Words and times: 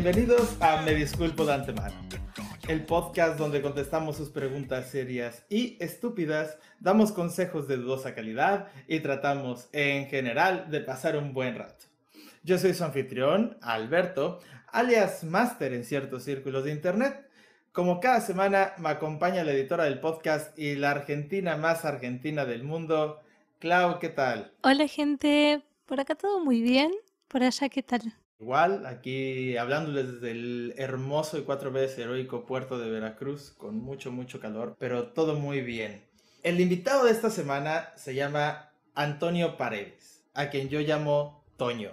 Bienvenidos 0.00 0.56
a 0.60 0.80
Me 0.82 0.94
Disculpo 0.94 1.44
de 1.44 1.54
Antemano, 1.54 1.96
el 2.68 2.86
podcast 2.86 3.36
donde 3.36 3.60
contestamos 3.60 4.16
sus 4.16 4.30
preguntas 4.30 4.88
serias 4.90 5.44
y 5.50 5.76
estúpidas, 5.80 6.56
damos 6.78 7.10
consejos 7.10 7.66
de 7.66 7.78
dudosa 7.78 8.14
calidad 8.14 8.68
y 8.86 9.00
tratamos, 9.00 9.68
en 9.72 10.06
general, 10.06 10.70
de 10.70 10.82
pasar 10.82 11.16
un 11.16 11.32
buen 11.32 11.56
rato. 11.56 11.86
Yo 12.44 12.58
soy 12.58 12.74
su 12.74 12.84
anfitrión, 12.84 13.58
Alberto, 13.60 14.38
alias 14.68 15.24
Master 15.24 15.72
en 15.72 15.82
ciertos 15.82 16.22
círculos 16.22 16.62
de 16.62 16.70
Internet. 16.70 17.28
Como 17.72 17.98
cada 17.98 18.20
semana 18.20 18.74
me 18.78 18.90
acompaña 18.90 19.42
la 19.42 19.50
editora 19.50 19.82
del 19.82 19.98
podcast 19.98 20.56
y 20.56 20.76
la 20.76 20.92
argentina 20.92 21.56
más 21.56 21.84
argentina 21.84 22.44
del 22.46 22.62
mundo, 22.62 23.18
Clau, 23.58 23.98
¿qué 23.98 24.10
tal? 24.10 24.52
Hola 24.62 24.86
gente, 24.86 25.60
por 25.86 25.98
acá 25.98 26.14
todo 26.14 26.38
muy 26.38 26.62
bien, 26.62 26.92
por 27.26 27.42
allá 27.42 27.68
¿qué 27.68 27.82
tal? 27.82 28.14
Igual, 28.40 28.86
aquí 28.86 29.56
hablándoles 29.56 30.14
desde 30.14 30.30
el 30.30 30.74
hermoso 30.76 31.38
y 31.38 31.42
cuatro 31.42 31.72
veces 31.72 31.98
heroico 31.98 32.46
puerto 32.46 32.78
de 32.78 32.88
Veracruz, 32.88 33.50
con 33.50 33.76
mucho, 33.82 34.12
mucho 34.12 34.38
calor, 34.38 34.76
pero 34.78 35.08
todo 35.08 35.34
muy 35.34 35.60
bien. 35.60 36.04
El 36.44 36.60
invitado 36.60 37.04
de 37.04 37.10
esta 37.10 37.30
semana 37.30 37.88
se 37.96 38.14
llama 38.14 38.70
Antonio 38.94 39.56
Paredes, 39.56 40.22
a 40.34 40.50
quien 40.50 40.68
yo 40.68 40.78
llamo 40.80 41.44
Toño. 41.56 41.90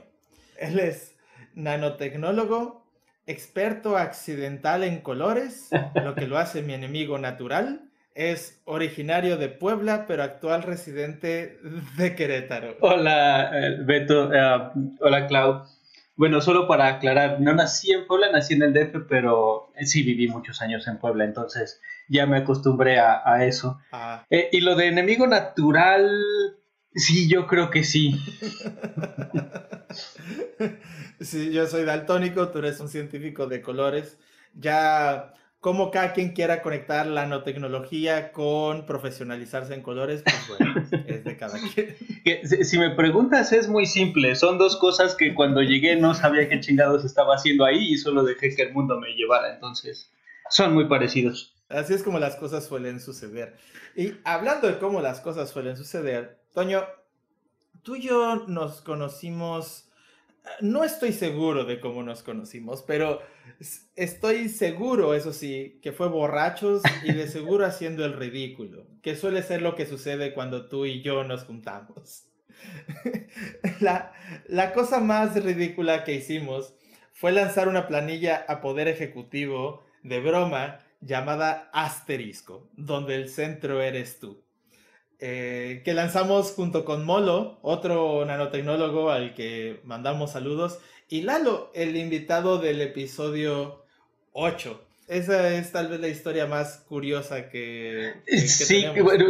Él 0.60 0.78
es 0.80 1.18
nanotecnólogo, 1.56 2.86
experto 3.26 3.98
accidental 3.98 4.84
en 4.84 5.02
colores, 5.02 5.70
lo 5.96 6.14
que 6.16 6.28
lo 6.28 6.38
hace 6.38 6.62
mi 6.62 6.74
enemigo 6.76 7.18
natural. 7.18 7.90
Es 8.14 8.62
originario 8.66 9.36
de 9.38 9.50
Puebla, 9.50 10.06
pero 10.08 10.24
actual 10.24 10.62
residente 10.64 11.60
de 11.98 12.16
Querétaro. 12.16 12.78
Hola, 12.80 13.50
eh, 13.52 13.78
Beto. 13.84 14.32
eh, 14.32 14.70
hola, 15.02 15.28
Clau. 15.28 15.64
Bueno, 16.18 16.40
solo 16.42 16.68
para 16.68 16.88
aclarar, 16.88 17.42
no 17.42 17.54
nací 17.54 17.92
en 17.92 18.08
Puebla, 18.08 18.32
nací 18.32 18.54
en 18.54 18.64
el 18.64 18.74
DF, 18.74 19.06
pero 19.10 19.72
sí 19.82 20.02
viví 20.04 20.28
muchos 20.30 20.62
años 20.62 20.88
en 20.88 20.98
Puebla, 20.98 21.26
entonces 21.26 21.82
ya 22.08 22.26
me 22.26 22.38
acostumbré 22.38 23.00
a, 23.00 23.22
a 23.26 23.44
eso. 23.46 23.80
Ah, 23.92 24.26
Eh, 24.30 24.48
y 24.52 24.62
lo 24.62 24.76
de 24.76 24.88
enemigo 24.88 25.28
natural, 25.28 26.10
sí, 26.94 27.28
yo 27.28 27.48
creo 27.48 27.70
que 27.70 27.84
sí. 27.84 28.16
sí, 31.20 31.52
yo 31.52 31.68
soy 31.68 31.84
daltónico, 31.84 32.50
tú 32.50 32.60
eres 32.60 32.80
un 32.80 32.90
científico 32.90 33.48
de 33.48 33.62
colores. 33.62 34.18
Ya, 34.54 35.34
como 35.66 35.90
cada 35.90 36.14
quien 36.14 36.34
quiera 36.34 36.62
conectar 36.62 37.08
la 37.08 37.24
nanotecnología 37.24 38.32
con 38.32 38.86
profesionalizarse 38.86 39.74
en 39.74 39.82
colores, 39.82 40.22
pues 40.22 40.60
bueno, 40.60 40.76
es 41.08 41.24
de 41.24 41.38
cada 41.38 41.58
quien. 41.58 41.96
Si 42.64 42.78
me 42.78 42.92
preguntas, 42.92 43.52
es 43.52 43.68
muy 43.68 43.88
simple. 43.88 44.36
Son 44.36 44.60
dos 44.60 44.78
cosas 44.78 45.16
que 45.16 45.34
cuando 45.34 45.64
llegué 45.64 45.96
no 45.96 46.14
sabía 46.14 46.48
qué 46.48 46.60
chingados 46.60 47.04
estaba 47.04 47.34
haciendo 47.34 47.66
ahí 47.66 47.94
y 47.94 47.98
solo 47.98 48.24
dejé 48.24 48.56
que 48.56 48.62
el 48.62 48.74
mundo 48.74 49.00
me 49.00 49.16
llevara. 49.16 49.56
Entonces, 49.56 50.12
son 50.52 50.76
muy 50.76 50.88
parecidos. 50.88 51.56
Así 51.68 51.96
es 51.96 52.04
como 52.04 52.20
las 52.20 52.36
cosas 52.36 52.64
suelen 52.64 53.00
suceder. 53.00 53.56
Y 53.96 54.14
hablando 54.24 54.68
de 54.68 54.78
cómo 54.78 55.02
las 55.02 55.20
cosas 55.20 55.50
suelen 55.50 55.76
suceder, 55.78 56.44
Toño, 56.54 56.84
tú 57.82 57.96
y 57.96 58.02
yo 58.02 58.46
nos 58.46 58.82
conocimos, 58.82 59.85
no 60.62 60.84
estoy 60.84 61.12
seguro 61.12 61.66
de 61.66 61.80
cómo 61.80 62.04
nos 62.04 62.24
conocimos, 62.24 62.84
pero 62.84 63.22
estoy 63.96 64.50
seguro, 64.50 65.14
eso 65.14 65.34
sí, 65.34 65.80
que 65.82 65.92
fue 65.92 66.08
borrachos 66.08 66.82
y 67.04 67.14
de 67.14 67.28
seguro 67.28 67.66
haciendo 67.66 68.06
el 68.06 68.14
ridículo, 68.14 68.88
que 69.02 69.16
suele 69.16 69.44
ser 69.44 69.62
lo 69.62 69.76
que 69.76 69.86
sucede 69.86 70.34
cuando 70.34 70.68
tú 70.68 70.86
y 70.86 71.02
yo 71.02 71.24
nos 71.24 71.44
juntamos. 71.44 72.26
La, 73.82 74.14
la 74.48 74.74
cosa 74.74 75.02
más 75.02 75.36
ridícula 75.44 76.04
que 76.06 76.14
hicimos 76.14 76.74
fue 77.12 77.32
lanzar 77.32 77.68
una 77.68 77.88
planilla 77.88 78.46
a 78.48 78.62
poder 78.62 78.88
ejecutivo 78.88 79.84
de 80.04 80.22
broma 80.22 80.80
llamada 81.02 81.70
Asterisco, 81.74 82.70
donde 82.76 83.16
el 83.16 83.30
centro 83.30 83.82
eres 83.82 84.20
tú. 84.20 84.45
Eh, 85.20 85.82
que 85.86 85.94
lanzamos 85.94 86.52
junto 86.52 86.84
con 86.84 87.06
Molo, 87.06 87.58
otro 87.62 88.26
nanotecnólogo 88.26 89.12
al 89.12 89.34
que 89.34 89.80
mandamos 89.86 90.32
saludos, 90.32 90.80
y 91.08 91.22
Lalo, 91.22 91.72
el 91.74 91.96
invitado 91.96 92.58
del 92.58 92.82
episodio 92.82 93.84
8. 94.34 94.82
Esa 95.08 95.54
es 95.54 95.72
tal 95.72 95.88
vez 95.88 96.00
la 96.00 96.08
historia 96.08 96.48
más 96.48 96.84
curiosa 96.90 97.50
que, 97.50 98.14
Sí, 98.26 98.86
bueno, 99.02 99.26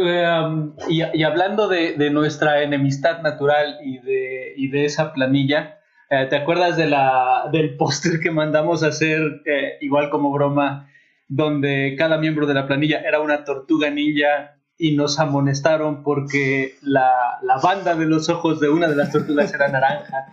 um, 0.48 0.74
y, 0.88 1.02
y 1.18 1.22
hablando 1.22 1.68
de, 1.68 1.92
de 1.92 2.10
nuestra 2.10 2.62
enemistad 2.62 3.20
natural 3.20 3.78
y 3.84 3.98
de, 3.98 4.54
y 4.56 4.68
de 4.68 4.86
esa 4.86 5.12
planilla, 5.12 5.80
eh, 6.08 6.26
¿te 6.30 6.36
acuerdas 6.36 6.76
de 6.76 6.86
la, 6.86 7.48
del 7.52 7.76
póster 7.76 8.20
que 8.20 8.30
mandamos 8.30 8.82
a 8.82 8.88
hacer, 8.88 9.42
eh, 9.44 9.78
igual 9.82 10.08
como 10.08 10.32
broma, 10.32 10.90
donde 11.28 11.94
cada 11.98 12.18
miembro 12.18 12.46
de 12.46 12.54
la 12.54 12.66
planilla 12.66 13.00
era 13.00 13.20
una 13.20 13.44
tortuga 13.44 13.90
ninja 13.90 14.55
y 14.78 14.94
nos 14.94 15.18
amonestaron 15.18 16.02
porque 16.02 16.76
la, 16.82 17.38
la 17.42 17.58
banda 17.58 17.94
de 17.94 18.06
los 18.06 18.28
ojos 18.28 18.60
de 18.60 18.68
una 18.68 18.88
de 18.88 18.96
las 18.96 19.10
tortugas 19.10 19.52
era 19.52 19.68
naranja? 19.68 20.26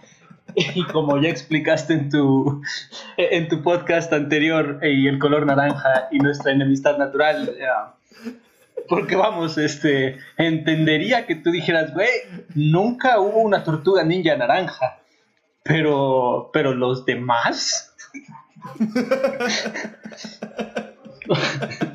Y 0.55 0.83
como 0.83 1.19
ya 1.19 1.29
explicaste 1.29 1.93
en 1.93 2.09
tu, 2.09 2.61
en 3.17 3.47
tu 3.47 3.63
podcast 3.63 4.11
anterior, 4.13 4.79
y 4.83 5.07
el 5.07 5.17
color 5.17 5.45
naranja 5.45 6.09
y 6.11 6.19
nuestra 6.19 6.51
enemistad 6.51 6.97
natural, 6.97 7.55
eh, 7.57 8.33
porque 8.87 9.15
vamos, 9.15 9.57
este, 9.57 10.17
entendería 10.37 11.25
que 11.25 11.35
tú 11.35 11.51
dijeras, 11.51 11.93
güey, 11.93 12.09
nunca 12.53 13.19
hubo 13.19 13.41
una 13.41 13.63
tortuga 13.63 14.03
ninja 14.03 14.35
naranja, 14.35 14.99
pero, 15.63 16.49
pero 16.53 16.73
los 16.73 17.05
demás, 17.05 17.95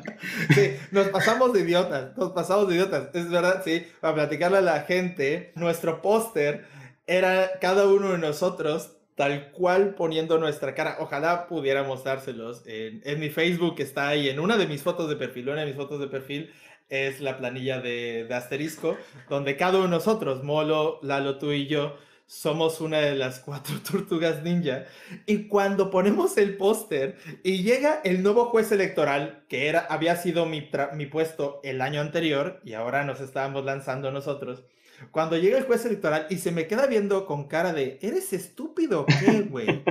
Sí, 0.53 0.75
nos 0.91 1.07
pasamos 1.09 1.53
de 1.53 1.61
idiotas, 1.61 2.17
nos 2.17 2.31
pasamos 2.31 2.67
de 2.67 2.75
idiotas. 2.75 3.09
Es 3.13 3.29
verdad, 3.29 3.61
sí, 3.63 3.85
para 3.99 4.15
platicarle 4.15 4.57
a 4.59 4.61
la 4.61 4.81
gente, 4.81 5.51
nuestro 5.55 6.01
póster 6.01 6.65
era 7.07 7.59
cada 7.59 7.87
uno 7.87 8.11
de 8.11 8.17
nosotros 8.17 8.95
tal 9.15 9.51
cual 9.51 9.95
poniendo 9.95 10.37
nuestra 10.37 10.73
cara. 10.75 10.97
Ojalá 10.99 11.47
pudiéramos 11.47 12.03
dárselos. 12.03 12.63
En, 12.65 13.01
en 13.03 13.19
mi 13.19 13.29
Facebook 13.29 13.75
está 13.79 14.07
ahí, 14.07 14.29
en 14.29 14.39
una 14.39 14.57
de 14.57 14.65
mis 14.65 14.81
fotos 14.81 15.09
de 15.09 15.15
perfil, 15.17 15.49
una 15.49 15.61
de 15.61 15.67
mis 15.67 15.75
fotos 15.75 15.99
de 15.99 16.07
perfil 16.07 16.51
es 16.89 17.19
la 17.19 17.37
planilla 17.37 17.79
de, 17.81 18.25
de 18.27 18.33
asterisco, 18.33 18.97
donde 19.29 19.57
cada 19.57 19.77
uno 19.77 19.83
de 19.83 19.91
nosotros, 19.91 20.43
Molo, 20.43 20.99
Lalo, 21.03 21.37
tú 21.37 21.51
y 21.51 21.67
yo, 21.67 21.97
somos 22.29 22.79
una 22.79 22.99
de 22.99 23.15
las 23.15 23.39
cuatro 23.39 23.81
tortugas 23.91 24.43
ninja. 24.43 24.85
Y 25.25 25.47
cuando 25.47 25.89
ponemos 25.89 26.37
el 26.37 26.57
póster 26.57 27.17
y 27.43 27.63
llega 27.63 28.01
el 28.03 28.21
nuevo 28.21 28.45
juez 28.45 28.71
electoral, 28.71 29.43
que 29.49 29.67
era, 29.67 29.79
había 29.79 30.15
sido 30.15 30.45
mi, 30.45 30.69
mi 30.93 31.07
puesto 31.07 31.59
el 31.63 31.81
año 31.81 32.01
anterior 32.01 32.61
y 32.63 32.73
ahora 32.73 33.03
nos 33.03 33.19
estábamos 33.19 33.65
lanzando 33.65 34.11
nosotros. 34.11 34.63
Cuando 35.09 35.37
llega 35.37 35.57
el 35.57 35.63
juez 35.63 35.85
electoral 35.85 36.27
y 36.29 36.37
se 36.37 36.51
me 36.51 36.67
queda 36.67 36.85
viendo 36.85 37.25
con 37.25 37.47
cara 37.47 37.73
de, 37.73 37.97
¿eres 38.01 38.31
estúpido 38.31 39.01
o 39.01 39.05
qué, 39.07 39.41
güey? 39.49 39.81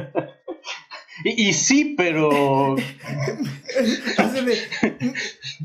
y, 1.24 1.48
y 1.48 1.52
sí, 1.54 1.94
pero 1.96 2.76
Así 4.18 4.44
de, 4.44 4.58
"M- 5.00 5.14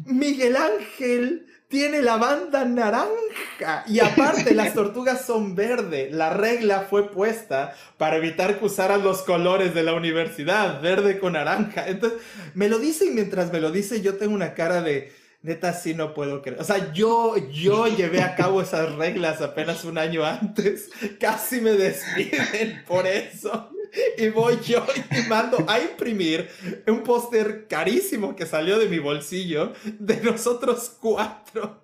Miguel 0.06 0.56
Ángel 0.56 1.46
tiene 1.74 2.04
la 2.04 2.18
banda 2.18 2.66
naranja 2.66 3.84
y 3.88 4.00
aparte 4.00 4.54
las 4.54 4.74
tortugas 4.76 5.26
son 5.26 5.56
verde. 5.56 6.10
La 6.12 6.30
regla 6.30 6.86
fue 6.88 7.10
puesta 7.10 7.74
para 7.98 8.18
evitar 8.18 8.60
que 8.60 8.66
usaran 8.66 9.04
los 9.04 9.24
colores 9.24 9.74
de 9.74 9.82
la 9.82 9.96
universidad, 9.96 10.84
verde 10.84 11.18
con 11.18 11.34
naranja. 11.34 11.88
Entonces, 11.88 12.20
me 12.54 12.70
lo 12.70 12.78
dice 12.78 13.06
y 13.06 13.10
mientras 13.10 13.52
me 13.52 13.60
lo 13.60 13.72
dice 13.72 14.02
yo 14.02 14.18
tengo 14.18 14.36
una 14.36 14.54
cara 14.54 14.84
de, 14.84 15.14
neta, 15.42 15.74
sí 15.74 15.96
no 15.96 16.14
puedo 16.14 16.44
creer. 16.44 16.62
O 16.62 16.64
sea, 16.64 16.94
yo, 16.94 17.38
yo 17.52 17.88
llevé 17.88 18.22
a 18.22 18.36
cabo 18.36 18.62
esas 18.62 18.94
reglas 18.94 19.42
apenas 19.42 19.84
un 19.84 19.98
año 19.98 20.24
antes. 20.24 20.92
Casi 21.20 21.60
me 21.60 21.72
despiden 21.72 22.84
por 22.86 23.08
eso. 23.08 23.72
Y 24.18 24.30
voy 24.30 24.58
yo 24.64 24.86
y 25.12 25.28
mando 25.28 25.58
a 25.68 25.80
imprimir 25.80 26.50
un 26.88 27.04
póster 27.04 27.68
carísimo 27.68 28.36
que 28.36 28.46
salió 28.46 28.80
de 28.80 28.88
mi 28.88 29.00
bolsillo 29.00 29.74
de 30.00 30.22
nosotros 30.22 30.98
cuatro, 31.00 31.82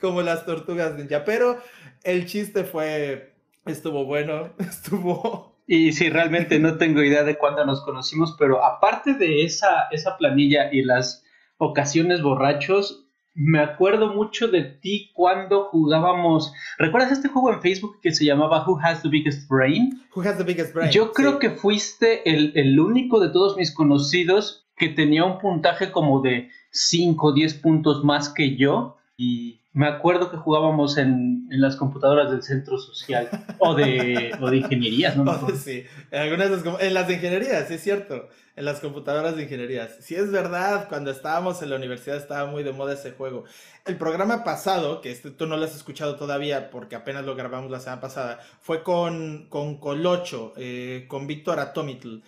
como 0.00 0.22
las 0.22 0.44
tortugas 0.44 0.94
ninja. 0.96 1.24
Pero 1.24 1.60
el 2.02 2.26
chiste 2.26 2.64
fue, 2.64 3.34
estuvo 3.66 4.04
bueno, 4.04 4.52
estuvo... 4.58 5.50
Y 5.66 5.92
sí, 5.92 6.10
realmente 6.10 6.58
no 6.58 6.78
tengo 6.78 7.00
idea 7.00 7.22
de 7.22 7.38
cuándo 7.38 7.64
nos 7.64 7.82
conocimos, 7.82 8.34
pero 8.36 8.64
aparte 8.64 9.14
de 9.14 9.44
esa, 9.44 9.86
esa 9.92 10.16
planilla 10.16 10.72
y 10.72 10.82
las 10.82 11.24
ocasiones 11.58 12.22
borrachos, 12.22 13.06
me 13.34 13.60
acuerdo 13.60 14.12
mucho 14.14 14.48
de 14.48 14.62
ti 14.62 15.10
cuando 15.14 15.64
jugábamos. 15.64 16.52
¿Recuerdas 16.78 17.12
este 17.12 17.28
juego 17.28 17.52
en 17.52 17.60
Facebook 17.62 18.00
que 18.02 18.12
se 18.12 18.24
llamaba 18.24 18.64
Who 18.66 18.78
Has 18.82 19.02
the 19.02 19.08
Biggest 19.08 19.48
Brain? 19.48 20.02
Who 20.14 20.22
has 20.22 20.36
the 20.36 20.44
biggest 20.44 20.74
brain? 20.74 20.90
Yo 20.90 21.12
creo 21.12 21.32
Sí. 21.32 21.38
que 21.40 21.50
fuiste 21.50 22.28
el, 22.28 22.52
el 22.56 22.78
único 22.80 23.20
de 23.20 23.28
todos 23.30 23.56
mis 23.56 23.72
conocidos 23.74 24.66
que 24.76 24.88
tenía 24.88 25.24
un 25.24 25.38
puntaje 25.38 25.90
como 25.90 26.20
de 26.22 26.48
5 26.72 27.26
o 27.28 27.32
10 27.32 27.54
puntos 27.54 28.02
más 28.04 28.28
que 28.30 28.56
yo 28.56 28.96
y 29.16 29.60
me 29.72 29.86
acuerdo 29.86 30.30
que 30.32 30.36
jugábamos 30.36 30.98
en, 30.98 31.46
en 31.50 31.60
las 31.60 31.76
computadoras 31.76 32.30
del 32.32 32.42
centro 32.42 32.78
social 32.78 33.28
o 33.58 33.74
de, 33.76 34.32
o 34.40 34.50
de 34.50 34.56
ingenierías, 34.56 35.16
¿no? 35.16 35.24
sí, 35.56 35.84
en, 36.10 36.20
algunas 36.20 36.50
en 36.80 36.94
las 36.94 37.06
de 37.06 37.14
ingenierías, 37.14 37.70
es 37.70 37.80
cierto, 37.82 38.28
en 38.60 38.66
las 38.66 38.80
computadoras 38.80 39.36
de 39.36 39.44
ingenierías. 39.44 39.96
Sí 40.00 40.14
es 40.14 40.30
verdad, 40.30 40.86
cuando 40.90 41.10
estábamos 41.10 41.62
en 41.62 41.70
la 41.70 41.76
universidad 41.76 42.18
estaba 42.18 42.44
muy 42.44 42.62
de 42.62 42.72
moda 42.72 42.92
ese 42.92 43.12
juego. 43.12 43.44
El 43.86 43.96
programa 43.96 44.44
pasado, 44.44 45.00
que 45.00 45.10
este, 45.10 45.30
tú 45.30 45.46
no 45.46 45.56
lo 45.56 45.64
has 45.64 45.74
escuchado 45.74 46.16
todavía 46.16 46.70
porque 46.70 46.94
apenas 46.94 47.24
lo 47.24 47.34
grabamos 47.34 47.70
la 47.70 47.80
semana 47.80 48.02
pasada, 48.02 48.38
fue 48.60 48.82
con, 48.82 49.46
con 49.48 49.78
Colocho, 49.78 50.52
eh, 50.58 51.06
con 51.08 51.26
Víctor 51.26 51.58
Atomitl. 51.58 52.18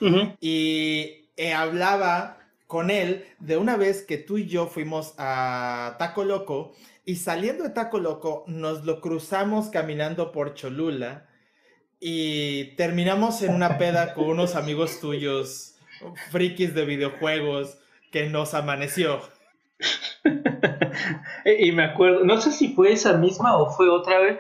Y 0.40 1.26
eh, 1.36 1.52
hablaba 1.52 2.38
con 2.66 2.90
él 2.90 3.26
de 3.38 3.58
una 3.58 3.76
vez 3.76 4.00
que 4.00 4.16
tú 4.16 4.38
y 4.38 4.46
yo 4.46 4.68
fuimos 4.68 5.12
a 5.18 5.96
Taco 5.98 6.24
Loco 6.24 6.72
y 7.04 7.16
saliendo 7.16 7.62
de 7.64 7.70
Taco 7.70 7.98
Loco 7.98 8.44
nos 8.46 8.86
lo 8.86 9.02
cruzamos 9.02 9.68
caminando 9.68 10.32
por 10.32 10.54
Cholula 10.54 11.28
y 12.00 12.74
terminamos 12.76 13.42
en 13.42 13.54
una 13.54 13.76
peda 13.76 14.14
con 14.14 14.24
unos 14.24 14.56
amigos 14.56 14.98
tuyos, 14.98 15.71
frikis 16.30 16.74
de 16.74 16.84
videojuegos, 16.84 17.78
que 18.10 18.28
nos 18.28 18.54
amaneció. 18.54 19.20
y 21.58 21.72
me 21.72 21.84
acuerdo, 21.84 22.24
no 22.24 22.40
sé 22.40 22.52
si 22.52 22.74
fue 22.74 22.92
esa 22.92 23.16
misma 23.16 23.56
o 23.56 23.70
fue 23.70 23.88
otra 23.88 24.20
vez, 24.20 24.38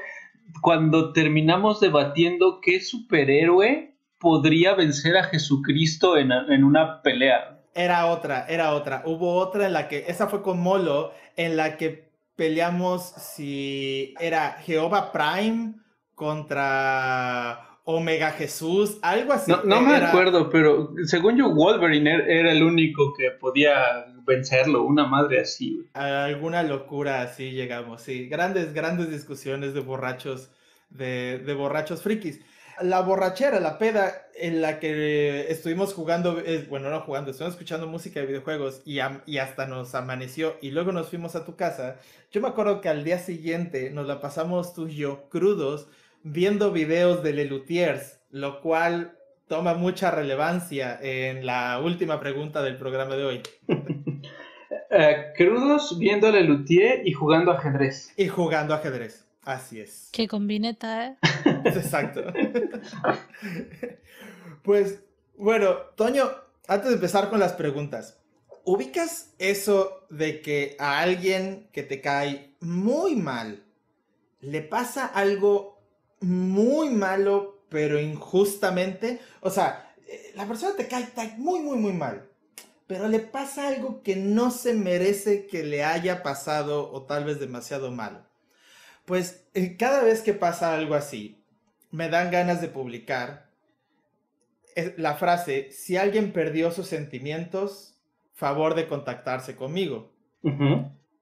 cuando 0.60 1.12
terminamos 1.12 1.80
debatiendo 1.80 2.60
qué 2.60 2.80
superhéroe 2.80 3.94
podría 4.18 4.74
vencer 4.74 5.16
a 5.16 5.24
Jesucristo 5.24 6.16
en, 6.16 6.30
en 6.30 6.62
una 6.62 7.02
pelea. 7.02 7.58
Era 7.74 8.06
otra, 8.06 8.46
era 8.48 8.74
otra. 8.74 9.02
Hubo 9.06 9.34
otra 9.34 9.66
en 9.66 9.72
la 9.72 9.88
que, 9.88 10.04
esa 10.06 10.28
fue 10.28 10.42
con 10.42 10.60
Molo, 10.60 11.12
en 11.36 11.56
la 11.56 11.76
que 11.76 12.12
peleamos 12.36 13.02
si 13.02 14.14
era 14.20 14.52
Jehová 14.62 15.10
Prime 15.12 15.74
contra 16.14 17.71
Omega 17.96 18.30
Jesús, 18.30 18.98
algo 19.02 19.32
así. 19.32 19.52
No, 19.64 19.80
me 19.80 19.96
acuerdo, 19.96 20.50
pero 20.50 20.94
según 21.04 21.36
yo 21.36 21.54
Wolverine 21.54 22.12
er, 22.12 22.30
era 22.30 22.52
el 22.52 22.62
único 22.62 23.12
que 23.14 23.30
podía 23.30 24.06
vencerlo, 24.24 24.82
una 24.82 25.06
madre 25.06 25.40
así. 25.40 25.86
alguna 25.94 26.62
locura 26.62 27.22
así 27.22 27.50
llegamos, 27.50 28.02
sí. 28.02 28.28
Grandes, 28.28 28.72
grandes 28.72 29.10
discusiones 29.10 29.74
de 29.74 29.80
borrachos, 29.80 30.50
de, 30.90 31.38
de 31.38 31.54
borrachos 31.54 32.02
frikis 32.02 32.40
la 32.80 33.00
borrachera, 33.00 33.60
la 33.60 33.78
peda 33.78 34.26
en 34.34 34.60
la 34.60 34.80
que 34.80 35.50
estuvimos 35.50 35.94
jugando, 35.94 36.42
bueno, 36.68 36.90
no 36.90 37.00
jugando, 37.00 37.30
estuvimos 37.30 37.54
escuchando 37.54 37.86
música 37.86 38.20
de 38.20 38.26
videojuegos 38.26 38.82
y, 38.84 38.98
y, 39.26 39.38
hasta 39.38 39.66
nos 39.66 39.94
amaneció 39.94 40.56
y 40.60 40.70
luego 40.70 40.92
nos 40.92 41.08
fuimos 41.08 41.36
a 41.36 41.44
tu 41.44 41.56
casa. 41.56 41.96
Yo 42.30 42.40
me 42.40 42.48
acuerdo 42.48 42.80
que 42.80 42.88
al 42.88 43.04
día 43.04 43.18
siguiente 43.18 43.90
nos 43.90 44.06
la 44.06 44.20
pasamos 44.20 44.74
tú 44.74 44.88
y 44.88 44.96
yo 44.96 45.28
crudos 45.28 45.88
viendo 46.22 46.72
videos 46.72 47.22
de 47.22 47.32
Lelutiers, 47.32 48.20
lo 48.30 48.60
cual 48.60 49.18
toma 49.48 49.74
mucha 49.74 50.10
relevancia 50.10 50.98
en 51.00 51.44
la 51.44 51.80
última 51.80 52.20
pregunta 52.20 52.62
del 52.62 52.76
programa 52.76 53.16
de 53.16 53.24
hoy. 53.24 53.42
Eh, 54.94 55.32
crudos 55.34 55.98
viendo 55.98 56.30
Lelutier 56.30 57.06
y 57.06 57.12
jugando 57.12 57.52
ajedrez. 57.52 58.12
Y 58.14 58.28
jugando 58.28 58.74
ajedrez. 58.74 59.24
Así 59.42 59.80
es. 59.80 60.10
Qué 60.12 60.28
combineta, 60.28 61.06
¿eh? 61.06 61.16
Exacto. 61.64 62.22
pues, 64.62 65.02
bueno, 65.38 65.76
Toño, 65.96 66.30
antes 66.68 66.90
de 66.90 66.96
empezar 66.96 67.30
con 67.30 67.40
las 67.40 67.54
preguntas, 67.54 68.20
¿ubicas 68.64 69.34
eso 69.38 70.06
de 70.10 70.42
que 70.42 70.76
a 70.78 71.00
alguien 71.00 71.70
que 71.72 71.82
te 71.82 72.02
cae 72.02 72.54
muy 72.60 73.16
mal 73.16 73.64
le 74.40 74.60
pasa 74.60 75.06
algo 75.06 75.71
muy 76.22 76.90
malo, 76.90 77.64
pero 77.68 78.00
injustamente? 78.00 79.20
O 79.40 79.50
sea, 79.50 79.94
eh, 80.06 80.32
la 80.34 80.46
persona 80.46 80.74
te 80.76 80.88
cae, 80.88 81.08
muy, 81.38 81.60
muy, 81.60 81.78
muy 81.78 81.92
mal, 81.92 82.28
pero 82.86 83.08
le 83.08 83.20
pasa 83.20 83.68
algo 83.68 84.02
que 84.02 84.16
no 84.16 84.50
se 84.50 84.74
merece 84.74 85.46
que 85.46 85.62
le 85.64 85.84
haya 85.84 86.22
pasado 86.22 86.92
o 86.92 87.02
tal 87.04 87.24
vez 87.24 87.40
demasiado 87.40 87.90
malo. 87.90 88.26
Pues 89.04 89.44
eh, 89.54 89.76
cada 89.76 90.02
vez 90.02 90.22
que 90.22 90.32
pasa 90.32 90.74
algo 90.74 90.94
así, 90.94 91.44
me 91.90 92.08
dan 92.08 92.30
ganas 92.30 92.60
de 92.60 92.68
publicar 92.68 93.52
la 94.96 95.14
frase, 95.14 95.70
si 95.70 95.96
alguien 95.96 96.32
perdió 96.32 96.70
sus 96.70 96.86
sentimientos, 96.86 97.94
favor 98.32 98.74
de 98.74 98.88
contactarse 98.88 99.56
conmigo. 99.56 100.12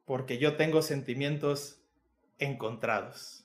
Porque 0.04 0.38
yo 0.38 0.56
tengo 0.56 0.82
sentimientos 0.82 1.82
encontrados. 2.38 3.39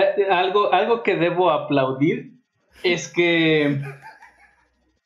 Eh, 0.00 0.26
algo, 0.30 0.72
algo 0.72 1.02
que 1.02 1.16
debo 1.16 1.50
aplaudir 1.50 2.32
es 2.82 3.08
que 3.08 3.80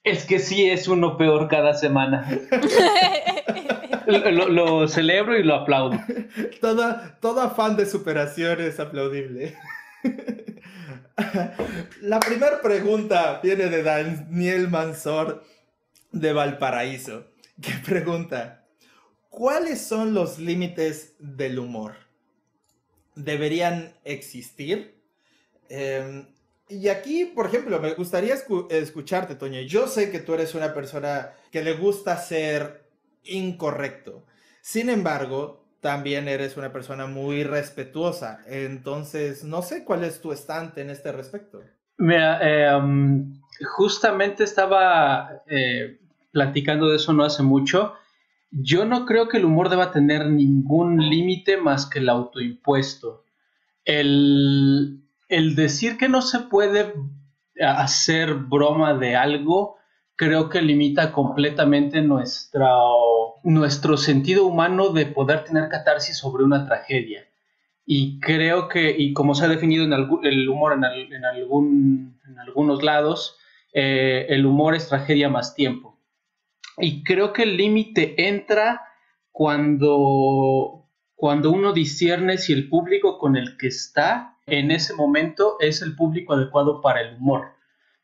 es 0.05 0.25
que 0.27 0.39
sí 0.39 0.69
es 0.69 0.87
uno 0.87 1.17
peor 1.17 1.49
cada 1.49 1.75
semana. 1.75 2.29
lo, 4.07 4.87
celebro 4.87 5.39
y 5.39 5.43
lo 5.43 5.55
aplaudo. 5.55 5.99
Toda, 6.61 7.19
todo 7.21 7.41
afán 7.41 7.77
de 7.77 7.87
superación 7.87 8.61
es 8.61 8.79
aplaudible. 8.79 9.57
La 12.03 12.21
primera 12.21 12.61
pregunta 12.61 13.41
viene 13.43 13.69
de 13.69 13.83
Daniel 13.83 14.69
Mansor 14.69 15.43
de 16.13 16.33
Valparaíso, 16.33 17.29
que 17.61 17.73
pregunta, 17.85 18.67
¿cuáles 19.31 19.81
son 19.81 20.13
los 20.13 20.39
límites 20.39 21.17
del 21.19 21.59
humor? 21.59 22.04
¿Deberían 23.15 23.95
existir? 24.05 25.01
Em, 25.69 26.27
y 26.69 26.89
aquí, 26.89 27.27
por 27.27 27.47
ejemplo, 27.47 27.81
me 27.81 27.95
gustaría 27.95 28.35
escucharte, 28.71 29.35
Toño. 29.35 29.61
Yo 29.61 29.87
sé 29.87 30.11
que 30.11 30.21
tú 30.21 30.35
eres 30.35 30.55
una 30.55 30.73
persona 30.75 31.33
que 31.51 31.63
le 31.63 31.75
gusta 31.75 32.17
ser 32.17 32.85
incorrecto. 33.25 34.25
Sin 34.61 34.89
embargo, 34.89 35.65
también 35.81 36.29
eres 36.29 36.57
una 36.57 36.73
persona 36.73 37.07
muy 37.07 37.45
respetuosa. 37.45 38.41
Entonces, 38.47 39.45
no 39.45 39.61
sé 39.61 39.85
cuál 39.85 40.05
es 40.05 40.21
tu 40.21 40.33
estante 40.33 40.81
en 40.81 40.89
este 40.89 41.13
respecto. 41.13 41.61
Mira, 41.99 42.41
em, 42.41 43.41
justamente 43.77 44.45
estaba 44.45 45.43
eh, 45.47 45.99
platicando 46.33 46.89
de 46.89 46.97
eso 46.97 47.13
no 47.13 47.25
hace 47.25 47.43
mucho. 47.43 47.95
Yo 48.57 48.85
no 48.85 49.05
creo 49.05 49.29
que 49.29 49.39
el 49.39 49.45
humor 49.45 49.69
deba 49.69 49.91
tener 49.91 50.31
ningún 50.31 51.11
límite 51.11 51.57
más 51.57 51.87
que 51.87 51.99
el 51.99 52.09
autoimpuesto. 52.09 53.25
El, 53.85 55.03
decir 55.29 55.97
que 55.97 56.09
no 56.09 56.23
se 56.23 56.39
puede 56.41 56.95
hacer 57.61 58.35
broma 58.35 58.95
de 58.95 59.17
algo 59.17 59.77
creo 60.17 60.49
que 60.49 60.63
limita 60.63 61.11
completamente 61.11 62.01
nuestro 62.01 63.97
sentido 63.97 64.47
humano 64.47 64.91
de 64.91 65.07
poder 65.07 65.43
tener 65.43 65.69
catarsis 65.69 66.17
sobre 66.17 66.45
una 66.45 66.65
tragedia. 66.65 67.27
Y 67.85 68.21
creo 68.21 68.69
que, 68.69 68.95
y 68.97 69.13
como 69.13 69.35
se 69.35 69.47
ha 69.47 69.49
definido 69.49 69.85
el 69.85 70.49
humor 70.49 70.75
en 70.75 72.39
algunos 72.39 72.83
lados, 72.85 73.37
eh, 73.73 74.27
el 74.29 74.47
humor 74.47 74.77
es 74.77 74.89
tragedia 74.89 75.29
más 75.29 75.57
tiempo. 75.57 75.94
Y 76.79 77.05
creo 77.05 77.33
que 77.33 77.45
el 77.45 77.57
límite 77.57 78.29
entra 78.29 78.83
cuando, 79.31 80.89
cuando 81.15 81.51
uno 81.51 81.73
discierne 81.73 82.39
si 82.39 82.53
el 82.53 82.69
público 82.69 83.19
con 83.19 83.37
el 83.37 83.57
que 83.57 83.69
está 83.69 84.37
en 84.47 84.71
ese 84.71 84.95
momento 84.95 85.57
es 85.61 85.83
el 85.83 85.97
público 85.97 86.35
adecuado 86.35 86.81
para 86.81 87.01
el 87.01 87.17
humor 87.17 87.55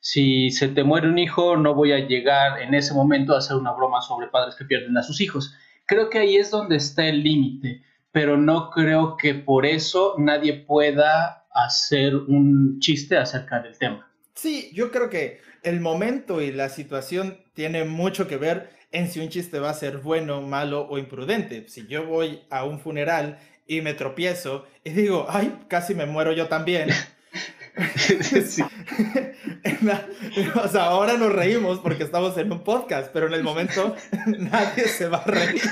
si 0.01 0.51
se 0.51 0.69
te 0.69 0.83
muere 0.83 1.09
un 1.09 1.19
hijo, 1.19 1.57
no 1.57 1.75
voy 1.75 1.93
a 1.93 1.99
llegar 1.99 2.61
en 2.61 2.75
ese 2.75 2.95
momento 2.95 3.35
a 3.35 3.39
hacer 3.39 3.57
una 3.57 3.73
broma 3.73 4.01
sobre 4.01 4.29
padres 4.29 4.57
que 4.57 4.65
pierden 4.65 4.97
a 4.97 5.03
sus 5.03 5.21
hijos. 5.21 5.55
Creo 5.87 6.09
que 6.09 6.19
ahí 6.19 6.37
es 6.37 6.51
donde 6.51 6.77
está 6.77 7.07
el 7.07 7.23
límite, 7.23 7.83
pero 8.11 8.37
no 8.37 8.71
creo 8.71 9.17
que 9.17 9.35
por 9.35 9.67
eso 9.67 10.15
nadie 10.19 10.55
pueda 10.55 11.47
hacer 11.53 12.17
un 12.17 12.79
chiste 12.81 13.17
acerca 13.17 13.61
del 13.61 13.77
tema. 13.77 14.11
Sí, 14.35 14.71
yo 14.73 14.91
creo 14.91 15.11
que 15.11 15.41
el 15.63 15.81
momento 15.81 16.41
y 16.43 16.53
la 16.53 16.69
situación 16.69 17.39
tiene 17.55 17.85
mucho 17.85 18.27
que 18.27 18.37
ver 18.37 18.71
en 18.93 19.09
si 19.11 19.21
un 19.21 19.29
chiste 19.29 19.59
va 19.59 19.71
a 19.71 19.75
ser 19.75 19.99
bueno, 19.99 20.43
malo 20.43 20.87
o 20.89 20.99
imprudente. 20.99 21.69
Si 21.69 21.87
yo 21.87 22.07
voy 22.07 22.43
a 22.51 22.65
un 22.65 22.81
funeral 22.81 23.39
y 23.67 23.81
me 23.83 23.95
tropiezo 23.95 24.67
y 24.85 24.91
digo, 24.91 25.27
ay, 25.29 25.59
casi 25.69 25.95
me 25.95 26.07
muero 26.07 26.33
yo 26.33 26.49
también. 26.49 26.91
o 30.63 30.69
sea, 30.69 30.85
ahora 30.85 31.17
nos 31.17 31.33
reímos 31.33 31.79
porque 31.79 32.05
estamos 32.05 32.37
en 32.39 32.53
un 32.53 32.63
podcast, 32.63 33.11
pero 33.13 33.27
en 33.27 33.35
el 33.35 33.43
momento 33.43 33.95
nadie 34.27 34.89
se 34.89 35.09
va 35.09 35.19
a 35.19 35.25
reír. 35.25 35.61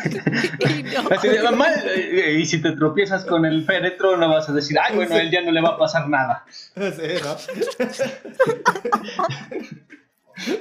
Eh, 1.89 2.39
y 2.41 2.47
si 2.47 2.61
te 2.61 2.73
tropiezas 2.73 3.25
con 3.25 3.45
el 3.45 3.65
féretro, 3.65 4.17
no 4.17 4.29
vas 4.29 4.49
a 4.49 4.53
decir, 4.53 4.77
ay, 4.79 4.97
bueno, 4.97 5.15
a 5.15 5.21
él 5.21 5.31
ya 5.31 5.43
no 5.43 5.51
le 5.51 5.61
va 5.61 5.71
a 5.71 5.79
pasar 5.79 6.09
nada. 6.09 6.45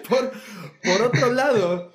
por, 0.08 0.32
por 0.84 1.02
otro 1.02 1.32
lado, 1.32 1.92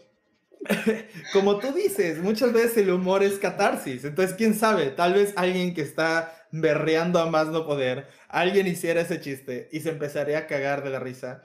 como 1.33 1.59
tú 1.59 1.73
dices, 1.73 2.19
muchas 2.19 2.53
veces 2.53 2.79
el 2.79 2.91
humor 2.91 3.23
es 3.23 3.39
catarsis. 3.39 4.05
Entonces, 4.05 4.37
quién 4.37 4.55
sabe, 4.55 4.91
tal 4.91 5.15
vez 5.15 5.33
alguien 5.37 5.75
que 5.75 5.83
está 5.83 6.33
berreando 6.53 7.19
a 7.19 7.27
más 7.27 7.49
no 7.49 7.67
poder, 7.67 8.07
alguien 8.33 8.67
hiciera 8.67 9.03
ese 9.03 9.21
chiste 9.21 9.69
y 9.71 9.81
se 9.81 9.91
empezaría 9.91 10.39
a 10.39 10.47
cagar 10.49 10.83
de 10.83 10.91
la 10.91 10.99
risa. 10.99 11.45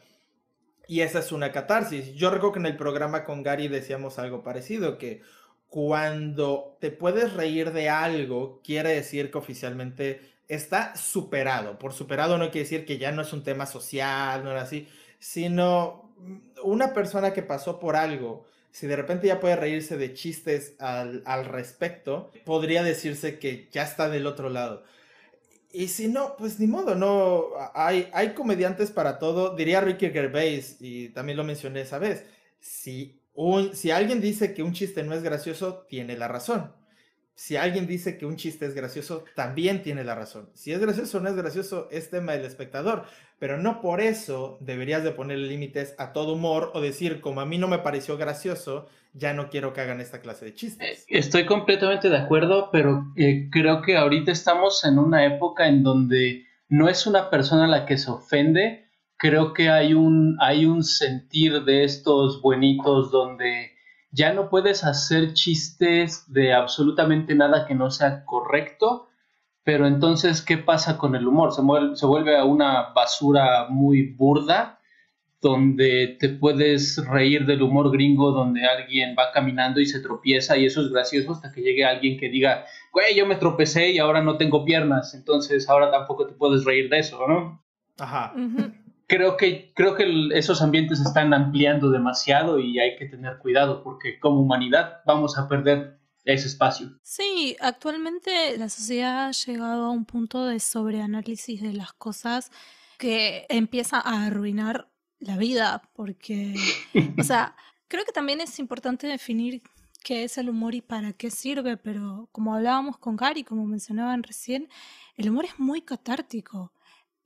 Y 0.88 1.02
esa 1.02 1.20
es 1.20 1.32
una 1.32 1.52
catarsis. 1.52 2.16
Yo 2.16 2.32
recuerdo 2.32 2.54
que 2.54 2.60
en 2.60 2.66
el 2.66 2.78
programa 2.78 3.24
con 3.24 3.44
Gary 3.44 3.68
decíamos 3.68 4.18
algo 4.18 4.42
parecido, 4.42 4.98
que 4.98 5.22
cuando 5.68 6.78
te 6.80 6.92
puedes 6.92 7.34
reír 7.34 7.74
de 7.74 7.90
algo, 7.90 8.62
quiere 8.64 8.90
decir 8.90 9.30
que 9.30 9.38
oficialmente 9.38 10.22
está 10.48 10.96
superado. 10.96 11.78
Por 11.78 11.94
superado 11.94 12.38
no 12.38 12.46
quiere 12.46 12.64
decir 12.64 12.86
que 12.86 12.98
ya 12.98 13.12
no 13.12 13.22
es 13.22 13.34
un 13.34 13.44
tema 13.44 13.66
social, 13.66 14.44
no 14.44 14.52
era 14.52 14.62
así, 14.62 14.88
sino 15.20 16.16
una 16.64 16.94
persona 16.94 17.34
que 17.34 17.44
pasó 17.44 17.80
por 17.80 17.96
algo, 17.96 18.46
si 18.72 18.88
de 18.88 18.96
repente 18.96 19.28
ya 19.28 19.40
puede 19.40 19.56
reírse 19.56 19.98
de 19.98 20.14
chistes 20.14 20.76
al, 20.80 21.46
respecto, 21.46 22.32
podría 22.46 22.84
decirse 22.84 23.40
que 23.40 23.68
ya 23.72 23.84
está 23.84 24.10
del 24.10 24.28
otro 24.28 24.50
lado. 24.50 24.84
Y 25.78 25.90
si 25.90 26.08
no, 26.08 26.36
pues 26.38 26.60
ni 26.60 26.66
modo, 26.66 26.96
no, 26.96 27.50
hay, 27.76 28.10
hay 28.12 28.34
comediantes 28.34 28.90
para 28.90 29.20
todo, 29.20 29.56
diría 29.56 29.80
Ricky 29.80 30.10
Gervais, 30.10 30.78
y 30.80 31.10
también 31.10 31.38
lo 31.38 31.44
mencioné 31.44 31.82
esa 31.82 32.00
vez, 32.00 32.26
si, 32.60 33.22
un, 33.36 33.76
si 33.76 33.92
alguien 33.92 34.20
dice 34.20 34.56
que 34.56 34.64
un 34.64 34.74
chiste 34.74 35.04
no 35.04 35.14
es 35.14 35.22
gracioso, 35.22 35.86
tiene 35.88 36.18
la 36.18 36.28
razón 36.28 36.74
si 37.38 37.56
alguien 37.56 37.86
dice 37.86 38.18
que 38.18 38.26
un 38.26 38.36
chiste 38.36 38.66
es 38.66 38.74
gracioso, 38.74 39.24
también 39.36 39.84
tiene 39.84 40.04
la 40.04 40.16
razón. 40.16 40.50
Si 40.56 40.74
es 40.74 40.80
gracioso 40.80 41.20
o 41.20 41.22
no 41.22 41.30
es 41.30 41.36
gracioso, 41.36 41.88
es 41.92 42.10
tema 42.10 42.32
del 42.32 42.46
espectador. 42.46 43.06
Pero 43.40 43.58
no 43.58 43.82
por 43.82 44.02
eso 44.02 44.58
deberías 44.62 45.04
de 45.04 45.12
poner 45.12 45.38
límites 45.38 45.94
a 46.00 46.12
todo 46.12 46.34
humor 46.34 46.72
o 46.74 46.82
decir, 46.82 47.22
como 47.22 47.42
a 47.42 47.46
mí 47.46 47.58
no 47.58 47.68
me 47.68 47.80
pareció 47.80 48.18
gracioso, 48.18 48.88
ya 49.14 49.34
no 49.34 49.50
quiero 49.50 49.74
que 49.74 49.82
hagan 49.82 50.02
esta 50.02 50.22
clase 50.22 50.46
de 50.46 50.54
chistes. 50.54 51.02
Eh, 51.02 51.06
estoy 51.10 51.46
completamente 51.46 52.10
de 52.10 52.18
acuerdo, 52.18 52.70
pero 52.72 53.06
eh, 53.16 53.50
creo 53.52 53.82
que 53.82 53.98
ahorita 53.98 54.32
estamos 54.32 54.84
en 54.86 54.98
una 54.98 55.26
época 55.26 55.68
en 55.68 55.84
donde 55.84 56.46
no 56.70 56.90
es 56.90 57.08
una 57.08 57.30
persona 57.30 57.68
la 57.68 57.86
que 57.86 57.98
se 57.98 58.12
ofende, 58.12 58.88
creo 59.18 59.54
que 59.54 59.70
hay 59.70 59.94
un, 59.94 60.38
hay 60.40 60.66
un 60.66 60.84
sentir 60.84 61.64
de 61.64 61.84
estos 61.84 62.42
buenitos 62.42 63.12
donde 63.12 63.72
ya 64.12 64.34
no 64.34 64.50
puedes 64.50 64.84
hacer 64.84 65.34
chistes 65.34 66.32
de 66.32 66.54
absolutamente 66.54 67.36
nada 67.36 67.66
que 67.66 67.76
no 67.76 67.92
sea 67.92 68.26
correcto, 68.26 69.07
pero 69.68 69.86
entonces, 69.86 70.42
¿qué 70.42 70.58
pasa 70.58 70.98
con 70.98 71.14
el 71.14 71.28
humor? 71.28 71.52
Se, 71.52 71.62
se 71.96 72.06
vuelve 72.06 72.38
a 72.38 72.46
una 72.46 72.94
basura 72.96 73.68
muy 73.68 74.14
burda, 74.14 74.80
donde 75.42 76.16
te 76.18 76.30
puedes 76.30 77.06
reír 77.06 77.46
del 77.46 77.62
humor 77.62 77.92
gringo, 77.92 78.32
donde 78.32 78.66
alguien 78.66 79.14
va 79.20 79.34
caminando 79.34 79.82
y 79.82 79.86
se 79.86 80.00
tropieza 80.00 80.56
y 80.56 80.68
eso 80.68 80.80
es 80.80 80.90
gracioso 80.90 81.34
hasta 81.34 81.52
que 81.52 81.60
llegue 81.60 81.84
alguien 81.84 82.18
que 82.18 82.30
diga, 82.30 82.64
güey, 82.94 83.14
yo 83.14 83.26
me 83.26 83.36
tropecé 83.36 83.92
y 83.92 84.00
ahora 84.00 84.22
no 84.22 84.38
tengo 84.38 84.64
piernas, 84.64 85.14
entonces 85.14 85.68
ahora 85.68 85.92
tampoco 85.92 86.28
te 86.28 86.34
puedes 86.36 86.64
reír 86.64 86.90
de 86.90 87.00
eso, 87.00 87.28
¿no? 87.28 87.62
Ajá 88.00 88.34
creo 89.08 89.38
que, 89.38 89.72
creo 89.74 89.96
que 89.96 90.30
esos 90.34 90.62
ambientes 90.62 91.00
están 91.00 91.34
ampliando 91.34 91.92
demasiado 91.92 92.60
y 92.60 92.78
hay 92.80 92.98
que 92.98 93.06
tener 93.06 93.38
cuidado 93.38 93.82
porque 93.84 94.20
como 94.20 94.42
humanidad 94.42 95.00
vamos 95.06 95.38
a 95.38 95.48
perder 95.48 95.98
ese 96.34 96.48
espacio. 96.48 97.00
Sí, 97.04 97.56
actualmente 97.60 98.58
la 98.58 98.70
sociedad 98.70 99.28
ha 99.28 99.32
llegado 99.32 99.86
a 99.86 99.92
un 99.92 100.06
punto 100.06 100.46
de 100.46 100.60
sobreanálisis 100.60 101.62
de 101.62 101.74
las 101.74 101.94
cosas 101.94 102.52
que 102.98 103.46
empieza 103.50 104.00
a 104.00 104.26
arruinar 104.26 104.90
la 105.20 105.38
vida 105.38 105.82
porque, 105.94 106.56
o 107.18 107.24
sea, 107.24 107.56
creo 107.88 108.06
que 108.06 108.12
también 108.12 108.42
es 108.42 108.60
importante 108.60 109.08
definir 109.08 109.62
qué 110.04 110.24
es 110.24 110.38
el 110.38 110.50
humor 110.50 110.76
y 110.76 110.82
para 110.82 111.14
qué 111.14 111.32
sirve, 111.32 111.78
pero 111.78 112.30
como 112.32 112.56
hablábamos 112.56 112.98
con 112.98 113.16
Gary, 113.16 113.44
como 113.44 113.66
mencionaban 113.66 114.24
recién, 114.24 114.70
el 115.16 115.30
humor 115.30 115.46
es 115.46 115.60
muy 115.60 115.82
catártico 115.82 116.72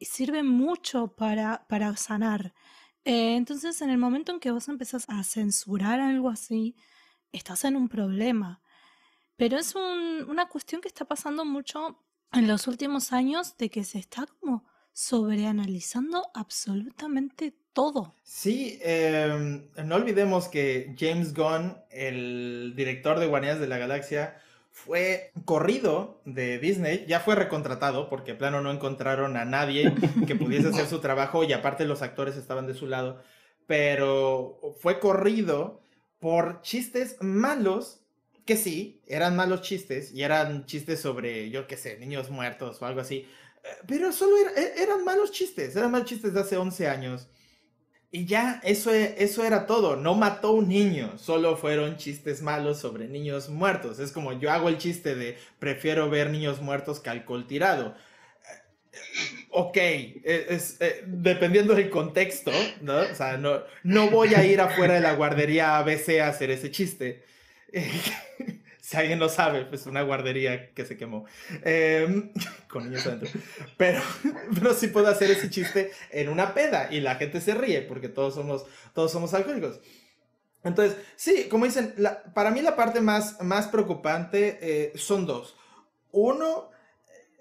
sirve 0.05 0.43
mucho 0.43 1.07
para, 1.09 1.65
para 1.67 1.95
sanar. 1.95 2.53
Eh, 3.05 3.35
entonces, 3.35 3.81
en 3.81 3.89
el 3.89 3.97
momento 3.97 4.31
en 4.31 4.39
que 4.39 4.51
vos 4.51 4.67
empezás 4.67 5.05
a 5.09 5.23
censurar 5.23 5.99
algo 5.99 6.29
así, 6.29 6.75
estás 7.31 7.65
en 7.65 7.75
un 7.75 7.89
problema. 7.89 8.60
Pero 9.37 9.57
es 9.57 9.75
una 9.75 10.47
cuestión 10.49 10.81
que 10.81 10.87
está 10.87 11.05
pasando 11.05 11.45
mucho 11.45 11.99
en 12.31 12.47
los 12.47 12.67
últimos 12.67 13.11
años 13.11 13.57
de 13.57 13.69
que 13.69 13.83
se 13.83 13.99
está 13.99 14.25
como 14.39 14.65
sobreanalizando 14.93 16.23
absolutamente 16.33 17.53
todo. 17.73 18.15
Sí, 18.23 18.79
em, 18.81 19.69
no 19.85 19.95
olvidemos 19.95 20.47
que 20.47 20.95
James 20.97 21.33
Gunn, 21.33 21.77
el 21.89 22.73
director 22.75 23.19
de 23.19 23.27
Guardianes 23.27 23.61
de 23.61 23.67
la 23.67 23.77
Galaxia, 23.77 24.37
fue 24.71 25.31
corrido 25.45 26.21
de 26.25 26.57
Disney, 26.57 27.05
ya 27.07 27.19
fue 27.19 27.35
recontratado 27.35 28.09
porque 28.09 28.35
plano 28.35 28.61
no 28.61 28.71
encontraron 28.71 29.35
a 29.37 29.45
nadie 29.45 29.93
que 30.27 30.35
pudiese 30.35 30.69
hacer 30.69 30.87
su 30.87 30.99
trabajo 30.99 31.43
y 31.43 31.53
aparte 31.53 31.85
los 31.85 32.01
actores 32.01 32.37
estaban 32.37 32.67
de 32.67 32.73
su 32.73 32.87
lado, 32.87 33.21
pero 33.67 34.59
fue 34.79 34.99
corrido 34.99 35.81
por 36.19 36.61
chistes 36.61 37.17
malos 37.19 38.00
que 38.45 38.57
sí, 38.57 39.01
eran 39.07 39.35
malos 39.35 39.61
chistes 39.61 40.11
y 40.11 40.23
eran 40.23 40.65
chistes 40.65 40.99
sobre, 40.99 41.49
yo 41.49 41.67
qué 41.67 41.77
sé, 41.77 41.97
niños 41.97 42.29
muertos 42.29 42.81
o 42.81 42.85
algo 42.85 43.01
así, 43.01 43.27
eh, 43.63 43.67
pero 43.87 44.11
solo 44.11 44.35
e, 44.37 44.81
eran 44.81 45.03
malos 45.03 45.31
chistes, 45.31 45.75
eran 45.75 45.91
malos 45.91 46.07
chistes 46.07 46.33
de 46.33 46.39
hace 46.41 46.57
11 46.57 46.87
años 46.87 47.27
y 48.13 48.25
ya, 48.25 48.59
eso, 48.63 48.93
e, 48.93 49.15
eso 49.23 49.45
era 49.45 49.65
todo. 49.65 49.95
No 49.95 50.15
mató 50.15 50.51
un 50.51 50.67
niño, 50.67 51.17
solo 51.17 51.55
fueron 51.55 51.95
chistes 51.95 52.41
malos 52.41 52.79
sobre 52.79 53.07
niños 53.07 53.49
muertos. 53.49 53.99
Es 53.99 54.11
como 54.11 54.33
yo 54.33 54.51
hago 54.51 54.67
el 54.67 54.77
chiste 54.77 55.15
de 55.15 55.37
prefiero 55.59 56.09
ver 56.09 56.29
niños 56.29 56.61
muertos 56.61 56.99
que 56.99 57.09
alcohol 57.09 57.47
tirado. 57.47 57.95
Ok, 59.49 59.77
e, 59.77 60.45
es, 60.49 60.79
e, 60.81 61.03
dependiendo 61.07 61.73
del 61.73 61.89
contexto, 61.89 62.51
¿no? 62.81 62.99
O 62.99 63.15
sea, 63.15 63.37
no, 63.37 63.63
no 63.83 64.09
voy 64.09 64.33
a 64.35 64.45
ir 64.45 64.59
afuera 64.59 64.95
de 64.95 65.01
la 65.01 65.13
guardería 65.13 65.77
ABC 65.77 66.19
a 66.19 66.27
hacer 66.27 66.51
ese 66.51 66.69
chiste. 66.71 67.23
si 68.81 68.97
alguien 68.97 69.19
lo 69.19 69.29
sabe, 69.29 69.65
pues 69.65 69.85
una 69.85 70.01
guardería 70.01 70.73
que 70.73 70.85
se 70.85 70.97
quemó. 70.97 71.25
Em, 71.63 72.31
con 72.69 72.85
niños 72.85 73.05
adentro. 73.07 73.29
Pero, 73.77 74.01
pero 74.53 74.73
sí 74.73 74.87
puedo 74.87 75.07
hacer 75.07 75.31
ese 75.31 75.49
chiste 75.49 75.91
en 76.09 76.29
una 76.29 76.53
peda 76.53 76.89
y 76.91 76.99
la 76.99 77.15
gente 77.15 77.41
se 77.41 77.53
ríe 77.53 77.81
porque 77.81 78.09
todos 78.09 78.35
somos, 78.35 78.65
todos 78.93 79.11
somos 79.11 79.33
alcohólicos. 79.33 79.79
Entonces, 80.63 80.97
sí, 81.15 81.47
como 81.49 81.65
dicen, 81.65 81.95
para 82.35 82.51
mí 82.51 82.61
la 82.61 82.75
parte 82.75 83.01
más, 83.01 83.41
más 83.41 83.67
preocupante 83.67 84.59
eh, 84.61 84.93
son 84.95 85.25
dos. 85.25 85.55
Uno, 86.11 86.69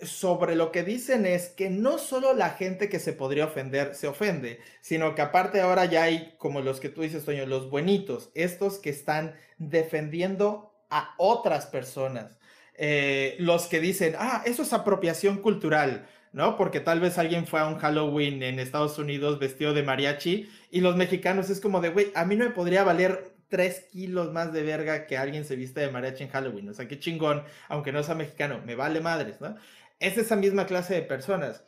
sobre 0.03 0.57
lo 0.57 0.73
que 0.73 0.83
dicen 0.83 1.27
es 1.27 1.49
que 1.49 1.71
no 1.71 1.99
solo 1.99 2.35
la 2.35 2.51
gente 2.51 2.89
que 2.89 2.99
se 2.99 3.13
podría 3.13 3.47
ofender 3.47 3.95
se 3.95 4.07
ofende, 4.07 4.61
sino 4.81 5.15
que 5.15 5.23
aparte 5.23 5.61
ahora 5.61 5.85
ya 5.85 6.05
hay, 6.05 6.35
como 6.39 6.61
los 6.61 6.81
que 6.81 6.89
tú 6.89 7.03
dices, 7.03 7.25
Toño, 7.25 7.47
los 7.47 7.71
buenitos, 7.71 8.31
estos 8.35 8.79
que 8.79 8.91
están 8.91 9.35
defendiendo 9.59 10.73
a 10.91 11.15
otras 11.19 11.67
personas. 11.67 12.39
Eh, 12.75 13.37
los 13.39 13.67
que 13.67 13.81
dicen, 13.81 14.15
ah, 14.19 14.43
eso 14.47 14.63
es 14.63 14.73
apropiación 14.73 15.39
cultural, 15.43 16.07
¿no? 16.33 16.57
Porque 16.57 16.81
tal 16.81 17.01
vez 17.01 17.19
alguien 17.19 17.47
fue 17.47 17.61
a 17.61 17.67
un 17.67 17.77
Halloween 17.79 18.43
en 18.43 18.59
Estados 18.59 18.99
Unidos 18.99 19.39
vestido 19.39 19.75
de 19.75 19.83
mariachi 19.83 20.51
y 20.71 20.81
los 20.81 20.97
mexicanos 20.97 21.51
es 21.51 21.61
como 21.61 21.81
de, 21.81 21.91
güey, 21.91 22.11
a 22.15 22.25
mí 22.25 22.37
no 22.37 22.45
me 22.45 22.53
podría 22.53 22.85
valer 22.85 23.35
tres 23.51 23.87
kilos 23.93 24.33
más 24.33 24.53
de 24.53 24.63
verga 24.63 25.07
que 25.07 25.19
alguien 25.19 25.45
se 25.45 25.57
viste 25.57 25.81
de 25.81 25.91
mariachi 25.91 26.25
en 26.25 26.31
Halloween. 26.31 26.69
O 26.71 26.75
sea, 26.75 26.89
qué 26.89 26.99
chingón, 26.99 27.43
aunque 27.69 27.93
no 27.93 28.03
sea 28.03 28.15
mexicano, 28.15 28.63
me 28.65 28.77
vale 28.77 29.01
madres, 29.01 29.41
¿no? 29.41 29.57
Es 30.01 30.19
esa 30.19 30.35
misma 30.35 30.67
clase 30.67 30.95
de 30.95 31.03
personas. 31.03 31.63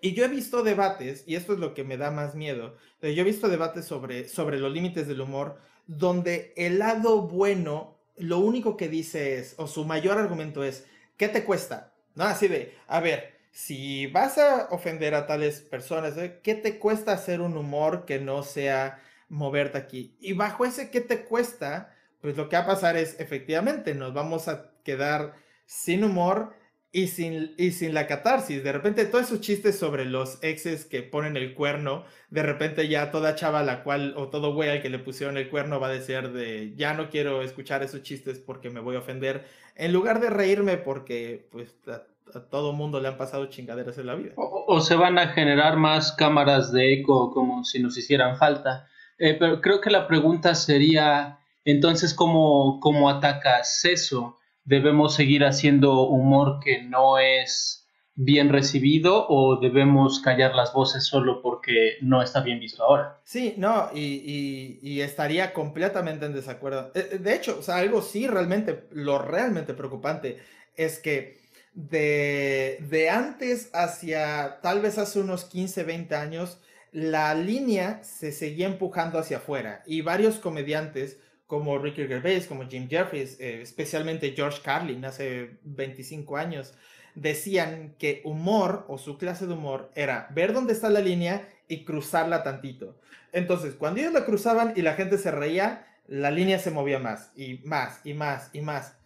Y 0.00 0.14
yo 0.14 0.24
he 0.24 0.28
visto 0.28 0.62
debates, 0.62 1.24
y 1.26 1.34
esto 1.34 1.54
es 1.54 1.58
lo 1.58 1.74
que 1.74 1.82
me 1.82 1.96
da 1.96 2.12
más 2.12 2.36
miedo, 2.36 2.76
yo 3.02 3.08
he 3.08 3.24
visto 3.24 3.48
debates 3.48 3.84
sobre, 3.84 4.28
sobre 4.28 4.58
los 4.58 4.72
límites 4.72 5.08
del 5.08 5.20
humor, 5.20 5.58
donde 5.88 6.52
el 6.56 6.78
lado 6.78 7.22
bueno 7.22 7.98
lo 8.16 8.38
único 8.38 8.76
que 8.76 8.88
dice 8.88 9.38
es, 9.38 9.54
o 9.58 9.66
su 9.66 9.84
mayor 9.84 10.18
argumento 10.18 10.62
es, 10.62 10.86
¿qué 11.16 11.28
te 11.28 11.44
cuesta? 11.44 11.94
¿No? 12.14 12.24
Así 12.24 12.48
de, 12.48 12.74
a 12.86 13.00
ver, 13.00 13.38
si 13.50 14.06
vas 14.08 14.38
a 14.38 14.68
ofender 14.70 15.14
a 15.14 15.26
tales 15.26 15.60
personas, 15.60 16.16
¿eh? 16.16 16.40
¿qué 16.42 16.54
te 16.54 16.78
cuesta 16.78 17.12
hacer 17.12 17.40
un 17.40 17.56
humor 17.56 18.04
que 18.04 18.18
no 18.18 18.42
sea 18.42 19.02
moverte 19.28 19.78
aquí? 19.78 20.16
Y 20.20 20.32
bajo 20.32 20.64
ese 20.64 20.90
¿qué 20.90 21.00
te 21.00 21.24
cuesta? 21.24 21.94
Pues 22.20 22.36
lo 22.36 22.48
que 22.48 22.56
va 22.56 22.62
a 22.62 22.66
pasar 22.66 22.96
es, 22.96 23.18
efectivamente, 23.20 23.94
nos 23.94 24.12
vamos 24.12 24.48
a 24.48 24.70
quedar 24.84 25.34
sin 25.66 26.04
humor 26.04 26.54
y 26.90 27.08
sin, 27.08 27.54
y 27.58 27.72
sin 27.72 27.92
la 27.92 28.06
catarsis. 28.06 28.64
De 28.64 28.72
repente, 28.72 29.04
todos 29.04 29.26
esos 29.26 29.40
chistes 29.40 29.78
sobre 29.78 30.04
los 30.06 30.42
exes 30.42 30.86
que 30.86 31.02
ponen 31.02 31.36
el 31.36 31.54
cuerno, 31.54 32.04
de 32.30 32.42
repente 32.42 32.88
ya 32.88 33.10
toda 33.10 33.34
chava 33.34 33.60
a 33.60 33.64
la 33.64 33.82
cual, 33.82 34.14
o 34.16 34.28
todo 34.28 34.54
güey 34.54 34.70
al 34.70 34.80
que 34.80 34.88
le 34.88 34.98
pusieron 34.98 35.36
el 35.36 35.50
cuerno 35.50 35.80
va 35.80 35.88
a 35.88 35.92
decir 35.92 36.32
de, 36.32 36.74
ya 36.76 36.94
no 36.94 37.10
quiero 37.10 37.42
escuchar 37.42 37.82
esos 37.82 38.02
chistes 38.02 38.38
porque 38.38 38.70
me 38.70 38.80
voy 38.80 38.96
a 38.96 39.00
ofender, 39.00 39.46
en 39.74 39.92
lugar 39.92 40.20
de 40.20 40.30
reírme 40.30 40.78
porque, 40.78 41.46
pues, 41.52 41.76
a, 41.88 42.04
todo 42.50 42.72
mundo 42.72 43.00
le 43.00 43.08
han 43.08 43.16
pasado 43.16 43.46
chingaderas 43.46 43.98
en 43.98 44.06
la 44.06 44.14
vida. 44.14 44.32
O, 44.36 44.80
se 44.80 44.94
van 44.94 45.18
a 45.18 45.28
generar 45.28 45.76
más 45.76 46.12
cámaras 46.12 46.72
de 46.72 46.92
eco 46.94 47.32
como 47.32 47.64
si 47.64 47.80
nos 47.80 47.96
hicieran 47.96 48.36
falta. 48.36 48.86
Eh, 49.18 49.36
pero 49.38 49.60
creo 49.60 49.80
que 49.80 49.90
la 49.90 50.06
pregunta 50.06 50.54
sería, 50.54 51.38
Entonces, 51.64 52.14
¿cómo, 52.14 52.80
cómo 52.80 53.10
atacas 53.10 53.84
eso? 53.84 54.37
¿Debemos 54.68 55.14
seguir 55.14 55.44
haciendo 55.44 56.02
humor 56.02 56.60
que 56.62 56.82
no 56.82 57.18
es 57.18 57.88
bien 58.14 58.50
recibido 58.50 59.26
o 59.30 59.58
debemos 59.58 60.20
callar 60.20 60.54
las 60.54 60.74
voces 60.74 61.04
solo 61.04 61.40
porque 61.40 61.94
no 62.02 62.20
está 62.20 62.42
bien 62.42 62.60
visto 62.60 62.84
ahora? 62.84 63.18
Sí, 63.24 63.54
no, 63.56 63.88
y, 63.94 65.00
estaría 65.00 65.54
completamente 65.54 66.26
en 66.26 66.34
desacuerdo. 66.34 66.92
Eh, 66.94 67.08
eh, 67.12 67.18
de 67.18 67.34
hecho, 67.34 67.56
o 67.60 67.62
sea, 67.62 67.76
algo 67.76 68.02
sí 68.02 68.26
realmente, 68.26 68.84
lo 68.90 69.18
realmente 69.18 69.72
preocupante 69.72 70.36
es 70.76 70.98
que 70.98 71.38
de, 71.72 72.76
de 72.90 73.08
antes 73.08 73.70
hacia 73.72 74.60
tal 74.60 74.82
vez 74.82 74.98
hace 74.98 75.18
unos 75.20 75.46
15, 75.46 75.84
20 75.84 76.14
años, 76.14 76.60
la 76.92 77.34
línea 77.34 78.04
se 78.04 78.32
seguía 78.32 78.66
empujando 78.66 79.18
hacia 79.18 79.38
afuera 79.38 79.82
y 79.86 80.02
varios 80.02 80.36
comediantes 80.36 81.16
como 81.48 81.78
Ricky 81.78 82.06
Gervais, 82.06 82.46
como 82.46 82.68
Jim 82.68 82.88
Jeffries, 82.88 83.40
eh, 83.40 83.62
especialmente 83.62 84.34
George 84.36 84.60
Carlin 84.62 85.04
hace 85.06 85.58
25 85.62 86.36
años, 86.36 86.74
decían 87.14 87.94
que 87.98 88.20
humor 88.24 88.84
o 88.86 88.98
su 88.98 89.16
clase 89.16 89.46
de 89.46 89.54
humor 89.54 89.90
era 89.94 90.28
ver 90.30 90.52
dónde 90.52 90.74
está 90.74 90.90
la 90.90 91.00
línea 91.00 91.48
y 91.66 91.84
cruzarla 91.84 92.42
tantito. 92.42 93.00
Entonces, 93.32 93.74
cuando 93.74 94.00
ellos 94.00 94.12
la 94.12 94.26
cruzaban 94.26 94.74
y 94.76 94.82
la 94.82 94.92
gente 94.92 95.16
se 95.16 95.30
reía, 95.30 95.86
la 96.06 96.30
línea 96.30 96.58
se 96.58 96.70
movía 96.70 96.98
más 96.98 97.32
y 97.34 97.60
más 97.64 98.00
y 98.04 98.12
más 98.12 98.50
y 98.52 98.60
más. 98.60 98.96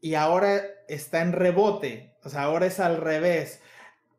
Y 0.00 0.14
ahora 0.14 0.62
está 0.88 1.20
en 1.20 1.32
rebote, 1.32 2.14
o 2.22 2.30
sea, 2.30 2.42
ahora 2.44 2.64
es 2.64 2.80
al 2.80 2.96
revés. 2.96 3.60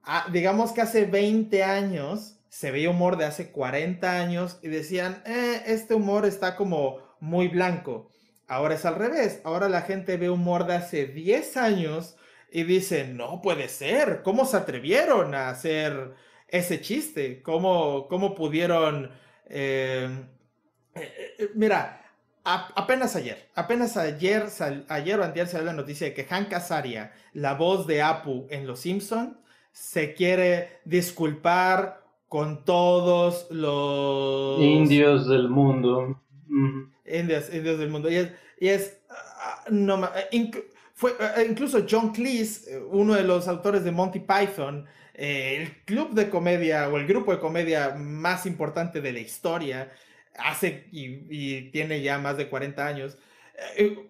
Ah, 0.04 0.28
digamos 0.32 0.72
que 0.72 0.82
hace 0.82 1.06
20 1.06 1.64
años 1.64 2.38
se 2.50 2.70
veía 2.70 2.92
humor 2.92 3.18
de 3.18 3.26
hace 3.26 3.52
40 3.52 4.20
años 4.20 4.60
y 4.62 4.68
decían, 4.68 5.24
eh, 5.26 5.64
este 5.66 5.96
humor 5.96 6.28
está 6.28 6.56
como 6.56 7.05
muy 7.20 7.48
blanco. 7.48 8.10
Ahora 8.48 8.76
es 8.76 8.86
al 8.86 8.96
revés. 8.96 9.42
Ahora 9.44 9.70
la 9.70 9.82
gente 9.82 10.18
ve 10.18 10.30
humor 10.30 10.66
de 10.68 10.76
hace 10.76 11.08
10 11.08 11.58
años 11.58 12.16
y 12.52 12.64
dice, 12.64 13.08
no 13.08 13.42
puede 13.42 13.70
ser. 13.70 14.22
¿Cómo 14.24 14.46
se 14.46 14.58
atrevieron 14.58 15.34
a 15.34 15.50
hacer 15.50 16.14
ese 16.48 16.82
chiste? 16.82 17.42
¿Cómo, 17.42 18.08
cómo 18.08 18.36
pudieron... 18.36 19.12
Eh, 19.48 20.10
eh, 20.96 21.36
eh, 21.40 21.50
mira, 21.56 22.02
apenas 22.44 23.16
ayer, 23.16 23.50
apenas 23.56 23.98
ayer, 23.98 24.46
ayer 24.88 25.20
o 25.20 25.24
antes 25.24 25.52
salió 25.52 25.66
la 25.66 25.74
noticia 25.74 26.08
de 26.08 26.14
que 26.14 26.24
Hank 26.24 26.54
Azaria, 26.54 27.12
la 27.34 27.56
voz 27.56 27.88
de 27.88 28.02
Apu 28.02 28.48
en 28.50 28.68
Los 28.68 28.80
Simpson, 28.82 29.40
se 29.72 30.14
quiere 30.14 30.80
disculpar 30.86 32.06
con 32.30 32.64
todos 32.64 33.48
los 33.52 34.62
indios 34.62 35.28
del 35.28 35.50
mundo 35.50 36.22
indios, 37.06 37.50
del 37.50 37.90
mundo. 37.90 38.10
Y 38.10 38.16
es, 38.16 38.32
y 38.60 38.68
es 38.70 38.98
ah, 39.10 39.66
no, 39.70 40.10
eh, 40.32 40.52
fue, 40.94 41.12
eh, 41.20 41.48
incluso 41.50 41.86
John 41.90 42.12
Cleese, 42.12 42.76
eh, 42.76 42.80
uno 42.80 43.14
de 43.14 43.24
los 43.24 43.48
autores 43.48 43.84
de 43.84 43.92
Monty 43.92 44.20
Python, 44.20 44.86
el 45.14 45.72
club 45.86 46.14
de 46.14 46.30
comedia 46.30 46.90
o 46.90 46.98
el 46.98 47.08
grupo 47.08 47.32
de 47.32 47.40
comedia 47.40 47.96
más 47.96 48.46
importante 48.46 49.00
de 49.00 49.14
la 49.14 49.20
historia, 49.20 49.92
hace 50.38 50.88
y, 50.92 51.70
tiene 51.72 52.02
ya 52.02 52.18
más 52.18 52.36
de 52.38 52.50
40 52.50 52.86
años. 52.86 53.18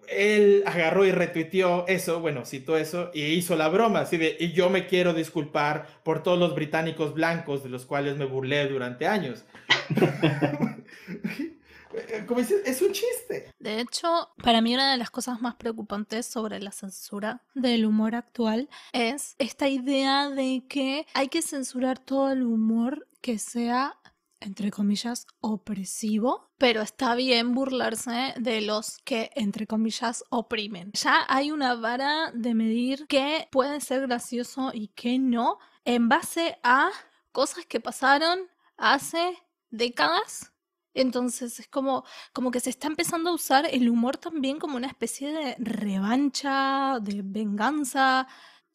Él 0.08 0.64
agarró 0.66 1.04
y 1.04 1.12
retuiteó 1.12 1.86
eso, 1.86 2.18
bueno, 2.18 2.44
citó 2.44 2.76
eso 2.76 3.12
y 3.14 3.22
hizo 3.22 3.54
la 3.54 3.68
broma, 3.68 4.00
así 4.00 4.16
de, 4.16 4.36
y 4.40 4.50
yo 4.50 4.68
me 4.68 4.88
quiero 4.88 5.14
disculpar 5.14 5.86
por 6.02 6.24
todos 6.24 6.36
los 6.36 6.56
británicos 6.56 7.14
blancos 7.14 7.62
de 7.62 7.68
los 7.68 7.86
cuales 7.86 8.16
me 8.16 8.24
burlé 8.24 8.66
durante 8.66 9.06
años. 9.06 9.44
Eh, 11.96 12.24
como 12.26 12.40
dices, 12.40 12.62
es 12.64 12.82
un 12.82 12.92
chiste. 12.92 13.52
De 13.58 13.80
hecho, 13.80 14.30
para 14.42 14.60
mí 14.60 14.74
una 14.74 14.92
de 14.92 14.98
las 14.98 15.10
cosas 15.10 15.40
más 15.40 15.56
preocupantes 15.56 16.26
sobre 16.26 16.60
la 16.60 16.72
censura 16.72 17.42
del 17.54 17.86
humor 17.86 18.14
actual 18.14 18.68
es 18.92 19.34
esta 19.38 19.68
idea 19.68 20.30
de 20.30 20.64
que 20.68 21.06
hay 21.14 21.28
que 21.28 21.42
censurar 21.42 21.98
todo 21.98 22.30
el 22.30 22.42
humor 22.42 23.08
que 23.20 23.38
sea 23.38 23.98
entre 24.40 24.70
comillas, 24.70 25.26
opresivo, 25.40 26.50
pero 26.58 26.82
está 26.82 27.14
bien 27.14 27.54
burlarse 27.54 28.34
de 28.36 28.60
los 28.60 28.98
que, 28.98 29.30
entre 29.34 29.66
comillas, 29.66 30.24
oprimen. 30.28 30.92
Ya 30.92 31.24
hay 31.28 31.50
una 31.50 31.74
vara 31.74 32.30
de 32.34 32.54
medir 32.54 33.06
qué 33.08 33.48
puede 33.50 33.80
ser 33.80 34.02
gracioso 34.02 34.70
y 34.74 34.88
qué 34.88 35.18
no, 35.18 35.58
en 35.84 36.08
base 36.08 36.58
a 36.62 36.90
cosas 37.32 37.66
que 37.66 37.80
pasaron 37.80 38.40
hace 38.76 39.36
décadas 39.70 40.52
entonces 40.96 41.60
es 41.60 41.68
como, 41.68 42.04
como 42.32 42.50
que 42.50 42.60
se 42.60 42.70
está 42.70 42.86
empezando 42.86 43.30
a 43.30 43.34
usar 43.34 43.66
el 43.70 43.88
humor 43.88 44.16
también 44.16 44.58
como 44.58 44.76
una 44.76 44.88
especie 44.88 45.32
de 45.32 45.56
revancha, 45.58 46.98
de 47.00 47.22
venganza. 47.24 48.26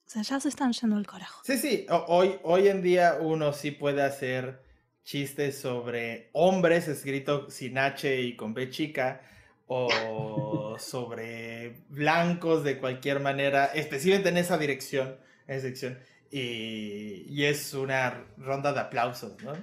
O 0.05 0.09
sea, 0.09 0.21
ya 0.23 0.39
se 0.39 0.49
están 0.49 0.73
yendo 0.73 0.97
al 0.97 1.07
carajo. 1.07 1.41
Sí, 1.43 1.57
sí, 1.57 1.85
hoy, 2.07 2.35
hoy 2.43 2.67
en 2.67 2.81
día 2.81 3.17
uno 3.21 3.53
sí 3.53 3.71
puede 3.71 4.01
hacer 4.01 4.61
chistes 5.03 5.59
sobre 5.59 6.29
hombres 6.33 6.87
escrito 6.87 7.49
sin 7.49 7.77
H 7.77 8.21
y 8.21 8.35
con 8.35 8.53
B 8.53 8.69
chica 8.69 9.21
o 9.67 10.75
sobre 10.77 11.83
blancos 11.87 12.63
de 12.63 12.77
cualquier 12.77 13.21
manera, 13.21 13.67
especialmente 13.67 14.29
en 14.29 14.37
esa 14.37 14.57
dirección, 14.57 15.15
en 15.47 15.55
esa 15.55 15.67
dirección 15.67 15.99
y, 16.29 17.25
y, 17.27 17.45
es 17.45 17.73
una 17.73 18.25
ronda 18.37 18.73
de 18.73 18.79
aplausos, 18.79 19.33
¿no? 19.43 19.53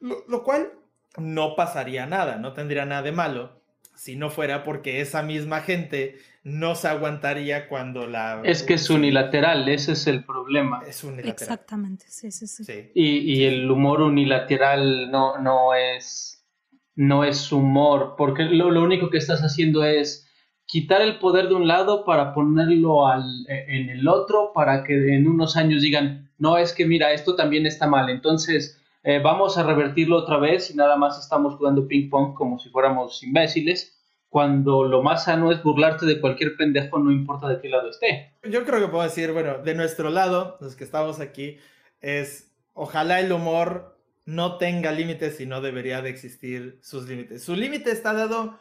lo 0.00 0.42
cual 0.42 0.72
no 1.18 1.56
pasaría 1.56 2.06
nada, 2.06 2.36
no 2.36 2.52
tendría 2.52 2.84
nada 2.84 3.02
de 3.02 3.12
malo 3.12 3.66
si 3.96 4.14
no 4.14 4.30
fuera 4.30 4.62
porque 4.62 5.00
esa 5.00 5.22
misma 5.22 5.62
gente 5.62 6.18
no 6.44 6.74
se 6.74 6.86
aguantaría 6.86 7.68
cuando 7.68 8.06
la... 8.06 8.40
Es 8.44 8.62
que 8.62 8.74
es 8.74 8.88
unilateral, 8.88 9.68
ese 9.68 9.92
es 9.92 10.06
el 10.06 10.22
problema. 10.22 10.82
Es 10.86 11.02
unilateral. 11.02 11.34
Exactamente, 11.34 12.04
sí, 12.08 12.30
sí, 12.30 12.46
sí. 12.46 12.90
Y, 12.94 13.44
el 13.44 13.68
humor 13.68 14.02
unilateral 14.02 15.10
no, 15.10 15.38
no, 15.38 15.74
es, 15.74 16.46
no 16.94 17.24
es 17.24 17.50
humor, 17.50 18.14
porque 18.16 18.44
lo, 18.44 18.68
único 18.82 19.10
que 19.10 19.18
estás 19.18 19.40
haciendo 19.40 19.82
es 19.82 20.30
quitar 20.66 21.00
el 21.00 21.18
poder 21.18 21.48
de 21.48 21.54
un 21.54 21.66
lado 21.66 22.04
para 22.04 22.34
ponerlo 22.34 23.08
al, 23.08 23.24
en 23.48 23.88
el 23.88 24.06
otro, 24.06 24.52
para 24.54 24.84
que 24.84 25.16
en 25.16 25.26
unos 25.26 25.56
años 25.56 25.82
digan, 25.82 26.30
no, 26.38 26.58
es 26.58 26.72
que 26.72 26.86
mira, 26.86 27.12
esto 27.12 27.34
también 27.34 27.66
está 27.66 27.86
mal. 27.88 28.10
Entonces 28.10 28.80
eh, 29.08 29.20
vamos 29.20 29.56
a 29.56 29.62
revertirlo 29.62 30.16
otra 30.16 30.36
vez 30.38 30.68
y 30.72 30.74
nada 30.74 30.96
más 30.96 31.16
estamos 31.16 31.54
jugando 31.54 31.86
ping 31.86 32.10
pong 32.10 32.34
como 32.34 32.58
si 32.58 32.70
fuéramos 32.70 33.22
imbéciles, 33.22 34.02
cuando 34.28 34.82
lo 34.82 35.00
más 35.00 35.26
sano 35.26 35.52
es 35.52 35.62
burlarte 35.62 36.06
de 36.06 36.20
cualquier 36.20 36.56
pendejo, 36.56 36.98
no 36.98 37.12
importa 37.12 37.48
de 37.48 37.60
qué 37.60 37.68
lado 37.68 37.88
esté. 37.88 38.32
Yo 38.42 38.64
creo 38.64 38.80
que 38.80 38.88
puedo 38.88 39.04
decir, 39.04 39.30
bueno, 39.30 39.58
de 39.58 39.74
nuestro 39.76 40.10
lado, 40.10 40.58
los 40.60 40.74
que 40.74 40.82
estamos 40.82 41.20
aquí, 41.20 41.56
es 42.00 42.50
ojalá 42.74 43.20
el 43.20 43.30
humor 43.30 43.96
no 44.24 44.56
tenga 44.58 44.90
límites 44.90 45.40
y 45.40 45.46
no 45.46 45.60
debería 45.60 46.02
de 46.02 46.10
existir 46.10 46.80
sus 46.82 47.06
límites. 47.08 47.44
Su 47.44 47.54
límite 47.54 47.92
está 47.92 48.12
dado 48.12 48.58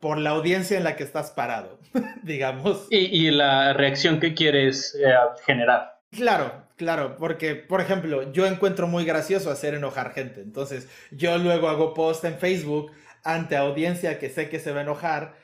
por 0.00 0.16
la 0.16 0.30
audiencia 0.30 0.78
en 0.78 0.84
la 0.84 0.96
que 0.96 1.04
estás 1.04 1.32
parado, 1.32 1.78
digamos. 2.22 2.86
Y, 2.88 3.30
la 3.30 3.74
reacción 3.74 4.20
que 4.20 4.32
quieres 4.32 4.94
eh, 4.94 5.12
generar. 5.44 6.00
Claro, 6.10 6.61
claro, 6.82 7.16
porque, 7.16 7.54
por 7.54 7.80
ejemplo, 7.80 8.32
yo 8.32 8.44
encuentro 8.44 8.88
muy 8.88 9.04
gracioso 9.04 9.52
hacer 9.52 9.74
enojar 9.74 10.12
gente. 10.12 10.40
Entonces, 10.40 10.88
yo 11.12 11.38
luego 11.38 11.68
hago 11.68 11.94
post 11.94 12.24
en 12.24 12.38
Facebook 12.38 12.90
ante 13.22 13.56
audiencia 13.56 14.18
que 14.18 14.28
sé 14.28 14.48
que 14.48 14.58
se 14.58 14.72
va 14.72 14.80
a 14.80 14.82
enojar, 14.82 15.36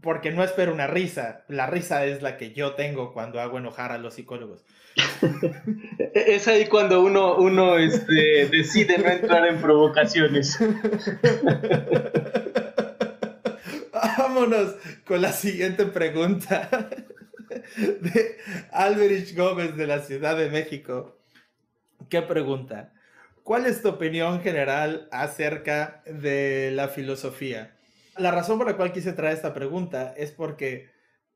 porque 0.00 0.30
no 0.30 0.42
espero 0.42 0.72
una 0.72 0.86
risa. 0.86 1.44
La 1.48 1.66
risa 1.66 2.06
es 2.06 2.22
la 2.22 2.38
que 2.38 2.54
yo 2.54 2.72
tengo 2.72 3.12
cuando 3.12 3.42
hago 3.42 3.58
enojar 3.58 3.92
a 3.92 3.98
los 3.98 4.14
psicólogos. 4.14 4.64
es 6.14 6.48
ahí 6.48 6.64
cuando 6.64 7.02
uno, 7.02 7.36
uno 7.36 7.76
este, 7.76 8.46
decide 8.46 8.96
no 8.96 9.10
entrar 9.10 9.46
en 9.46 9.60
provocaciones. 9.60 10.58
Vámonos 13.92 14.76
con 15.04 15.20
la 15.20 15.32
siguiente 15.32 15.84
pregunta 15.84 16.70
de 17.76 18.38
Alberich 18.72 19.36
Gómez 19.36 19.76
de 19.76 19.86
la 19.86 20.00
Ciudad 20.00 20.36
de 20.36 20.50
México, 20.50 21.16
¿Qué 22.08 22.22
pregunta, 22.22 22.92
¿cuál 23.42 23.66
es 23.66 23.82
tu 23.82 23.88
opinión 23.88 24.40
general 24.40 25.08
acerca 25.10 26.02
de 26.06 26.70
la 26.72 26.86
filosofía? 26.86 27.76
La 28.16 28.30
razón 28.30 28.58
por 28.58 28.68
la 28.68 28.76
cual 28.76 28.92
quise 28.92 29.12
traer 29.12 29.34
esta 29.34 29.54
pregunta 29.54 30.14
es 30.16 30.30
porque 30.30 30.88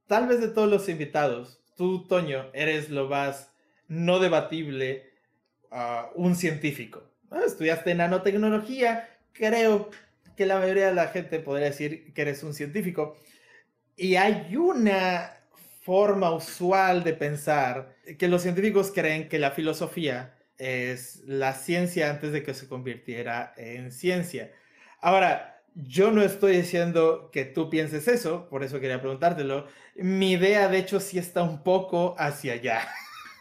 tal 0.07 0.29
vez 0.29 0.41
de 0.41 0.49
todos 0.49 0.71
los 0.71 0.89
invitados, 0.89 1.61
tú, 1.77 2.07
Toño, 2.07 2.51
eres 2.53 2.89
lo 2.89 3.09
más 3.09 3.53
no 3.89 4.21
debatible 4.21 5.11
uh, 5.73 6.07
un 6.15 6.37
científico. 6.37 7.03
Estudiaste 7.45 7.97
nanotecnología, 7.97 9.09
creo 9.33 9.91
que 10.37 10.47
la 10.47 10.61
mayoría 10.61 10.87
de 10.87 10.95
la 10.95 11.09
gente 11.09 11.41
podría 11.41 11.67
decir 11.67 12.13
que 12.15 12.23
eres 12.23 12.45
un 12.45 12.55
científico. 12.55 13.19
Y 13.97 14.15
hay 14.15 14.55
una 14.55 15.33
forma 15.91 16.31
usual 16.33 17.03
de 17.03 17.15
pensar 17.15 17.97
que 18.17 18.29
los 18.29 18.43
científicos 18.43 18.93
creen 18.95 19.29
que 19.29 19.41
la 19.41 19.51
filosofía 19.51 20.37
es 20.57 21.25
la 21.27 21.53
ciencia 21.53 22.11
antes 22.11 22.31
de 22.31 22.45
que 22.45 22.55
se 22.55 22.69
convirtiera 22.69 23.53
en 23.57 23.91
ciencia. 23.91 24.53
Ahora, 25.01 25.61
yo 25.75 26.13
no 26.13 26.23
estoy 26.23 26.59
diciendo 26.59 27.31
que 27.33 27.45
tú 27.45 27.69
pienses 27.71 28.07
eso, 28.07 28.49
por 28.49 28.63
eso 28.63 28.79
quería 28.79 29.01
preguntártelo. 29.01 29.67
Mi 29.97 30.31
idea, 30.31 30.69
de 30.69 30.79
hecho, 30.79 31.01
sí 31.01 31.19
está 31.19 31.43
un 31.43 31.65
poco 31.65 32.15
hacia 32.19 32.53
allá. 32.53 32.83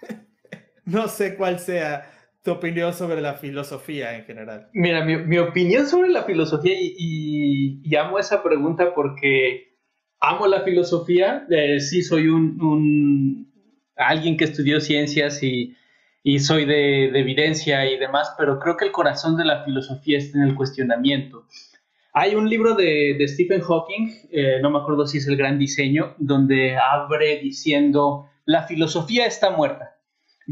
no 0.85 1.07
sé 1.07 1.35
cuál 1.35 1.59
sea 1.59 2.11
tu 2.43 2.53
opinión 2.53 2.95
sobre 2.95 3.21
la 3.21 3.35
filosofía 3.35 4.17
en 4.17 4.25
general. 4.25 4.69
Mira, 4.73 5.05
mi, 5.05 5.37
opinión 5.37 5.85
sobre 5.85 6.09
la 6.09 6.23
filosofía, 6.23 6.73
y, 6.75 7.95
amo 7.95 8.17
esa 8.17 8.41
pregunta 8.41 8.95
porque 8.95 9.68
amo 10.19 10.47
la 10.47 10.61
filosofía, 10.61 11.45
eh, 11.49 11.79
sí 11.79 12.01
soy 12.01 12.27
un, 12.27 13.51
alguien 13.95 14.37
que 14.37 14.45
estudió 14.45 14.79
ciencias 14.79 15.41
y, 15.43 15.75
soy 16.39 16.65
de, 16.65 17.05
evidencia 17.19 17.89
y 17.89 17.97
demás, 17.97 18.33
pero 18.37 18.59
creo 18.59 18.77
que 18.77 18.85
el 18.85 18.91
corazón 18.91 19.35
de 19.37 19.45
la 19.45 19.63
filosofía 19.63 20.17
está 20.17 20.37
en 20.37 20.45
el 20.45 20.55
cuestionamiento. 20.55 21.45
Hay 22.13 22.35
un 22.35 22.49
libro 22.49 22.75
de, 22.75 23.17
Stephen 23.27 23.61
Hawking, 23.61 24.11
eh, 24.31 24.59
no 24.61 24.69
me 24.69 24.79
acuerdo 24.79 25.07
si 25.07 25.17
es 25.19 25.27
el 25.27 25.37
gran 25.37 25.57
diseño, 25.57 26.15
donde 26.17 26.77
abre 26.77 27.39
diciendo, 27.39 28.29
la 28.45 28.63
filosofía 28.63 29.25
está 29.25 29.51
muerta 29.51 29.99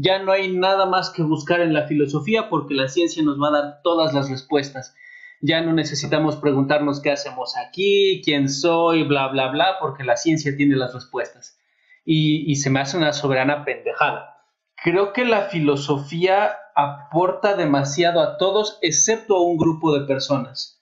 ya 0.00 0.20
no 0.20 0.30
hay 0.30 0.54
nada 0.54 0.86
más 0.86 1.10
que 1.10 1.22
buscar 1.22 1.60
en 1.60 1.74
la 1.74 1.86
filosofía 1.86 2.48
porque 2.48 2.74
la 2.74 2.88
ciencia 2.88 3.22
nos 3.22 3.40
va 3.40 3.48
a 3.48 3.62
dar 3.62 3.80
todas 3.82 4.14
las 4.14 4.30
respuestas. 4.30 4.94
Ya 5.40 5.60
no 5.60 5.72
necesitamos 5.72 6.36
preguntarnos 6.36 7.00
qué 7.00 7.12
hacemos 7.12 7.56
aquí, 7.56 8.22
quién 8.24 8.48
soy, 8.48 9.04
bla, 9.04 9.28
bla, 9.28 9.48
bla, 9.48 9.76
porque 9.80 10.04
la 10.04 10.16
ciencia 10.16 10.56
tiene 10.56 10.76
las 10.76 10.94
respuestas. 10.94 11.58
Y, 12.04 12.56
se 12.56 12.70
me 12.70 12.80
hace 12.80 12.96
una 12.96 13.12
soberana 13.12 13.64
pendejada. 13.64 14.36
Creo 14.82 15.12
que 15.12 15.24
la 15.24 15.42
filosofía 15.42 16.56
aporta 16.74 17.54
demasiado 17.54 18.20
a 18.20 18.38
todos, 18.38 18.78
excepto 18.80 19.36
a 19.36 19.42
un 19.42 19.58
grupo 19.58 19.98
de 19.98 20.06
personas 20.06 20.77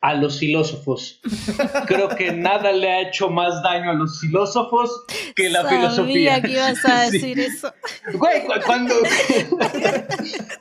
a 0.00 0.14
los 0.14 0.38
filósofos. 0.38 1.20
Creo 1.86 2.08
que 2.10 2.30
nada 2.32 2.70
le 2.72 2.88
ha 2.88 3.08
hecho 3.08 3.28
más 3.30 3.62
daño 3.62 3.90
a 3.90 3.94
los 3.94 4.20
filósofos 4.20 5.04
que 5.34 5.50
la 5.50 5.62
Sabía 5.62 5.78
filosofía. 5.78 6.42
que 6.42 6.52
ibas 6.52 6.84
a 6.84 7.00
decir 7.10 7.40
eso. 7.40 7.72
Güey, 8.14 8.42
cuando, 8.64 8.94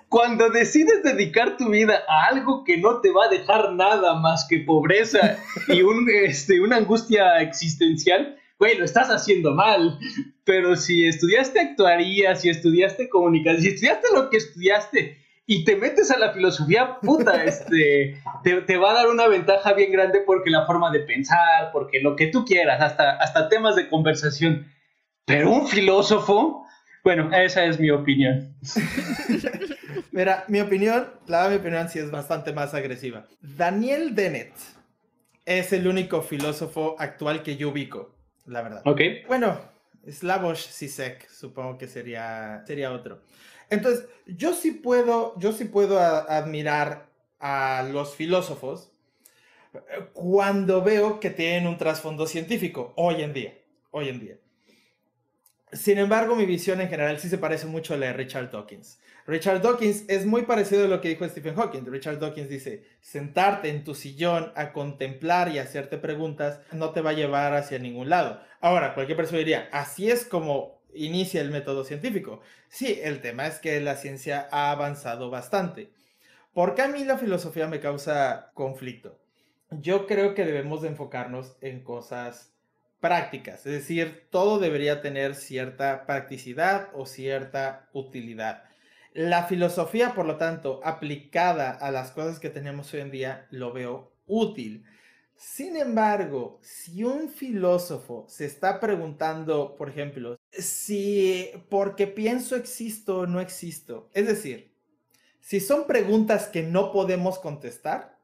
cuando 0.09 0.49
decides 0.49 1.03
dedicar 1.03 1.57
tu 1.57 1.69
vida 1.69 2.03
a 2.07 2.27
algo 2.27 2.63
que 2.63 2.77
no 2.77 2.99
te 3.01 3.11
va 3.11 3.25
a 3.25 3.29
dejar 3.29 3.73
nada 3.73 4.15
más 4.15 4.47
que 4.49 4.59
pobreza 4.59 5.37
y 5.67 5.81
un, 5.81 6.07
este, 6.09 6.59
una 6.59 6.77
angustia 6.77 7.39
existencial, 7.41 8.37
güey, 8.57 8.77
lo 8.77 8.85
estás 8.85 9.09
haciendo 9.09 9.53
mal. 9.53 9.99
Pero 10.45 10.75
si 10.75 11.05
estudiaste 11.05 11.59
actuaría, 11.59 12.35
si 12.35 12.49
estudiaste 12.49 13.09
comunicación, 13.09 13.61
si 13.61 13.67
estudiaste 13.69 14.07
lo 14.15 14.29
que 14.31 14.37
estudiaste 14.37 15.26
y 15.49 15.63
te 15.63 15.77
metes 15.77 16.11
a 16.11 16.19
la 16.19 16.33
filosofía, 16.33 16.99
puta, 16.99 17.43
este, 17.45 18.21
te, 18.43 18.77
va 18.77 18.91
a 18.91 18.93
dar 18.93 19.07
una 19.07 19.27
ventaja 19.27 19.73
bien 19.73 19.93
grande 19.93 20.21
porque 20.25 20.49
la 20.49 20.65
forma 20.65 20.91
de 20.91 20.99
pensar, 20.99 21.71
porque 21.71 22.01
lo 22.01 22.17
que 22.17 22.27
tú 22.27 22.43
quieras, 22.45 22.81
hasta, 22.81 23.11
hasta 23.11 23.47
temas 23.47 23.75
de 23.77 23.87
conversación. 23.87 24.67
Pero 25.25 25.49
un 25.49 25.67
filósofo, 25.67 26.65
bueno, 27.03 27.33
esa 27.33 27.63
es 27.63 27.79
mi 27.79 27.89
opinión. 27.89 28.55
Mira, 30.11 30.43
mi 30.49 30.59
opinión, 30.59 31.07
la 31.27 31.47
mi 31.47 31.55
opinión 31.55 31.87
sí 31.89 31.99
es 31.99 32.11
bastante 32.11 32.51
más 32.51 32.73
agresiva. 32.73 33.25
Daniel 33.41 34.15
Dennett 34.15 34.53
es 35.45 35.71
el 35.71 35.87
único 35.87 36.21
filósofo 36.21 36.97
actual 36.99 37.41
que 37.41 37.55
yo 37.55 37.69
ubico, 37.69 38.15
la 38.45 38.63
verdad. 38.63 38.81
Ok. 38.85 39.01
Bueno, 39.27 39.57
Slavoj 40.09 40.57
Zizek, 40.57 41.29
supongo 41.29 41.77
que 41.77 41.87
sería, 41.87 42.63
sería 42.65 42.91
otro. 42.91 43.21
Entonces, 43.69 44.07
yo 44.25 44.53
sí 44.53 44.71
puedo, 44.71 45.37
yo 45.37 45.51
sí 45.51 45.65
puedo 45.65 45.99
admirar 45.99 47.09
a 47.39 47.87
los 47.91 48.15
filósofos 48.15 48.91
eh, 49.73 49.79
cuando 50.13 50.81
veo 50.81 51.19
que 51.19 51.29
tienen 51.29 51.67
un 51.67 51.77
trasfondo 51.77 52.25
científico, 52.27 52.93
hoy 52.95 53.21
en 53.21 53.33
día, 53.33 53.57
hoy 53.91 54.09
en 54.09 54.19
día. 54.19 54.37
Sin 55.73 55.97
embargo, 55.97 56.35
mi 56.35 56.45
visión 56.45 56.79
en 56.79 56.87
general 56.87 57.19
sí 57.19 57.27
se 57.27 57.37
parece 57.37 57.65
mucho 57.65 57.93
a 57.93 57.97
la 57.97 58.07
de 58.07 58.13
Richard 58.13 58.51
Dawkins. 58.51 58.99
Richard 59.25 59.61
Dawkins 59.61 60.05
es 60.07 60.25
muy 60.25 60.43
parecido 60.43 60.85
a 60.85 60.87
lo 60.87 61.01
que 61.01 61.09
dijo 61.09 61.27
Stephen 61.27 61.55
Hawking. 61.55 61.85
Richard 61.85 62.19
Dawkins 62.19 62.47
dice, 62.47 62.85
sentarte 63.01 63.67
en 63.67 63.83
tu 63.83 63.93
sillón 63.93 64.53
a 64.55 64.71
contemplar 64.71 65.49
y 65.49 65.59
hacerte 65.59 65.97
preguntas 65.97 66.61
no 66.71 66.91
te 66.91 67.01
va 67.01 67.09
a 67.09 67.13
llevar 67.13 67.53
hacia 67.53 67.79
ningún 67.79 68.09
lado. 68.09 68.41
Ahora, 68.61 68.93
cualquier 68.93 69.17
persona 69.17 69.39
diría, 69.39 69.67
así 69.73 70.09
es 70.09 70.23
como 70.23 70.76
inicia 70.97 71.41
el 71.41 71.51
método 71.51 71.83
científico. 71.83 72.41
Sí, 72.69 72.99
el 73.03 73.21
tema 73.21 73.47
es 73.47 73.59
que 73.59 73.79
la 73.81 73.95
ciencia 73.95 74.47
ha 74.51 74.71
avanzado 74.71 75.29
bastante. 75.29 75.91
Porque 76.53 76.81
a 76.81 76.87
mí 76.87 77.03
la 77.03 77.17
filosofía 77.17 77.67
me 77.67 77.79
causa 77.79 78.51
conflicto? 78.53 79.19
Yo 79.69 80.07
creo 80.07 80.33
que 80.33 80.45
debemos 80.45 80.81
de 80.81 80.87
enfocarnos 80.87 81.55
en 81.61 81.83
cosas 81.83 82.53
prácticas, 82.99 83.65
es 83.65 83.73
decir, 83.73 84.27
todo 84.31 84.57
debería 84.57 85.01
tener 85.01 85.35
cierta 85.35 86.05
practicidad 86.05 86.89
o 86.93 87.05
cierta 87.05 87.89
utilidad. 87.93 88.63
La 89.13 89.43
filosofía, 89.43 90.13
por 90.15 90.25
lo 90.25 90.37
tanto, 90.37 90.79
aplicada 90.83 91.71
a 91.71 91.91
las 91.91 92.11
cosas 92.11 92.39
que 92.39 92.49
tenemos 92.49 92.93
hoy 92.93 93.01
en 93.01 93.11
día, 93.11 93.47
lo 93.51 93.73
veo 93.73 94.11
útil. 94.25 94.85
Sin 95.37 95.77
embargo, 95.77 96.59
si 96.63 97.03
un 97.03 97.29
filósofo 97.29 98.25
se 98.27 98.45
está 98.45 98.79
preguntando, 98.79 99.75
por 99.75 99.87
ejemplo, 99.87 100.39
si 100.51 101.51
porque 101.69 102.07
pienso 102.07 102.55
existo 102.55 103.19
o 103.19 103.27
no 103.27 103.39
existo, 103.39 104.09
es 104.13 104.25
decir, 104.25 104.73
si 105.39 105.59
son 105.59 105.85
preguntas 105.85 106.47
que 106.47 106.63
no 106.63 106.91
podemos 106.91 107.37
contestar, 107.37 108.17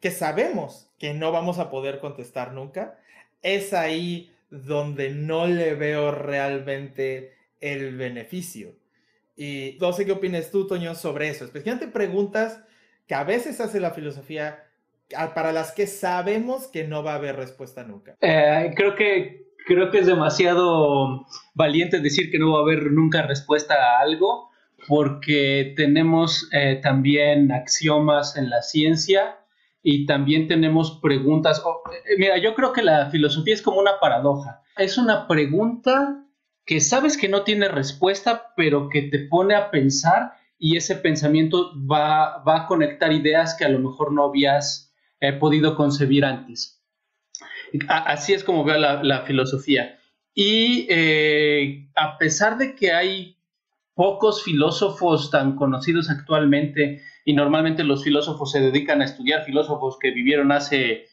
que 0.00 0.10
sabemos 0.10 0.90
que 0.98 1.14
no 1.14 1.30
vamos 1.30 1.58
a 1.58 1.70
poder 1.70 2.00
contestar 2.00 2.52
nunca, 2.52 2.98
es 3.40 3.72
ahí 3.72 4.34
donde 4.50 5.10
no 5.10 5.46
le 5.46 5.74
veo 5.74 6.10
realmente 6.10 7.32
el 7.60 7.96
beneficio. 7.96 8.74
Y 9.36 9.78
no 9.80 9.92
sé 9.92 10.04
qué 10.04 10.12
opinas 10.12 10.50
tú, 10.50 10.66
Toño, 10.66 10.94
sobre 10.94 11.28
eso. 11.28 11.44
Especialmente 11.44 11.88
preguntas 11.88 12.60
que 13.06 13.14
a 13.14 13.24
veces 13.24 13.60
hace 13.60 13.80
la 13.80 13.92
filosofía 13.92 14.64
para 15.34 15.52
las 15.52 15.72
que 15.72 15.86
sabemos 15.86 16.68
que 16.68 16.84
no 16.84 17.02
va 17.02 17.12
a 17.12 17.16
haber 17.16 17.36
respuesta 17.36 17.84
nunca. 17.84 18.16
Eh, 18.20 18.72
creo 18.74 18.94
que 18.94 19.44
creo 19.66 19.90
que 19.90 19.98
es 19.98 20.06
demasiado 20.06 21.26
valiente 21.54 22.00
decir 22.00 22.30
que 22.30 22.38
no 22.38 22.52
va 22.52 22.58
a 22.58 22.62
haber 22.62 22.92
nunca 22.92 23.22
respuesta 23.22 23.74
a 23.74 24.00
algo, 24.00 24.50
porque 24.86 25.72
tenemos 25.76 26.48
eh, 26.52 26.80
también 26.82 27.50
axiomas 27.52 28.36
en 28.36 28.50
la 28.50 28.62
ciencia 28.62 29.38
y 29.82 30.06
también 30.06 30.48
tenemos 30.48 30.98
preguntas. 31.02 31.62
Eh, 32.06 32.16
mira, 32.18 32.38
yo 32.38 32.54
creo 32.54 32.72
que 32.72 32.82
la 32.82 33.10
filosofía 33.10 33.54
es 33.54 33.62
como 33.62 33.80
una 33.80 33.98
paradoja. 34.00 34.62
Es 34.76 34.98
una 34.98 35.26
pregunta 35.26 36.24
que 36.66 36.80
sabes 36.80 37.16
que 37.16 37.28
no 37.28 37.42
tiene 37.42 37.68
respuesta, 37.68 38.52
pero 38.56 38.88
que 38.88 39.02
te 39.02 39.20
pone 39.20 39.54
a 39.54 39.70
pensar 39.70 40.32
y 40.58 40.76
ese 40.76 40.96
pensamiento 40.96 41.72
va, 41.90 42.42
va 42.42 42.62
a 42.62 42.66
conectar 42.66 43.12
ideas 43.12 43.54
que 43.54 43.64
a 43.64 43.68
lo 43.68 43.78
mejor 43.78 44.12
no 44.12 44.24
habías 44.24 44.83
he 45.28 45.32
podido 45.34 45.76
concebir 45.76 46.24
antes. 46.24 46.82
Así 47.88 48.32
es 48.32 48.44
como 48.44 48.64
veo 48.64 48.78
la, 48.78 49.22
filosofía. 49.22 49.98
Y 50.34 50.86
eh, 50.88 51.88
a 51.94 52.18
pesar 52.18 52.58
de 52.58 52.74
que 52.74 52.92
hay 52.92 53.36
pocos 53.94 54.42
filósofos 54.42 55.30
tan 55.30 55.56
conocidos 55.56 56.10
actualmente, 56.10 57.02
y 57.24 57.32
normalmente 57.32 57.84
los 57.84 58.04
filósofos 58.04 58.52
se 58.52 58.60
dedican 58.60 59.00
a 59.00 59.06
estudiar 59.06 59.44
filósofos 59.44 59.98
que 59.98 60.10
vivieron 60.10 60.52
hace 60.52 61.06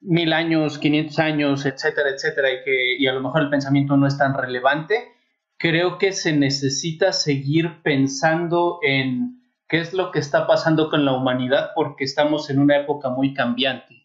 mil 0.00 0.32
años, 0.32 0.78
500 0.78 1.18
años, 1.18 1.66
etcétera, 1.66 2.10
etcétera, 2.10 2.52
y 2.52 2.64
que 2.64 2.96
y 2.98 3.06
a 3.06 3.12
lo 3.12 3.22
mejor 3.22 3.42
el 3.42 3.50
pensamiento 3.50 3.96
no 3.96 4.06
es 4.06 4.16
tan 4.16 4.34
relevante, 4.34 5.12
creo 5.58 5.98
que 5.98 6.12
se 6.12 6.32
necesita 6.32 7.12
seguir 7.12 7.82
pensando 7.82 8.80
en 8.82 9.39
qué 9.70 9.78
es 9.78 9.94
lo 9.94 10.10
que 10.10 10.18
está 10.18 10.46
pasando 10.46 10.90
con 10.90 11.04
la 11.04 11.12
humanidad 11.12 11.70
porque 11.74 12.04
estamos 12.04 12.50
en 12.50 12.58
una 12.58 12.76
época 12.76 13.08
muy 13.08 13.32
cambiante. 13.32 14.02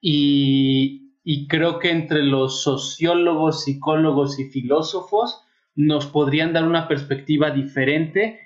Y, 0.00 1.00
creo 1.48 1.78
que 1.78 1.90
entre 1.90 2.22
los 2.22 2.62
sociólogos, 2.62 3.64
psicólogos 3.64 4.38
y 4.38 4.48
filósofos 4.48 5.44
nos 5.74 6.06
podrían 6.06 6.52
dar 6.52 6.64
una 6.64 6.88
perspectiva 6.88 7.50
diferente, 7.50 8.40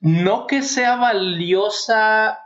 no 0.00 0.46
que 0.46 0.62
sea 0.62 0.96
valiosa 0.96 2.38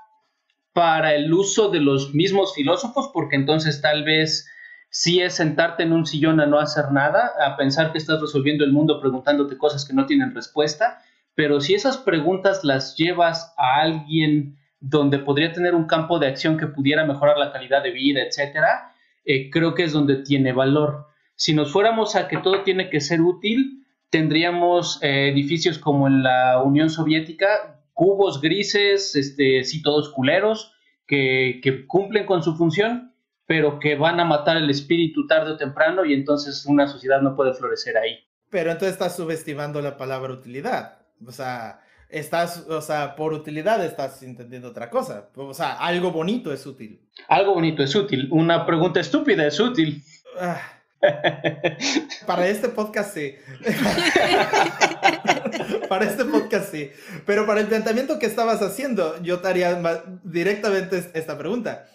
para 0.73 1.15
el 1.15 1.33
uso 1.33 1.71
de 1.71 1.81
los 1.81 2.15
mismos 2.15 2.55
filósofos, 2.55 3.11
porque 3.13 3.37
entonces 3.37 3.81
tal 3.81 4.05
vez 4.05 4.47
sí 4.91 5.21
es 5.21 5.35
sentarte 5.35 5.85
en 5.85 5.93
un 5.93 6.07
sillón 6.07 6.41
a 6.41 6.47
no 6.47 6.59
hacer 6.59 6.91
nada, 6.93 7.33
a 7.45 7.57
pensar 7.57 7.93
que 7.93 7.99
estás 7.99 8.21
resolviendo 8.21 8.65
el 8.65 8.73
mundo 8.73 9.01
preguntándote 9.01 9.59
cosas 9.59 9.85
que 9.85 9.95
no 9.95 10.07
tienen 10.07 10.35
respuesta, 10.35 11.03
pero 11.35 11.61
si 11.61 11.75
esas 11.75 11.99
preguntas 11.99 12.65
las 12.65 12.97
llevas 12.97 13.55
a 13.57 13.81
alguien 13.81 14.57
donde 14.81 15.19
podría 15.19 15.53
tener 15.53 15.75
un 15.75 15.87
campo 15.87 16.19
de 16.19 16.29
acción 16.29 16.59
que 16.59 16.67
pudiera 16.67 17.05
mejorar 17.07 17.39
la 17.39 17.53
calidad 17.53 17.83
de 17.83 17.91
vida, 17.91 18.23
etcétera, 18.23 18.93
eh, 19.25 19.51
creo 19.51 19.75
que 19.75 19.85
es 19.85 19.93
donde 19.93 20.17
tiene 20.17 20.53
valor. 20.53 21.07
Si 21.37 21.55
nos 21.55 21.73
fuéramos 21.73 22.15
a 22.17 22.29
que 22.29 22.37
todo 22.39 22.63
tiene 22.63 22.91
que 22.91 23.01
ser 23.01 23.21
útil, 23.21 23.85
tendríamos 24.11 25.03
eh, 25.03 25.31
edificios 25.31 25.79
como 25.79 26.07
en 26.07 26.23
la 26.23 26.63
Unión 26.63 26.91
Soviética, 26.91 27.81
cubos 27.95 28.41
grises, 28.41 29.17
este, 29.17 29.65
sí, 29.65 29.83
todos 29.83 30.11
culeros, 30.11 30.73
que, 31.07 31.61
que 31.63 31.87
cumplen 31.87 32.27
con 32.27 32.43
su 32.43 32.55
función, 32.55 33.15
pero 33.47 33.79
que 33.79 33.97
van 33.97 34.21
a 34.21 34.25
matar 34.25 34.57
el 34.57 34.71
espíritu 34.71 35.27
tarde 35.27 35.53
o 35.53 35.57
temprano 35.57 36.05
y 36.05 36.13
entonces 36.13 36.65
una 36.67 36.87
sociedad 36.87 37.21
no 37.23 37.35
puede 37.35 37.55
florecer 37.55 37.97
ahí. 37.97 38.19
Pero 38.51 38.71
entonces 38.71 38.93
estás 38.93 39.17
subestimando 39.17 39.81
la 39.81 39.97
palabra 39.97 40.33
utilidad. 40.33 41.04
O 41.27 41.33
sea, 41.33 41.81
estás, 42.09 42.67
o 42.69 42.81
sea, 42.81 43.17
por 43.17 43.33
utilidad 43.33 43.85
estás 43.85 44.23
entendiendo 44.23 44.69
otra 44.69 44.91
cosa. 44.91 45.29
O 45.35 45.55
sea, 45.55 45.73
algo 45.75 46.13
bonito 46.13 46.53
es 46.53 46.67
útil. 46.67 47.01
Algo 47.29 47.55
bonito 47.55 47.83
es 47.83 47.95
útil. 47.95 48.29
Una 48.31 48.67
pregunta 48.67 49.01
estúpida 49.01 49.47
es 49.47 49.59
útil. 49.61 50.03
Ah. 50.39 50.61
Para 52.27 52.49
este 52.49 52.69
podcast 52.69 53.15
sí. 53.15 53.35
para 55.89 56.07
este 56.07 56.25
podcast 56.25 56.73
sí. 56.73 56.91
Pero 57.27 57.47
para 57.47 57.61
el 57.61 57.67
planteamiento 57.67 58.19
que 58.19 58.27
estabas 58.27 58.63
haciendo, 58.63 59.21
yo 59.23 59.41
te 59.41 59.49
haría 59.49 60.03
directamente 60.23 61.11
esta 61.15 61.37
pregunta. 61.37 61.87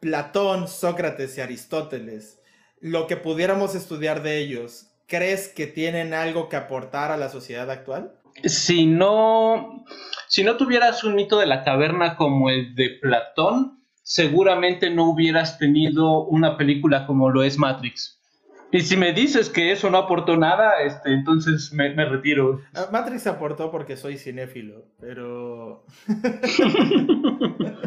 Platón, 0.00 0.68
Sócrates 0.68 1.36
y 1.38 1.40
Aristóteles, 1.40 2.40
lo 2.80 3.06
que 3.06 3.16
pudiéramos 3.16 3.74
estudiar 3.74 4.22
de 4.22 4.38
ellos, 4.38 4.88
¿crees 5.06 5.48
que 5.48 5.66
tienen 5.66 6.14
algo 6.14 6.48
que 6.48 6.56
aportar 6.56 7.10
a 7.10 7.16
la 7.16 7.30
sociedad 7.30 7.70
actual? 7.70 8.12
Si 8.42 8.86
no, 8.86 9.84
si 10.28 10.42
no 10.42 10.56
tuvieras 10.56 11.04
un 11.04 11.14
mito 11.14 11.38
de 11.38 11.46
la 11.46 11.62
caverna 11.62 12.16
como 12.16 12.50
el 12.50 12.74
de 12.74 12.98
Platón, 13.00 13.84
seguramente 14.02 14.90
no 14.90 15.10
hubieras 15.10 15.58
tenido 15.58 16.24
una 16.24 16.56
película 16.56 17.06
como 17.06 17.30
lo 17.30 17.42
es 17.42 17.58
Matrix. 17.58 18.14
Y 18.74 18.80
si 18.80 18.96
me 18.96 19.12
dices 19.12 19.50
que 19.50 19.70
eso 19.70 19.88
no 19.88 19.98
aportó 19.98 20.36
nada, 20.36 20.82
este, 20.82 21.12
entonces 21.12 21.72
me, 21.72 21.94
retiro. 22.04 22.60
Ah, 22.74 22.88
Matrix 22.90 23.24
aportó 23.28 23.70
porque 23.70 23.96
soy 23.96 24.18
cinéfilo, 24.18 24.84
pero... 25.00 25.86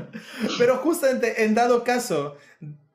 pero 0.57 0.77
justamente, 0.77 1.43
en 1.43 1.55
dado 1.55 1.83
caso, 1.83 2.37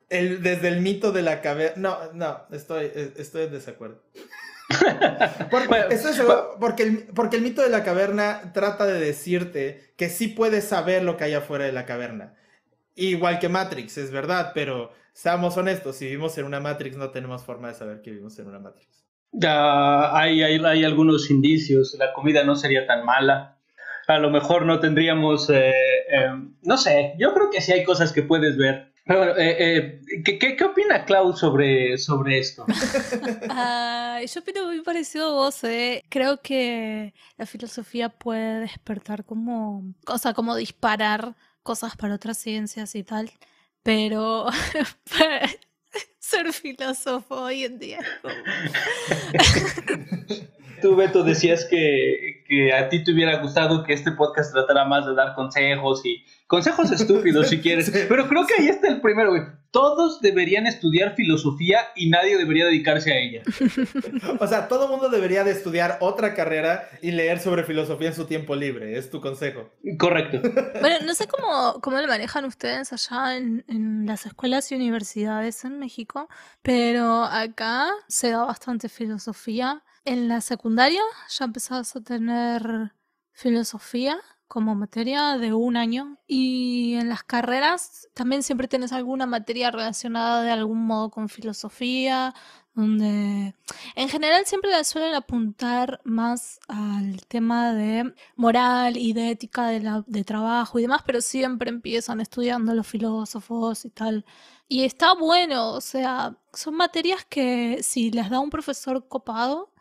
el, 0.09 0.41
desde 0.41 0.69
el 0.69 0.81
mito 0.81 1.11
de 1.11 1.21
la 1.21 1.41
cabeza... 1.41 1.75
No, 1.77 2.11
no, 2.13 2.39
estoy, 2.51 2.89
estoy 3.15 3.43
en 3.43 3.51
desacuerdo. 3.51 4.01
Porque, 6.59 6.83
el, 6.83 7.07
porque 7.15 7.35
el 7.37 7.41
mito 7.41 7.61
de 7.61 7.69
la 7.69 7.83
caverna 7.83 8.51
trata 8.53 8.85
de 8.85 8.99
decirte 8.99 9.93
que 9.97 10.09
sí 10.09 10.27
puedes 10.27 10.65
saber 10.65 11.03
lo 11.03 11.17
que 11.17 11.25
hay 11.25 11.33
afuera 11.33 11.65
de 11.65 11.71
la 11.71 11.85
caverna. 11.85 12.35
Igual 12.95 13.39
que 13.39 13.49
Matrix, 13.49 13.97
es 13.97 14.11
verdad, 14.11 14.51
pero 14.53 14.91
seamos 15.13 15.57
honestos, 15.57 15.95
si 15.97 16.05
vivimos 16.05 16.37
en 16.37 16.45
una 16.45 16.59
Matrix 16.59 16.97
no 16.97 17.09
tenemos 17.11 17.43
forma 17.43 17.69
de 17.69 17.73
saber 17.73 18.01
que 18.01 18.11
vivimos 18.11 18.37
en 18.39 18.47
una 18.47 18.59
Matrix. 18.59 19.03
hay, 19.41 20.43
hay, 20.43 20.83
algunos 20.83 21.29
indicios, 21.29 21.95
la 21.97 22.13
comida 22.13 22.43
no 22.43 22.55
sería 22.55 22.85
tan 22.85 23.03
mala, 23.05 23.57
a 24.07 24.19
lo 24.19 24.29
mejor 24.29 24.65
no 24.65 24.79
tendríamos, 24.79 25.49
eh, 25.49 25.71
eh, 26.09 26.29
no 26.61 26.77
sé, 26.77 27.15
yo 27.17 27.33
creo 27.33 27.49
que 27.49 27.61
sí 27.61 27.71
hay 27.71 27.83
cosas 27.83 28.11
que 28.11 28.23
puedes 28.23 28.57
ver. 28.57 28.92
Pero, 29.05 29.37
eh, 29.37 29.99
¿qué, 30.23 30.39
qué, 30.39 30.63
opina 30.63 31.03
Clau 31.03 31.33
sobre, 31.33 31.97
sobre 31.97 32.39
esto? 32.39 32.65
Yo 34.27 34.39
opino 34.39 34.65
muy 34.65 34.81
parecido 34.81 35.27
a 35.27 35.33
vos. 35.33 35.61
Creo 36.09 36.41
que 36.41 37.13
la 37.37 37.45
filosofía 37.45 38.09
puede 38.09 38.61
despertar 38.61 39.25
como, 39.25 39.93
o 40.07 40.17
sea, 40.17 40.33
como 40.33 40.55
disparar 40.55 41.35
cosas 41.63 41.97
para 41.97 42.15
otras 42.15 42.37
ciencias 42.37 42.95
y 42.95 43.03
tal. 43.03 43.29
Pero 43.83 44.47
ser 46.19 46.53
filósofo 46.53 47.35
hoy 47.35 47.65
en 47.65 47.79
día. 47.79 47.99
Tú, 50.81 50.95
Beto, 50.95 51.23
decías 51.23 51.65
que, 51.65 52.42
que, 52.53 52.73
a 52.73 52.89
ti 52.89 53.03
te 53.03 53.11
hubiera 53.11 53.37
gustado 53.41 53.83
que 53.83 53.93
este 53.93 54.11
podcast 54.11 54.53
tratara 54.53 54.85
más 54.85 55.05
de 55.05 55.15
dar 55.15 55.33
consejos 55.35 56.05
y 56.05 56.23
consejos 56.47 56.91
estúpidos 56.91 57.47
si 57.47 57.59
quieres. 57.59 57.91
Pero 58.07 58.27
creo 58.27 58.45
que 58.45 58.61
ahí 58.61 58.67
está 58.67 58.87
el 58.87 59.01
primero, 59.01 59.31
güey 59.31 59.43
todos 59.73 60.21
deberían 60.21 60.67
estudiar 60.67 61.15
filosofía 61.15 61.79
y 61.95 62.07
nadie 62.11 62.37
debería 62.37 62.65
dedicarse 62.65 63.11
a 63.11 63.17
ella. 63.17 63.41
o 64.39 64.47
sea, 64.47 64.67
todo 64.67 64.87
mundo 64.87 65.09
debería 65.09 65.43
de 65.43 65.49
estudiar 65.49 65.97
otra 65.99 66.35
carrera 66.35 66.87
y 67.01 67.09
leer 67.09 67.39
sobre 67.39 67.63
filosofía 67.63 68.09
en 68.09 68.13
su 68.13 68.25
tiempo 68.25 68.55
libre, 68.55 68.99
es 68.99 69.09
tu 69.09 69.19
consejo. 69.19 69.71
Correcto. 69.97 70.39
Bueno, 70.83 71.05
no 71.05 71.15
sé 71.15 71.27
cómo, 71.27 71.79
cómo 71.81 71.99
lo 72.01 72.07
manejan 72.07 72.45
ustedes 72.45 72.91
allá 72.91 73.37
en, 73.37 73.63
en 73.67 74.05
las 74.05 74.25
escuelas 74.25 74.71
y 74.71 74.75
universidades 74.75 75.63
en 75.63 75.79
México, 75.79 76.27
pero 76.61 77.23
acá 77.23 77.89
se 78.07 78.31
da 78.31 78.43
bastante 78.43 78.89
filosofía. 78.89 79.81
En 80.05 80.27
la 80.27 80.41
secundaria 80.41 81.01
ya 81.29 81.45
empezabas 81.45 81.95
a 81.95 82.01
tener 82.01 82.93
filosofía 83.31 84.19
como 84.47 84.75
materia 84.75 85.37
de 85.37 85.53
un 85.53 85.77
año 85.77 86.17
y 86.27 86.93
en 86.95 87.09
las 87.09 87.23
carreras 87.23 88.07
también 88.13 88.43
siempre 88.43 88.67
tienes 88.67 88.91
alguna 88.91 89.25
materia 89.25 89.71
relacionada 89.71 90.43
de 90.43 90.51
algún 90.51 90.85
modo 90.85 91.09
con 91.09 91.29
filosofía, 91.29 92.35
donde 92.75 93.55
en 93.95 94.09
general 94.09 94.45
siempre 94.45 94.71
la 94.71 94.83
suelen 94.83 95.15
apuntar 95.15 96.01
más 96.03 96.59
al 96.67 97.25
tema 97.27 97.73
de 97.73 98.13
moral 98.35 98.97
y 98.97 99.13
de 99.13 99.31
ética 99.31 99.67
de, 99.67 99.79
la, 99.79 100.03
de 100.05 100.23
trabajo 100.23 100.77
y 100.77 100.83
demás, 100.83 101.01
pero 101.05 101.21
siempre 101.21 101.69
empiezan 101.69 102.19
estudiando 102.19 102.75
los 102.75 102.85
filósofos 102.85 103.85
y 103.85 103.89
tal. 103.89 104.25
Y 104.67 104.83
está 104.83 105.13
bueno, 105.13 105.71
o 105.71 105.81
sea, 105.81 106.37
son 106.53 106.75
materias 106.75 107.25
que 107.27 107.81
si 107.81 108.11
las 108.11 108.29
da 108.29 108.39
un 108.39 108.49
profesor 108.49 109.07
copado, 109.07 109.72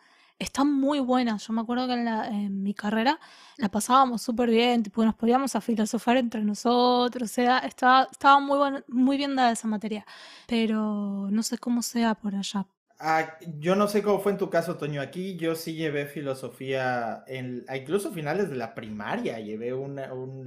están 0.43 0.73
muy 0.73 1.01
buenas. 1.01 1.47
Yo 1.47 1.53
me 1.53 1.61
acuerdo 1.61 1.87
que 1.87 1.95
en, 1.95 2.63
mi 2.63 2.75
carrera 2.75 3.19
la 3.59 3.69
pasábamos 3.69 4.23
súper 4.23 4.51
bien, 4.51 4.83
tipo, 4.83 5.05
nos 5.05 5.15
podíamos 5.15 5.55
a 5.57 5.61
filosofar 5.61 6.17
entre 6.17 6.43
nosotros, 6.43 7.31
o 7.31 7.33
sea, 7.33 7.59
estaba, 7.59 8.09
estaba 8.11 8.41
muy, 8.41 8.83
muy 8.89 9.17
bien 9.17 9.37
dada 9.37 9.53
esa 9.53 9.69
materia, 9.69 10.05
pero 10.47 11.29
no 11.31 11.43
sé 11.43 11.59
cómo 11.59 11.83
sea 11.83 12.15
por 12.15 12.35
allá. 12.35 12.67
Ah, 13.05 13.37
yo 13.59 13.75
no 13.75 13.89
sé 13.89 14.03
cómo 14.03 14.21
fue 14.21 14.31
en 14.33 14.39
tu 14.39 14.49
caso, 14.49 14.77
Toño. 14.77 15.01
Aquí 15.01 15.37
yo 15.37 15.57
sí 15.57 15.75
llevé 15.75 16.07
filosofía, 16.07 17.25
en, 17.27 17.65
incluso 17.75 18.13
finales 18.13 18.49
de 18.49 18.57
la 18.57 18.75
primaria, 18.75 19.41
llevé 19.41 19.75
un 19.75 19.99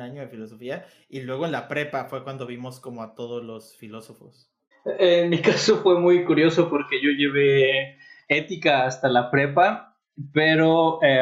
año 0.01 0.21
de 0.21 0.29
filosofía 0.29 0.85
y 1.09 1.21
luego 1.21 1.45
en 1.45 1.51
la 1.51 1.67
prepa 1.67 2.05
fue 2.05 2.23
cuando 2.23 2.45
vimos 2.45 2.79
como 2.79 3.03
a 3.03 3.13
todos 3.13 3.43
los 3.43 3.75
filósofos. 3.75 4.55
En 4.85 5.29
mi 5.29 5.41
caso 5.41 5.81
fue 5.81 5.99
muy 5.99 6.23
curioso 6.23 6.69
porque 6.69 7.01
yo 7.01 7.09
llevé 7.09 7.97
ética 8.27 8.85
hasta 8.85 9.09
la 9.09 9.31
prepa, 9.31 9.95
pero 10.33 10.99
eh, 11.01 11.21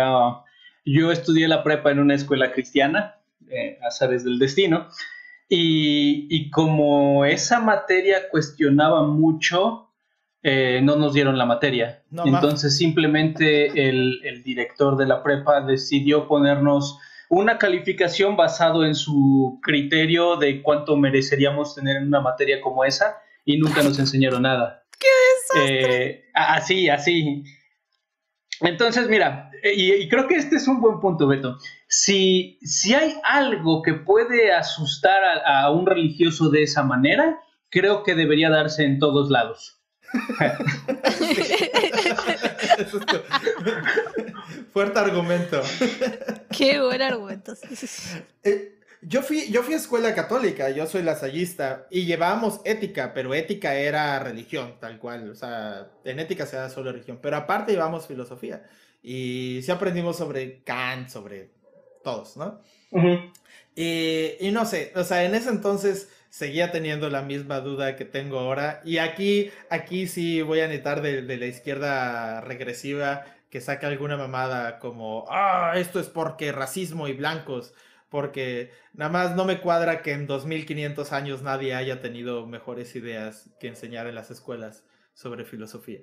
yo 0.86 1.12
estudié 1.12 1.48
la 1.48 1.64
prepa 1.64 1.92
en 1.92 2.00
una 2.00 2.16
escuela 2.16 2.52
cristiana, 2.52 3.16
eh, 3.50 3.80
azares 3.86 4.24
del 4.24 4.40
destino, 4.40 4.88
y, 5.50 6.50
como 6.50 7.26
esa 7.26 7.60
materia 7.60 8.30
cuestionaba 8.30 9.04
mucho, 9.04 9.92
eh, 10.42 10.82
no 10.82 10.96
nos 10.96 11.14
dieron 11.14 11.38
la 11.38 11.46
materia. 11.46 12.02
Entonces 12.26 12.76
simplemente 12.76 13.68
el, 13.88 14.20
el, 14.24 14.42
director 14.42 14.98
de 14.98 15.06
la 15.06 15.22
prepa 15.22 15.62
decidió 15.62 16.28
ponernos 16.28 16.98
una 17.30 17.58
calificación 17.58 18.36
basado 18.36 18.84
en 18.84 18.96
su 18.96 19.60
criterio 19.62 20.38
de 20.38 20.62
cuánto 20.64 20.96
mereceríamos 20.96 21.76
tener 21.76 21.98
en 21.98 22.08
una 22.08 22.22
materia 22.22 22.60
como 22.60 22.84
esa 22.84 23.18
y 23.46 23.58
nunca 23.58 23.84
nos 23.84 24.00
enseñaron 24.00 24.44
nada. 24.44 24.83
Eh, 25.56 26.26
así, 26.34 26.90
así. 26.90 27.44
Entonces, 28.62 29.08
mira, 29.10 29.52
y, 29.64 30.08
creo 30.10 30.28
que 30.28 30.36
este 30.36 30.58
es 30.58 30.68
un 30.68 30.82
buen 30.82 31.00
punto, 31.00 31.28
Beto. 31.28 31.58
Si, 31.88 32.60
si 32.62 32.94
hay 32.94 33.16
algo 33.24 33.82
que 33.82 33.94
puede 33.94 34.52
asustar 34.54 35.18
a, 35.46 35.72
un 35.72 35.86
religioso 35.86 36.50
de 36.50 36.64
esa 36.64 36.84
manera, 36.84 37.40
creo 37.70 38.04
que 38.04 38.16
debería 38.16 38.50
darse 38.50 38.84
en 38.84 39.00
todos 39.00 39.30
lados. 39.30 39.80
Fuerte 44.72 45.00
argumento. 45.00 45.62
Qué 46.56 46.80
buen 46.82 47.02
argumento. 47.02 47.54
Eh, 48.44 48.80
yo 49.08 49.22
fui, 49.22 49.52
yo 49.52 49.64
fui 49.64 49.74
a 49.74 49.78
escuela 49.78 50.14
católica, 50.16 50.70
yo 50.70 50.86
soy 50.88 51.04
lasallista, 51.04 51.88
y 51.90 52.06
llevábamos 52.06 52.62
ética, 52.66 53.14
pero 53.14 53.34
ética 53.34 53.76
era 53.76 54.20
religión, 54.20 54.76
tal 54.80 55.00
cual. 55.00 55.30
O 55.30 55.36
sea, 55.36 55.92
en 56.04 56.20
ética 56.20 56.46
se 56.46 56.56
da 56.56 56.70
solo 56.70 56.92
religión, 56.92 57.20
pero 57.22 57.38
aparte 57.38 57.74
llevamos 57.74 58.08
filosofía. 58.08 58.64
Y 59.02 59.62
sí 59.64 59.72
aprendimos 59.72 60.18
sobre 60.18 60.64
Kant, 60.64 61.10
sobre 61.10 61.52
todos, 62.04 62.38
¿no? 62.38 62.62
y, 63.76 64.36
y, 64.40 64.52
no 64.52 64.66
sé, 64.66 64.92
o 64.96 65.04
sea, 65.04 65.24
en 65.24 65.36
ese 65.36 65.50
entonces 65.50 66.10
seguía 66.30 66.72
teniendo 66.72 67.10
la 67.10 67.22
misma 67.22 67.60
duda 67.60 67.96
que 67.96 68.06
tengo 68.06 68.40
ahora. 68.40 68.82
Y 68.86 68.98
aquí, 68.98 69.52
aquí 69.70 70.08
sí 70.08 70.42
voy 70.42 70.62
a 70.62 70.68
necesitar 70.68 71.02
de, 71.02 71.22
de 71.22 71.38
la 71.38 71.46
izquierda 71.48 72.42
regresiva 72.42 73.26
que 73.50 73.62
saque 73.62 73.86
alguna 73.86 74.18
mamada 74.18 74.80
como, 74.80 75.26
ah, 75.30 75.74
esto 75.76 76.00
es 76.00 76.08
porque 76.08 76.52
racismo 76.52 77.08
y 77.08 77.14
blancos 77.14 77.74
porque 78.14 78.70
nada 78.94 79.10
más 79.10 79.36
no 79.36 79.44
me 79.44 79.60
cuadra 79.60 80.04
que 80.04 80.12
en 80.12 80.28
2500 80.28 81.12
años 81.14 81.42
nadie 81.42 81.74
haya 81.74 82.00
tenido 82.00 82.46
mejores 82.46 82.96
ideas 82.96 83.50
que 83.60 83.68
enseñar 83.68 84.06
en 84.06 84.14
las 84.14 84.30
escuelas 84.30 84.86
sobre 85.16 85.46
filosofía. 85.46 86.02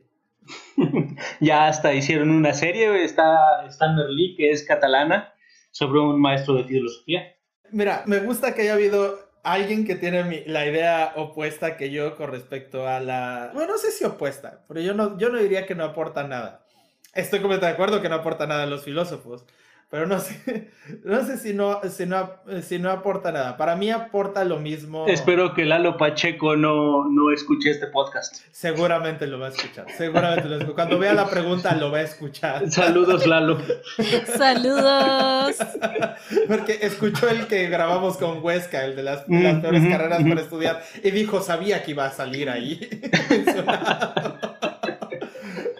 ya 1.41 1.69
hasta 1.69 1.95
hicieron 1.95 2.31
una 2.31 2.53
serie, 2.53 3.05
está, 3.05 3.65
está 3.65 3.93
Merlí, 3.93 4.35
que 4.37 4.51
es 4.51 4.65
catalana, 4.65 5.33
sobre 5.71 6.01
un 6.01 6.21
maestro 6.21 6.55
de 6.55 6.65
filosofía. 6.65 7.37
Mira, 7.71 8.03
me 8.07 8.19
gusta 8.19 8.57
que 8.57 8.63
haya 8.63 8.75
habido 8.75 9.17
alguien 9.45 9.87
que 9.87 9.95
tiene 9.95 10.43
la 10.49 10.67
idea 10.67 11.13
opuesta 11.15 11.77
que 11.77 11.93
yo 11.93 12.17
con 12.17 12.33
respecto 12.33 12.89
a 12.89 12.99
la... 12.99 13.53
Bueno, 13.55 13.75
no 13.75 13.79
sé 13.79 13.93
si 13.93 14.05
opuesta, 14.05 14.65
pero 14.67 14.81
yo 14.81 14.95
no, 14.95 15.17
yo 15.17 15.29
no 15.29 15.39
diría 15.39 15.65
que 15.65 15.77
no 15.77 15.85
aporta 15.85 16.25
nada. 16.25 16.67
Estoy 17.15 17.39
completamente 17.39 17.67
de 17.67 17.73
acuerdo 17.73 18.03
que 18.03 18.09
no 18.09 18.17
aporta 18.17 18.49
nada 18.49 18.65
a 18.65 18.67
los 18.67 18.83
filósofos. 18.83 19.47
Pero 19.91 20.07
no 20.07 20.21
sé, 20.21 20.71
no 21.05 21.27
sé 21.27 21.37
si 21.37 21.53
no, 21.53 21.81
si 21.91 22.07
no, 22.07 22.31
si 22.63 22.79
no 22.79 22.91
aporta 22.91 23.33
nada. 23.33 23.57
Para 23.57 23.75
mí 23.75 23.91
aporta 23.91 24.45
lo 24.45 24.61
mismo. 24.61 25.07
Espero 25.09 25.53
que 25.53 25.65
Lalo 25.65 25.97
Pacheco 25.97 26.55
no, 26.55 27.09
no 27.11 27.33
escuche 27.33 27.71
este 27.71 27.89
podcast. 27.89 28.37
Seguramente 28.53 29.27
lo 29.27 29.41
va 29.41 29.47
a 29.47 29.51
escuchar. 29.51 29.87
Seguramente 29.91 30.49
lo 30.49 30.57
escucha. 30.57 30.75
Cuando 30.75 30.99
vea 31.01 31.13
la 31.13 31.29
pregunta 31.29 31.75
lo 31.75 31.91
va 31.91 31.99
a 31.99 32.03
escuchar. 32.03 32.71
Saludos, 32.71 33.27
Lalo. 33.27 33.59
Saludos. 34.39 35.57
Porque 36.47 36.79
escuchó 36.83 37.29
el 37.29 37.49
que 37.49 37.69
grabamos 37.69 38.17
con 38.17 38.45
Huesca, 38.45 38.85
el 38.85 38.95
de 38.95 39.03
las, 39.03 39.29
las 39.29 39.61
peores 39.61 39.89
carreras 39.89 40.23
para 40.23 40.41
estudiar, 40.41 40.83
y 41.03 41.11
dijo, 41.11 41.41
sabía 41.41 41.83
que 41.83 41.91
iba 41.91 42.07
a 42.07 42.11
salir 42.11 42.49
ahí. 42.49 42.89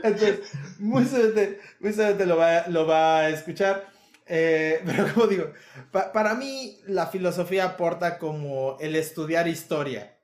Entonces, 0.03 0.41
muy 0.81 1.05
seguramente, 1.05 1.61
lo, 2.27 2.37
va, 2.37 2.67
lo 2.67 2.87
va 2.87 3.21
a 3.21 3.29
escuchar. 3.29 4.00
Eh, 4.33 4.81
pero 4.87 5.13
como 5.13 5.27
digo, 5.27 5.53
para 5.91 6.35
mí 6.35 6.79
la 6.87 7.09
filosofía 7.09 7.65
aporta 7.65 8.19
como 8.19 8.79
el 8.81 8.95
estudiar 8.95 9.49
historia, 9.49 10.17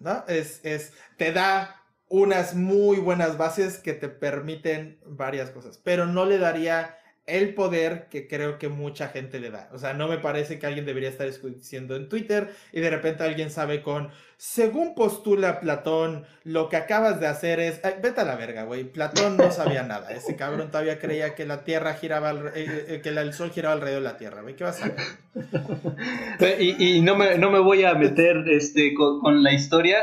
¿no? 0.00 0.24
Es, 0.26 0.60
es, 0.64 0.92
te 1.16 1.32
da 1.32 1.80
unas 2.08 2.54
muy 2.54 2.98
buenas 2.98 3.38
bases 3.38 3.78
que 3.78 3.94
te 3.94 4.08
permiten 4.08 5.00
varias 5.06 5.50
cosas, 5.50 5.78
pero 5.78 6.06
no 6.06 6.26
le 6.26 6.38
daría 6.38 6.98
el 7.26 7.54
poder 7.54 8.08
que 8.10 8.26
creo 8.26 8.58
que 8.58 8.68
mucha 8.68 9.08
gente 9.08 9.38
le 9.38 9.50
da. 9.50 9.68
O 9.72 9.78
sea, 9.78 9.92
no 9.92 10.08
me 10.08 10.18
parece 10.18 10.58
que 10.58 10.66
alguien 10.66 10.84
debería 10.84 11.08
estar 11.08 11.30
diciendo 11.30 11.94
en 11.94 12.08
Twitter 12.08 12.52
y 12.72 12.80
de 12.80 12.90
repente 12.90 13.22
alguien 13.22 13.50
sabe 13.50 13.80
con, 13.80 14.10
según 14.36 14.96
postula 14.96 15.60
Platón, 15.60 16.24
lo 16.42 16.68
que 16.68 16.76
acabas 16.76 17.20
de 17.20 17.28
hacer 17.28 17.60
es, 17.60 17.80
vete 18.02 18.20
a 18.20 18.24
la 18.24 18.34
verga, 18.34 18.64
güey, 18.64 18.82
Platón 18.84 19.36
no 19.36 19.52
sabía 19.52 19.84
nada, 19.84 20.10
ese 20.10 20.34
cabrón 20.34 20.72
todavía 20.72 20.98
creía 20.98 21.36
que 21.36 21.46
la 21.46 21.62
Tierra 21.62 21.94
giraba, 21.94 22.32
eh, 22.32 22.86
eh, 22.88 23.00
que 23.02 23.10
el 23.10 23.32
Sol 23.32 23.50
giraba 23.50 23.74
alrededor 23.74 24.02
de 24.02 24.08
la 24.08 24.16
Tierra, 24.16 24.42
güey, 24.42 24.56
¿qué 24.56 24.64
vas 24.64 24.82
a 24.82 24.86
hacer? 24.86 26.60
Y, 26.60 27.00
no, 27.02 27.14
me, 27.14 27.38
no 27.38 27.52
me 27.52 27.60
voy 27.60 27.84
a 27.84 27.94
meter 27.94 28.44
este, 28.48 28.94
con, 28.94 29.20
con 29.20 29.44
la 29.44 29.52
historia, 29.52 29.98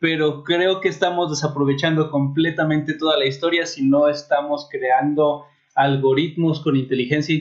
pero 0.00 0.42
creo 0.42 0.80
que 0.80 0.88
estamos 0.88 1.30
desaprovechando 1.30 2.10
completamente 2.10 2.94
toda 2.94 3.16
la 3.16 3.26
historia 3.26 3.66
si 3.66 3.84
no 3.86 4.08
estamos 4.08 4.68
creando 4.68 5.46
algoritmos 5.76 6.60
con 6.60 6.74
inteligencia 6.74 7.36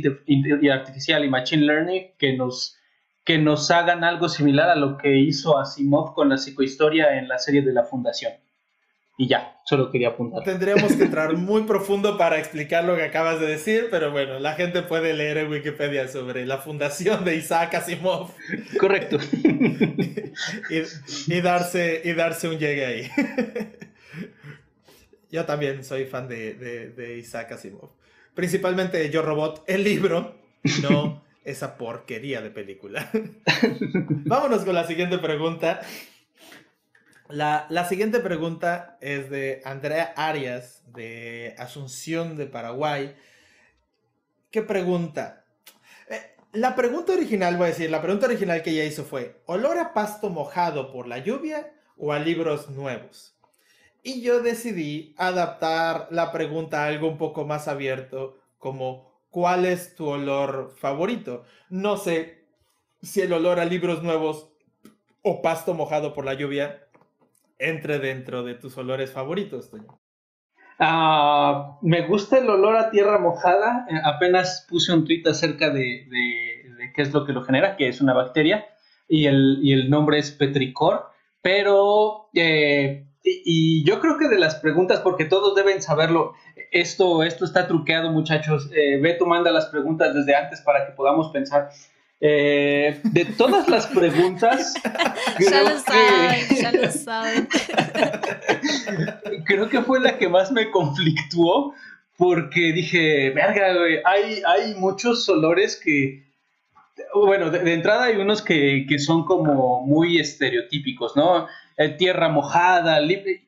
artificial 0.73 1.23
y 1.23 1.29
machine 1.29 1.65
learning 1.65 2.11
que 2.19 2.35
nos, 2.35 2.77
que 3.23 3.37
nos 3.37 3.71
hagan 3.71 4.03
algo 4.03 4.27
similar 4.27 4.69
a 4.69 4.75
lo 4.75 4.97
que 4.97 5.17
hizo 5.17 5.57
Asimov 5.57 6.13
con 6.13 6.29
la 6.29 6.37
psicohistoria 6.37 7.17
en 7.17 7.29
la 7.29 7.39
serie 7.39 7.61
de 7.61 7.73
la 7.73 7.85
Fundación. 7.85 8.33
Y 9.17 9.29
ya, 9.29 9.55
solo 9.63 9.89
quería 9.89 10.09
apuntar. 10.09 10.43
Tendríamos 10.43 10.91
que 10.93 11.03
entrar 11.03 11.33
muy 11.37 11.63
profundo 11.63 12.17
para 12.17 12.37
explicar 12.37 12.83
lo 12.83 12.97
que 12.97 13.03
acabas 13.03 13.39
de 13.39 13.47
decir, 13.47 13.87
pero 13.89 14.11
bueno, 14.11 14.39
la 14.39 14.55
gente 14.55 14.81
puede 14.81 15.13
leer 15.13 15.37
en 15.37 15.49
Wikipedia 15.49 16.09
sobre 16.09 16.45
la 16.45 16.57
fundación 16.57 17.23
de 17.23 17.37
Isaac 17.37 17.75
Asimov. 17.75 18.31
Correcto. 18.77 19.17
y, 21.27 21.41
darse, 21.41 22.01
y 22.03 22.11
darse 22.11 22.49
un 22.49 22.59
llegue 22.59 22.85
ahí. 22.85 23.09
Yo 25.31 25.45
también 25.45 25.85
soy 25.85 26.03
fan 26.03 26.27
de, 26.27 26.53
de 26.53 27.17
Isaac 27.17 27.53
Asimov. 27.53 27.91
Principalmente 28.35 29.09
Yo 29.09 29.21
Robot, 29.21 29.63
el 29.65 29.83
libro, 29.83 30.35
no 30.81 31.25
esa 31.45 31.77
porquería 31.77 32.41
de 32.41 32.49
película. 32.49 33.09
Vámonos 34.25 34.65
con 34.65 34.73
la 34.73 34.85
siguiente 34.85 35.19
pregunta. 35.19 35.81
La, 37.29 37.85
siguiente 37.87 38.19
pregunta 38.19 38.97
es 38.99 39.29
de 39.29 39.61
Andrea 39.63 40.13
Arias, 40.15 40.83
de 40.87 41.55
Asunción 41.57 42.35
de 42.35 42.47
Paraguay. 42.47 43.15
¿Qué 44.51 44.61
pregunta? 44.61 45.45
Eh, 46.09 46.35
la 46.53 46.75
pregunta 46.75 47.13
original, 47.13 47.57
voy 47.57 47.65
a 47.65 47.69
decir, 47.69 47.89
la 47.89 48.01
pregunta 48.01 48.27
original 48.27 48.61
que 48.61 48.71
ella 48.71 48.85
hizo 48.85 49.05
fue, 49.05 49.41
¿olor 49.45 49.77
a 49.77 49.93
pasto 49.93 50.29
mojado 50.29 50.91
por 50.91 51.07
la 51.07 51.19
lluvia 51.19 51.73
o 51.97 52.11
a 52.11 52.19
libros 52.19 52.69
nuevos? 52.69 53.34
Y 54.07 54.21
yo 54.21 54.43
decidí 54.43 55.15
adaptar 55.17 56.09
la 56.11 56.31
pregunta 56.31 56.83
a 56.83 56.87
algo 56.89 57.07
un 57.07 57.17
poco 57.17 57.43
más 57.43 57.67
abierto, 57.67 58.37
como 58.59 59.11
¿cuál 59.31 59.65
es 59.65 59.95
tu 59.95 60.07
olor 60.07 60.75
favorito? 60.77 61.43
No 61.71 61.97
sé 61.97 62.45
si 63.01 63.21
el 63.21 63.33
olor 63.33 63.59
a 63.59 63.65
libros 63.65 64.03
nuevos 64.03 64.53
o 65.23 65.41
pasto 65.41 65.73
mojado 65.73 66.13
por 66.13 66.23
la 66.23 66.35
lluvia 66.35 66.87
entre 67.57 67.97
dentro 67.97 68.43
de 68.43 68.53
tus 68.53 68.77
olores 68.77 69.11
favoritos, 69.11 69.71
ah, 70.77 71.79
me 71.81 72.05
gusta 72.05 72.37
el 72.37 72.47
olor 72.47 72.75
a 72.75 72.91
tierra 72.91 73.17
mojada. 73.17 73.87
Eh, 73.89 73.99
apenas 74.03 74.67
puse 74.69 74.93
un 74.93 75.03
tweet 75.03 75.23
acerca 75.25 75.71
de, 75.71 76.07
qué 76.93 77.01
es 77.01 77.11
lo 77.11 77.25
que 77.25 77.33
lo 77.33 77.41
genera, 77.41 77.75
que 77.75 77.87
es 77.87 78.01
una 78.01 78.13
bacteria, 78.13 78.67
y 79.07 79.25
el, 79.25 79.61
y 79.63 79.73
el 79.73 79.89
nombre 79.89 80.19
es 80.19 80.29
petricor. 80.29 81.07
Pero 81.41 82.29
eh, 82.35 83.07
y, 83.25 83.83
yo 83.83 83.99
creo 83.99 84.17
que 84.17 84.27
de 84.27 84.37
las 84.37 84.55
preguntas, 84.55 84.99
porque 84.99 85.25
todos 85.25 85.55
deben 85.55 85.81
saberlo, 85.81 86.33
esto, 86.71 87.23
esto 87.23 87.45
está 87.45 87.67
truqueado, 87.67 88.11
muchachos. 88.11 88.69
Eh, 88.75 88.99
Beto 89.01 89.25
manda 89.25 89.51
las 89.51 89.65
preguntas 89.67 90.13
desde 90.13 90.35
antes 90.35 90.61
para 90.61 90.85
que 90.85 90.93
podamos 90.93 91.31
pensar. 91.31 91.69
Eh, 92.21 92.99
de 93.03 93.25
todas 93.25 93.67
las 93.67 93.87
preguntas, 93.87 94.73
ya 95.39 95.63
lo 95.63 95.79
saben, 95.79 96.47
ya 96.55 96.71
lo 96.71 96.91
saben. 96.91 97.47
creo 99.45 99.69
que 99.69 99.81
fue 99.81 99.99
la 99.99 100.17
que 100.17 100.29
más 100.29 100.51
me 100.51 100.69
conflictuó 100.71 101.73
porque 102.17 102.71
dije, 102.73 103.31
verga, 103.31 103.75
hay, 104.05 104.41
hay 104.47 104.75
muchos 104.75 105.27
olores 105.27 105.75
que, 105.75 106.23
bueno, 107.13 107.49
de, 107.49 107.73
entrada 107.73 108.05
hay 108.05 108.17
unos 108.17 108.41
que, 108.41 108.85
que, 108.87 108.99
son 108.99 109.25
como 109.25 109.81
muy 109.81 110.17
estereotípicos, 110.17 111.15
¿no? 111.17 111.47
Eh, 111.77 111.89
tierra 111.89 112.29
mojada, 112.29 112.99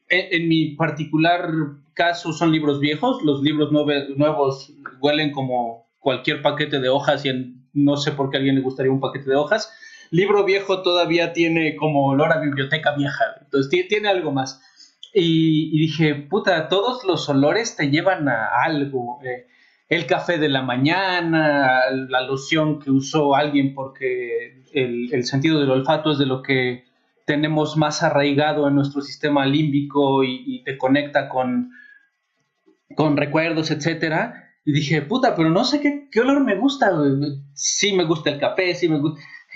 en, 0.09 0.49
mi 0.49 0.75
particular 0.75 1.49
caso 1.93 2.33
son 2.33 2.51
libros 2.51 2.79
viejos, 2.81 3.23
los 3.23 3.41
libros 3.41 3.71
nuevos 3.71 4.73
huelen 4.99 5.31
como 5.31 5.87
cualquier 5.99 6.41
paquete 6.41 6.79
de 6.79 6.89
hojas 6.89 7.25
y 7.25 7.55
no 7.73 7.95
sé 7.95 8.11
por 8.11 8.29
qué 8.29 8.37
a 8.37 8.39
alguien 8.39 8.55
le 8.55 8.61
gustaría 8.61 8.91
un 8.91 8.99
paquete 8.99 9.29
de 9.29 9.35
hojas. 9.35 9.73
Libro 10.11 10.43
viejo 10.43 10.81
todavía 10.81 11.31
tiene 11.31 11.75
como 11.77 12.07
olor 12.07 12.33
a 12.33 12.41
biblioteca 12.41 12.95
vieja, 12.95 13.23
entonces 13.41 13.87
tiene 13.87 14.09
algo 14.09 14.31
más. 14.31 14.61
Y, 15.13 15.79
dije, 15.79 16.15
puta, 16.15 16.67
todos 16.67 17.03
los 17.05 17.27
olores 17.29 17.75
te 17.75 17.89
llevan 17.89 18.27
a 18.29 18.49
algo. 18.63 19.19
Eh, 19.23 19.47
el 19.89 20.05
café 20.05 20.37
de 20.37 20.49
la 20.49 20.61
mañana, 20.61 21.79
la 21.89 22.21
loción 22.21 22.79
que 22.79 22.91
usó 22.91 23.35
alguien 23.35 23.73
porque 23.73 24.63
el, 24.73 25.13
el, 25.13 25.23
sentido 25.23 25.59
del 25.59 25.71
olfato 25.71 26.11
es 26.11 26.17
de 26.17 26.25
lo 26.25 26.41
que 26.41 26.86
tenemos 27.27 27.75
más 27.75 28.03
arraigado 28.03 28.69
en 28.69 28.75
nuestro 28.75 29.01
sistema 29.01 29.45
límbico 29.45 30.23
y, 30.23 30.63
te 30.63 30.77
conecta 30.77 31.27
con, 31.27 31.71
con 32.95 33.17
recuerdos, 33.17 33.69
etcétera. 33.69 34.49
Y 34.63 34.71
dije, 34.71 35.01
puta, 35.01 35.35
pero 35.35 35.49
no 35.49 35.65
sé 35.65 35.81
qué, 35.81 36.07
qué 36.09 36.21
olor 36.21 36.41
me 36.45 36.55
gusta. 36.55 36.89
Sí 37.53 37.91
me 37.91 38.05
gusta 38.05 38.29
el 38.29 38.39
café, 38.39 38.73
sí 38.75 38.87
me, 38.87 39.01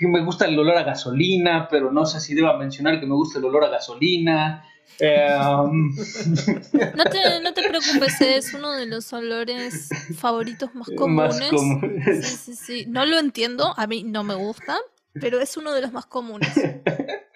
me 0.00 0.22
gusta 0.22 0.44
el 0.44 0.58
olor 0.58 0.76
a 0.76 0.82
gasolina, 0.82 1.66
pero 1.70 1.90
no 1.90 2.04
sé 2.04 2.20
si 2.20 2.34
deba 2.34 2.58
mencionar 2.58 3.00
que 3.00 3.06
me 3.06 3.14
gusta 3.14 3.38
el 3.38 3.46
olor 3.46 3.64
a 3.64 3.70
gasolina. 3.70 4.62
Eh, 4.98 5.34
um, 5.34 5.96
no, 6.94 7.04
te, 7.04 7.40
no, 7.40 7.54
te, 7.54 7.68
preocupes, 7.70 8.20
es 8.20 8.52
uno 8.52 8.72
de 8.72 8.84
los 8.84 9.10
olores 9.14 9.88
favoritos 10.18 10.74
más 10.74 10.90
comunes. 10.94 11.40
Más 11.40 11.50
comunes. 11.50 12.26
Sí, 12.28 12.36
sí, 12.36 12.54
sí. 12.54 12.84
No 12.86 13.06
lo 13.06 13.18
entiendo, 13.18 13.72
a 13.78 13.86
mí 13.86 14.02
no 14.02 14.24
me 14.24 14.34
gusta, 14.34 14.76
pero 15.14 15.40
es 15.40 15.56
uno 15.56 15.72
de 15.72 15.80
los 15.80 15.92
más 15.92 16.04
comunes. 16.04 16.52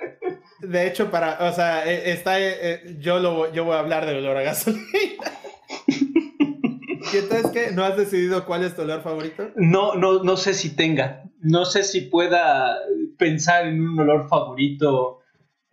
De 0.68 0.86
hecho, 0.86 1.10
para, 1.10 1.38
o 1.48 1.52
sea, 1.52 1.86
e, 1.86 2.12
está, 2.12 2.40
e, 2.40 2.48
e, 2.50 2.96
yo, 2.98 3.18
lo, 3.18 3.52
yo 3.52 3.64
voy 3.64 3.74
a 3.74 3.80
hablar 3.80 4.06
del 4.06 4.18
olor 4.18 4.36
a 4.36 4.42
gasolina. 4.42 4.84
¿Y 5.88 7.16
entonces 7.18 7.50
qué? 7.52 7.70
¿No 7.72 7.84
has 7.84 7.96
decidido 7.96 8.44
cuál 8.46 8.64
es 8.64 8.74
tu 8.74 8.82
olor 8.82 9.02
favorito? 9.02 9.50
No, 9.56 9.94
no, 9.94 10.22
no 10.22 10.36
sé 10.36 10.54
si 10.54 10.74
tenga. 10.74 11.22
No 11.40 11.64
sé 11.64 11.84
si 11.84 12.02
pueda 12.02 12.76
pensar 13.18 13.66
en 13.66 13.80
un 13.80 13.98
olor 14.00 14.28
favorito. 14.28 15.20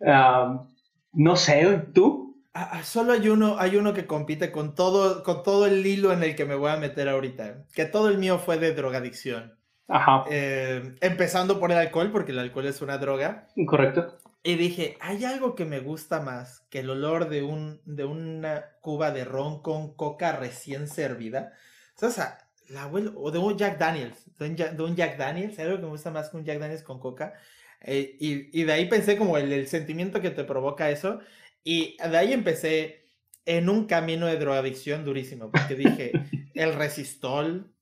no 0.00 1.36
sé, 1.36 1.86
¿tú? 1.92 2.24
Ah, 2.56 2.70
ah, 2.72 2.82
solo 2.84 3.12
hay 3.12 3.28
uno, 3.28 3.56
hay 3.58 3.76
uno 3.76 3.92
que 3.94 4.06
compite 4.06 4.52
con 4.52 4.76
todo, 4.76 5.24
con 5.24 5.42
todo 5.42 5.66
el 5.66 5.84
hilo 5.84 6.12
en 6.12 6.22
el 6.22 6.36
que 6.36 6.44
me 6.44 6.54
voy 6.54 6.70
a 6.70 6.76
meter 6.76 7.08
ahorita. 7.08 7.64
Que 7.74 7.84
todo 7.84 8.08
el 8.08 8.18
mío 8.18 8.38
fue 8.38 8.58
de 8.58 8.72
drogadicción. 8.72 9.58
Ajá. 9.88 10.24
Eh, 10.30 10.94
empezando 11.00 11.58
por 11.58 11.72
el 11.72 11.78
alcohol, 11.78 12.10
porque 12.12 12.30
el 12.30 12.38
alcohol 12.38 12.66
es 12.66 12.80
una 12.80 12.98
droga. 12.98 13.48
Correcto. 13.66 14.18
Y 14.46 14.56
dije, 14.56 14.98
hay 15.00 15.24
algo 15.24 15.54
que 15.54 15.64
me 15.64 15.80
gusta 15.80 16.20
más 16.20 16.66
que 16.68 16.80
el 16.80 16.90
olor 16.90 17.30
de, 17.30 17.42
un, 17.42 17.80
de 17.86 18.04
una 18.04 18.76
cuba 18.82 19.10
de 19.10 19.24
ron 19.24 19.62
con 19.62 19.94
coca 19.94 20.32
recién 20.32 20.86
servida. 20.86 21.54
O 22.00 22.10
sea, 22.10 22.46
la 22.68 22.82
abuelo, 22.82 23.14
o 23.16 23.30
de 23.30 23.38
un 23.38 23.56
Jack 23.56 23.78
Daniels, 23.78 24.18
de 24.38 24.82
un 24.82 24.96
Jack, 24.96 25.16
Daniels, 25.16 25.58
hay 25.58 25.64
algo 25.64 25.78
que 25.78 25.84
me 25.84 25.88
gusta 25.88 26.10
más 26.10 26.28
que 26.28 26.36
un 26.36 26.44
Jack 26.44 26.58
Daniels 26.58 26.82
con 26.82 27.00
coca. 27.00 27.32
Eh, 27.80 28.16
y, 28.20 28.64
de 28.64 28.72
ahí 28.72 28.86
pensé 28.86 29.16
como 29.16 29.38
el, 29.38 29.50
el, 29.50 29.66
sentimiento 29.66 30.20
que 30.20 30.30
te 30.30 30.44
provoca 30.44 30.90
eso. 30.90 31.20
Y 31.62 31.96
de 31.96 32.18
ahí 32.18 32.34
empecé 32.34 33.08
en 33.46 33.70
un 33.70 33.86
camino 33.86 34.26
de 34.26 34.36
drogadicción 34.36 35.06
durísimo, 35.06 35.50
porque 35.50 35.74
dije, 35.74 36.12
el 36.54 36.74
resistol, 36.74 37.72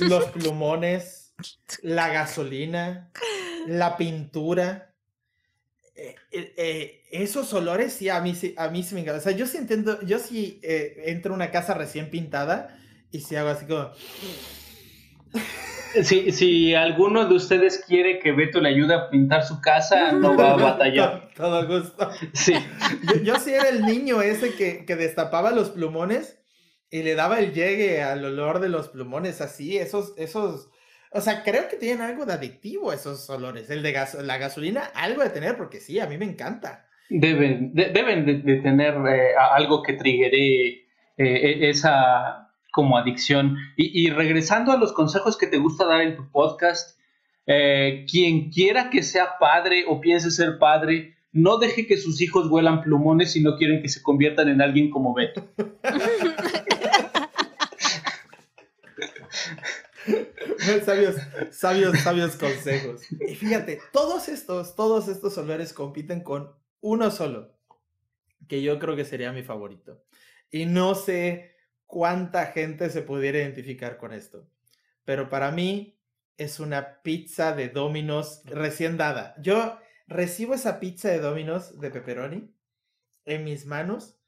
los 0.00 0.24
plumones, 0.30 1.34
la 1.82 2.08
gasolina, 2.08 3.10
la 3.66 3.98
pintura. 3.98 4.93
Eh, 5.96 6.16
eh, 6.32 7.02
esos 7.12 7.52
olores 7.52 7.92
sí 7.92 8.08
a 8.08 8.20
mí, 8.20 8.34
a 8.56 8.68
mí 8.68 8.82
sí 8.82 8.94
me 8.94 9.02
encantan. 9.02 9.20
O 9.20 9.22
sea, 9.22 9.32
yo 9.32 9.46
sí 9.46 9.58
entiendo, 9.58 10.00
yo 10.02 10.18
sí 10.18 10.60
entro 10.62 11.32
a 11.32 11.36
una 11.36 11.50
casa 11.50 11.74
recién 11.74 12.10
pintada 12.10 12.76
y 13.10 13.20
si 13.20 13.36
hago 13.36 13.50
así 13.50 13.66
como... 13.66 13.90
Si, 16.02 16.32
si 16.32 16.74
alguno 16.74 17.28
de 17.28 17.36
ustedes 17.36 17.84
quiere 17.86 18.18
que 18.18 18.32
Beto 18.32 18.60
le 18.60 18.70
ayude 18.70 18.94
a 18.94 19.08
pintar 19.10 19.44
su 19.44 19.60
casa, 19.60 20.10
no 20.10 20.36
va 20.36 20.52
a 20.52 20.56
batallar. 20.72 21.28
Todo, 21.36 21.66
gusto. 21.68 22.10
Sí. 22.32 22.54
Yo, 23.22 23.36
sí 23.36 23.52
era 23.52 23.68
el 23.68 23.82
niño 23.82 24.20
ese 24.20 24.54
que, 24.54 24.84
que, 24.84 24.96
destapaba 24.96 25.52
los 25.52 25.70
plumones 25.70 26.40
y 26.90 27.02
le 27.02 27.14
daba 27.14 27.38
el 27.38 27.52
llegue 27.52 28.02
al 28.02 28.24
olor 28.24 28.58
de 28.58 28.68
los 28.68 28.88
plumones, 28.88 29.40
así, 29.40 29.78
esos, 29.78 30.14
esos, 30.16 30.68
o 31.14 31.20
sea, 31.20 31.44
creo 31.44 31.68
que 31.68 31.76
tienen 31.76 32.02
algo 32.02 32.26
de 32.26 32.32
adictivo 32.32 32.92
esos 32.92 33.30
olores. 33.30 33.70
El 33.70 33.84
de 33.84 33.92
gas, 33.92 34.14
la 34.14 34.36
gasolina, 34.36 34.90
algo 34.94 35.22
de 35.22 35.30
tener, 35.30 35.56
porque 35.56 35.78
sí, 35.78 36.00
a 36.00 36.08
mí 36.08 36.18
me 36.18 36.24
encanta. 36.24 36.88
Deben, 37.08 37.72
deben 37.72 38.44
de, 38.44 38.56
tener 38.56 38.94
eh, 39.06 39.34
algo 39.52 39.84
que 39.84 39.92
triggere 39.92 40.66
eh, 40.72 40.84
e, 41.18 41.70
esa 41.70 42.50
como 42.72 42.98
adicción. 42.98 43.56
Y, 43.76 44.10
regresando 44.10 44.72
a 44.72 44.76
los 44.76 44.92
consejos 44.92 45.38
que 45.38 45.46
te 45.46 45.58
gusta 45.58 45.86
dar 45.86 46.00
en 46.00 46.16
tu 46.16 46.28
podcast, 46.32 46.98
eh, 47.46 48.04
quien 48.10 48.50
quiera 48.50 48.90
que 48.90 49.04
sea 49.04 49.38
padre 49.38 49.84
o 49.86 50.00
piense 50.00 50.32
ser 50.32 50.58
padre, 50.58 51.14
no 51.30 51.58
deje 51.58 51.86
que 51.86 51.96
sus 51.96 52.20
hijos 52.20 52.48
vuelan 52.48 52.82
plumones 52.82 53.30
si 53.30 53.40
no 53.40 53.56
quieren 53.56 53.80
que 53.82 53.88
se 53.88 54.02
conviertan 54.02 54.48
en 54.48 54.60
alguien 54.60 54.90
como 54.90 55.14
Beto. 55.14 55.46
sabios, 60.84 61.16
sabios, 61.50 61.98
sabios 62.00 62.36
consejos. 62.36 63.02
Y 63.10 63.34
fíjate, 63.34 63.80
todos 63.92 64.28
estos, 64.28 64.74
todos 64.74 65.08
estos 65.08 65.36
olores 65.38 65.72
compiten 65.72 66.22
con 66.22 66.54
uno 66.80 67.10
solo, 67.10 67.56
que 68.48 68.62
yo 68.62 68.78
creo 68.78 68.96
que 68.96 69.04
sería 69.04 69.32
mi 69.32 69.42
favorito. 69.42 70.04
Y 70.50 70.66
no 70.66 70.94
sé 70.94 71.54
cuánta 71.86 72.46
gente 72.46 72.90
se 72.90 73.02
pudiera 73.02 73.38
identificar 73.38 73.96
con 73.96 74.12
esto. 74.12 74.48
Pero 75.04 75.28
para 75.28 75.50
mí 75.50 76.00
es 76.36 76.60
una 76.60 77.02
pizza 77.02 77.54
de 77.54 77.68
Domino's 77.68 78.42
recién 78.44 78.96
dada. 78.96 79.34
Yo 79.40 79.78
recibo 80.06 80.54
esa 80.54 80.80
pizza 80.80 81.08
de 81.08 81.20
Domino's 81.20 81.78
de 81.80 81.90
pepperoni 81.90 82.54
en 83.24 83.44
mis 83.44 83.66
manos 83.66 84.18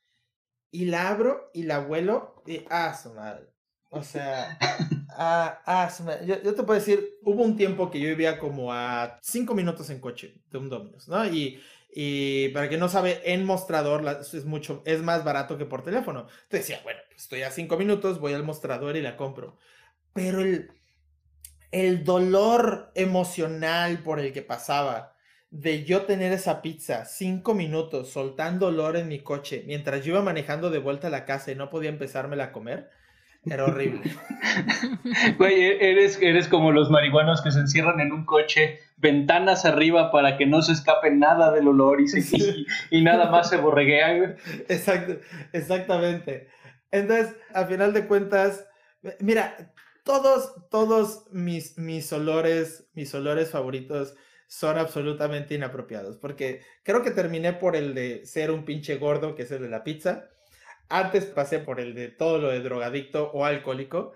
y 0.70 0.86
la 0.86 1.08
abro 1.08 1.50
y 1.52 1.64
la 1.64 1.78
vuelo 1.78 2.42
y 2.46 2.64
ah, 2.70 2.94
su 2.94 3.12
madre. 3.14 3.48
O 3.90 4.02
sea, 4.02 4.58
ah, 5.16 5.62
ah 5.66 5.90
Yo, 6.26 6.42
yo, 6.42 6.54
te 6.54 6.62
puedo 6.62 6.78
decir, 6.78 7.18
hubo 7.22 7.42
un 7.42 7.56
tiempo 7.56 7.90
que 7.90 8.00
yo 8.00 8.08
vivía 8.08 8.38
como 8.38 8.72
a 8.72 9.18
cinco 9.22 9.54
minutos 9.54 9.90
en 9.90 10.00
coche 10.00 10.42
de 10.50 10.58
un 10.58 10.68
Domino's, 10.68 11.08
¿no? 11.08 11.24
Y 11.26 11.60
y 11.98 12.50
para 12.50 12.68
quien 12.68 12.80
no 12.80 12.90
sabe, 12.90 13.22
en 13.24 13.46
mostrador 13.46 14.04
es 14.20 14.44
mucho, 14.44 14.82
es 14.84 15.00
más 15.00 15.24
barato 15.24 15.56
que 15.56 15.64
por 15.64 15.82
teléfono. 15.82 16.26
Entonces 16.42 16.68
decía, 16.68 16.80
bueno, 16.84 17.00
pues 17.08 17.22
estoy 17.22 17.40
a 17.40 17.50
cinco 17.50 17.78
minutos, 17.78 18.20
voy 18.20 18.34
al 18.34 18.42
mostrador 18.42 18.96
y 18.96 19.00
la 19.00 19.16
compro. 19.16 19.56
Pero 20.12 20.42
el, 20.42 20.72
el 21.70 22.04
dolor 22.04 22.92
emocional 22.94 24.02
por 24.02 24.20
el 24.20 24.34
que 24.34 24.42
pasaba 24.42 25.14
de 25.48 25.84
yo 25.84 26.02
tener 26.02 26.34
esa 26.34 26.60
pizza 26.60 27.06
cinco 27.06 27.54
minutos 27.54 28.10
soltando 28.10 28.66
olor 28.66 28.98
en 28.98 29.08
mi 29.08 29.20
coche 29.20 29.64
mientras 29.66 30.04
yo 30.04 30.12
iba 30.12 30.22
manejando 30.22 30.68
de 30.68 30.80
vuelta 30.80 31.06
a 31.06 31.10
la 31.10 31.24
casa 31.24 31.50
y 31.50 31.54
no 31.54 31.70
podía 31.70 31.88
empezármela 31.88 32.44
a 32.44 32.52
comer, 32.52 32.90
era 33.46 33.64
horrible. 33.64 34.02
Güey, 35.38 35.54
e-, 35.54 35.90
eres, 35.90 36.18
eres 36.20 36.48
como 36.48 36.72
los 36.72 36.90
marihuanos 36.90 37.42
que 37.42 37.52
se 37.52 37.60
encierran 37.60 38.00
en 38.00 38.12
un 38.12 38.24
coche, 38.24 38.80
ventanas 38.96 39.64
arriba 39.64 40.10
para 40.10 40.36
que 40.36 40.46
no 40.46 40.62
se 40.62 40.72
escape 40.72 41.10
nada 41.10 41.52
del 41.52 41.68
olor 41.68 42.00
y, 42.00 42.06
y, 42.90 43.02
nada 43.02 43.30
más 43.30 43.48
se 43.50 43.56
borreguean. 43.56 44.36
Exacto, 44.68 45.18
exactamente. 45.52 46.48
Entonces, 46.90 47.36
a 47.54 47.64
final 47.66 47.92
de 47.92 48.06
cuentas, 48.06 48.66
mira, 49.20 49.72
todos, 50.04 50.54
todos 50.70 51.24
mis, 51.30 51.78
mis 51.78 52.12
olores, 52.12 52.88
mis 52.94 53.14
olores 53.14 53.50
favoritos 53.50 54.14
son 54.48 54.78
absolutamente 54.78 55.54
inapropiados, 55.54 56.16
porque 56.16 56.62
creo 56.84 57.02
que 57.02 57.10
terminé 57.10 57.52
por 57.52 57.74
el 57.74 57.94
de 57.94 58.24
ser 58.24 58.50
un 58.50 58.64
pinche 58.64 58.96
gordo, 58.96 59.34
que 59.34 59.42
es 59.42 59.50
el 59.50 59.62
de 59.62 59.68
la 59.68 59.82
pizza 59.82 60.30
antes 60.88 61.26
pasé 61.26 61.58
por 61.58 61.80
el 61.80 61.94
de 61.94 62.08
todo 62.08 62.38
lo 62.38 62.48
de 62.48 62.60
drogadicto 62.60 63.30
o 63.32 63.44
alcohólico. 63.44 64.12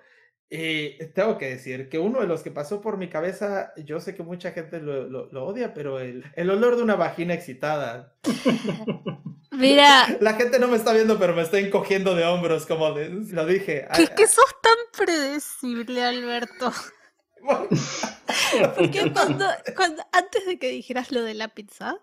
Y 0.53 0.99
tengo 1.15 1.39
que 1.39 1.49
decir 1.49 1.89
que 1.89 2.01
uno 2.01 2.21
de 2.21 2.27
los 2.27 2.43
que 2.43 2.51
pasó 2.51 2.81
por 2.81 2.97
mi 2.97 3.09
cabeza, 3.09 3.73
yo 3.77 4.01
sé 4.01 4.17
que 4.17 4.25
mucha 4.25 4.51
gente 4.51 4.81
lo, 4.81 5.07
lo, 5.07 5.45
odia, 5.45 5.75
pero 5.75 6.01
el, 6.01 6.25
el, 6.35 6.51
olor 6.51 6.77
de 6.77 6.83
una 6.83 6.97
vagina 6.97 7.35
excitada. 7.35 8.17
Mira. 9.53 10.09
La 10.21 10.35
gente 10.35 10.59
no 10.59 10.67
me 10.67 10.77
está 10.77 10.93
viendo, 10.93 11.19
pero 11.19 11.35
me 11.35 11.43
estoy 11.43 11.65
encogiendo 11.65 12.17
de 12.17 12.25
hombros, 12.25 12.67
como 12.67 12.93
de, 12.93 13.11
lo 13.11 13.47
dije. 13.47 13.87
¿Qué, 13.95 14.09
que 14.09 14.27
sos 14.27 14.53
tan 14.61 15.07
predecible, 15.07 16.03
Alberto. 16.03 16.73
Porque 18.77 19.13
cuando, 19.13 19.47
cuando, 19.77 20.03
antes 20.13 20.47
de 20.47 20.59
que 20.59 20.69
dijeras 20.69 21.11
lo 21.11 21.23
de 21.23 21.35
la 21.35 21.49
pizza, 21.49 21.99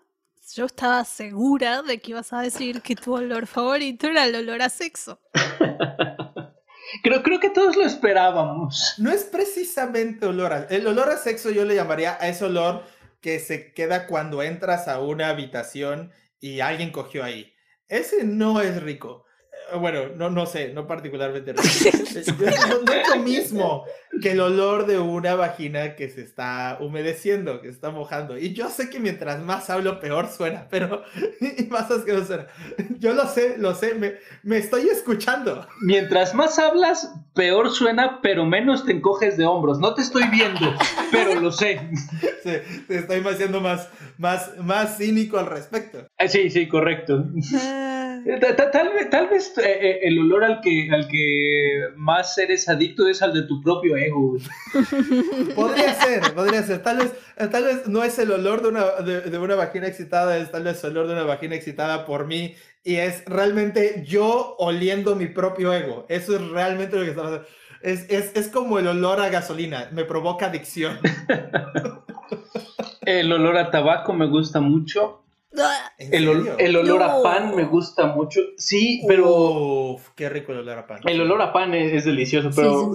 yo 0.54 0.66
estaba 0.66 1.04
segura 1.04 1.82
de 1.82 1.98
que 1.98 2.12
ibas 2.12 2.32
a 2.32 2.40
decir 2.40 2.82
que 2.82 2.96
tu 2.96 3.14
olor 3.14 3.46
favorito 3.46 4.06
era 4.06 4.24
el 4.24 4.34
olor 4.34 4.62
a 4.62 4.68
sexo. 4.68 5.20
creo, 7.02 7.22
creo 7.22 7.40
que 7.40 7.50
todos 7.50 7.76
lo 7.76 7.84
esperábamos. 7.84 8.94
No 8.98 9.10
es 9.10 9.24
precisamente 9.24 10.26
olor 10.26 10.52
a... 10.52 10.64
El 10.64 10.86
olor 10.86 11.10
a 11.10 11.16
sexo 11.16 11.50
yo 11.50 11.64
le 11.64 11.74
llamaría 11.74 12.16
a 12.20 12.28
ese 12.28 12.44
olor 12.44 12.84
que 13.20 13.40
se 13.40 13.72
queda 13.72 14.06
cuando 14.06 14.42
entras 14.42 14.88
a 14.88 15.00
una 15.00 15.28
habitación 15.28 16.12
y 16.40 16.60
alguien 16.60 16.92
cogió 16.92 17.24
ahí. 17.24 17.52
Ese 17.88 18.24
no 18.24 18.60
es 18.60 18.82
rico. 18.82 19.24
Bueno, 19.76 20.08
no, 20.16 20.30
no 20.30 20.46
sé, 20.46 20.72
no 20.72 20.86
particularmente. 20.86 21.52
no, 21.54 21.62
es 21.62 22.28
lo 22.38 23.22
mismo 23.22 23.84
que 24.22 24.32
el 24.32 24.40
olor 24.40 24.86
de 24.86 24.98
una 24.98 25.34
vagina 25.34 25.94
que 25.94 26.08
se 26.08 26.22
está 26.22 26.78
humedeciendo, 26.80 27.60
que 27.60 27.68
se 27.68 27.74
está 27.74 27.90
mojando. 27.90 28.38
Y 28.38 28.52
yo 28.54 28.70
sé 28.70 28.90
que 28.90 28.98
mientras 28.98 29.40
más 29.40 29.70
hablo, 29.70 30.00
peor 30.00 30.28
suena, 30.28 30.66
pero 30.70 31.02
y 31.58 31.64
más 31.64 31.88
no 31.90 32.24
suena. 32.24 32.46
Yo 32.98 33.12
lo 33.14 33.26
sé, 33.26 33.56
lo 33.58 33.74
sé, 33.74 33.94
me, 33.94 34.14
me 34.42 34.58
estoy 34.58 34.88
escuchando. 34.88 35.66
Mientras 35.82 36.34
más 36.34 36.58
hablas, 36.58 37.14
peor 37.34 37.70
suena, 37.70 38.20
pero 38.22 38.44
menos 38.44 38.84
te 38.84 38.92
encoges 38.92 39.36
de 39.36 39.46
hombros. 39.46 39.78
No 39.78 39.94
te 39.94 40.02
estoy 40.02 40.24
viendo, 40.28 40.74
pero 41.12 41.40
lo 41.40 41.52
sé. 41.52 41.90
Sí, 42.42 42.52
te 42.86 42.98
estoy 42.98 43.22
haciendo 43.26 43.60
más, 43.60 43.88
más, 44.16 44.56
más 44.58 44.96
cínico 44.96 45.38
al 45.38 45.46
respecto. 45.46 46.06
Eh, 46.18 46.28
sí, 46.28 46.50
sí, 46.50 46.68
correcto. 46.68 47.24
Ah. 48.28 48.70
Tal, 48.72 48.92
vez, 48.92 49.10
tal 49.10 49.28
vez 49.28 49.56
eh, 49.56 49.62
eh, 49.64 50.00
el 50.02 50.18
olor 50.18 50.44
al 50.44 50.60
que, 50.60 50.90
al 50.92 51.08
que 51.08 51.80
más 51.96 52.36
eres 52.36 52.68
adicto 52.68 53.08
es 53.08 53.22
al 53.22 53.32
de 53.32 53.42
tu 53.42 53.62
propio 53.62 53.96
ego. 53.96 54.36
podría 55.54 55.94
ser, 55.94 56.34
podría 56.34 56.62
ser. 56.62 56.82
Tal 56.82 56.98
vez, 56.98 57.12
tal 57.50 57.64
vez 57.64 57.88
no 57.88 58.04
es 58.04 58.18
el 58.18 58.30
olor 58.30 58.60
de 58.60 58.68
una, 58.68 58.84
de, 59.00 59.38
una 59.38 59.54
vagina 59.54 59.86
excitada, 59.86 60.36
es 60.36 60.50
tal 60.50 60.64
vez 60.64 60.82
el 60.84 60.90
olor 60.90 61.06
de 61.06 61.14
una 61.14 61.22
vagina 61.22 61.54
excitada 61.54 62.04
por 62.04 62.26
mí 62.26 62.54
y 62.84 62.96
es 62.96 63.24
realmente 63.24 64.04
yo 64.06 64.56
oliendo 64.58 65.16
mi 65.16 65.26
propio 65.26 65.72
ego. 65.72 66.04
Eso 66.08 66.36
es 66.36 66.46
realmente 66.48 66.96
lo 66.96 67.04
que 67.04 67.10
está 67.10 67.22
pasando. 67.22 67.46
Es, 67.80 68.10
es, 68.10 68.32
es 68.34 68.48
como 68.48 68.78
el 68.78 68.88
olor 68.88 69.20
a 69.20 69.30
gasolina, 69.30 69.88
me 69.92 70.04
provoca 70.04 70.46
adicción. 70.46 70.98
el 73.02 73.32
olor 73.32 73.56
a 73.56 73.70
tabaco 73.70 74.12
me 74.12 74.26
gusta 74.26 74.60
mucho. 74.60 75.22
El, 75.98 76.76
olor 76.76 77.02
a 77.02 77.22
pan 77.22 77.54
me 77.54 77.64
gusta 77.64 78.06
mucho. 78.06 78.40
Sí, 78.56 79.02
pero. 79.06 79.96
qué 80.14 80.28
rico 80.28 80.52
el 80.52 80.58
olor 80.58 80.78
a 80.78 80.86
pan. 80.86 81.00
El 81.04 81.20
olor 81.20 81.42
a 81.42 81.52
pan 81.52 81.74
es, 81.74 82.04
delicioso, 82.04 82.50
pero 82.54 82.92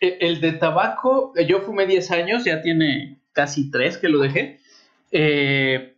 e, 0.00 0.18
el 0.20 0.40
de 0.40 0.52
tabaco, 0.52 1.32
yo 1.48 1.60
fumé 1.60 1.86
10 1.86 2.10
años, 2.10 2.44
ya 2.44 2.62
tiene 2.62 3.20
casi 3.32 3.70
3 3.70 3.98
que 3.98 4.08
lo 4.08 4.20
dejé. 4.20 4.60
Eh, 5.10 5.94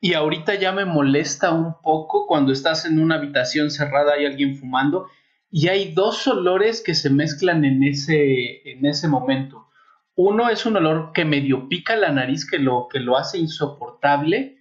y 0.00 0.14
ahorita 0.14 0.56
ya 0.56 0.72
me 0.72 0.84
molesta 0.84 1.52
un 1.52 1.80
poco 1.80 2.26
cuando 2.26 2.52
estás 2.52 2.84
en 2.84 2.98
una 2.98 3.16
habitación 3.16 3.70
cerrada 3.70 4.20
y 4.20 4.26
alguien 4.26 4.56
fumando. 4.56 5.06
Y 5.50 5.68
hay 5.68 5.92
dos 5.92 6.26
olores 6.26 6.82
que 6.82 6.94
se 6.94 7.10
mezclan 7.10 7.64
en 7.64 7.82
ese, 7.84 8.68
en 8.68 8.84
ese 8.84 9.06
momento. 9.06 9.68
Uno 10.14 10.48
es 10.48 10.66
un 10.66 10.76
olor 10.76 11.12
que 11.12 11.24
medio 11.24 11.68
pica 11.68 11.94
la 11.96 12.10
nariz, 12.10 12.48
que 12.48 12.58
lo, 12.58 12.88
que 12.90 13.00
lo 13.00 13.16
hace 13.16 13.38
insoportable 13.38 14.58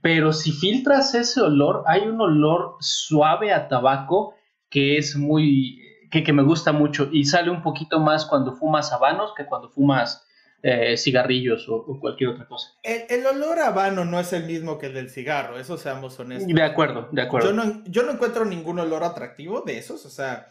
pero 0.00 0.32
si 0.32 0.52
filtras 0.52 1.14
ese 1.14 1.40
olor, 1.40 1.84
hay 1.86 2.02
un 2.02 2.20
olor 2.20 2.76
suave 2.80 3.52
a 3.52 3.68
tabaco 3.68 4.34
que 4.70 4.98
es 4.98 5.16
muy, 5.16 5.80
que, 6.10 6.32
me 6.32 6.42
gusta 6.42 6.72
mucho 6.72 7.08
y 7.12 7.24
sale 7.24 7.50
un 7.50 7.62
poquito 7.62 8.00
más 8.00 8.24
cuando 8.26 8.54
fumas 8.54 8.92
habanos 8.92 9.32
que 9.36 9.46
cuando 9.46 9.68
fumas 9.68 10.26
eh, 10.62 10.96
cigarrillos 10.96 11.68
o, 11.68 11.98
cualquier 12.00 12.30
otra 12.30 12.46
cosa. 12.46 12.70
El, 12.82 13.24
olor 13.26 13.58
a 13.58 13.68
habano 13.68 14.04
no 14.04 14.18
es 14.18 14.32
el 14.32 14.44
mismo 14.44 14.78
que 14.78 14.86
el 14.86 14.94
del 14.94 15.10
cigarro, 15.10 15.58
eso 15.58 15.76
seamos 15.76 16.18
honestos. 16.18 16.52
De 16.52 16.62
acuerdo, 16.62 17.08
de 17.12 17.22
acuerdo. 17.22 17.50
Yo 17.50 17.54
no, 17.54 17.84
yo 17.84 18.02
no 18.02 18.12
encuentro 18.12 18.44
ningún 18.44 18.78
olor 18.78 19.04
atractivo 19.04 19.60
de 19.60 19.78
esos, 19.78 20.04
o 20.06 20.10
sea, 20.10 20.48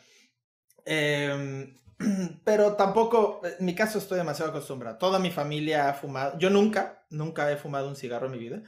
em, 0.85 1.79
pero 2.43 2.73
tampoco, 2.73 3.41
en 3.59 3.65
mi 3.65 3.75
caso 3.75 3.97
estoy 3.97 4.17
demasiado 4.19 4.51
acostumbrado. 4.51 4.97
Toda 4.97 5.19
mi 5.19 5.31
familia 5.31 5.89
ha 5.89 5.93
fumado, 5.93 6.37
yo 6.37 6.49
nunca, 6.49 7.03
nunca 7.09 7.51
he 7.51 7.57
fumado 7.57 7.87
un 7.87 7.95
cigarro 7.95 8.27
en 8.27 8.33
mi 8.33 8.39
vida, 8.39 8.61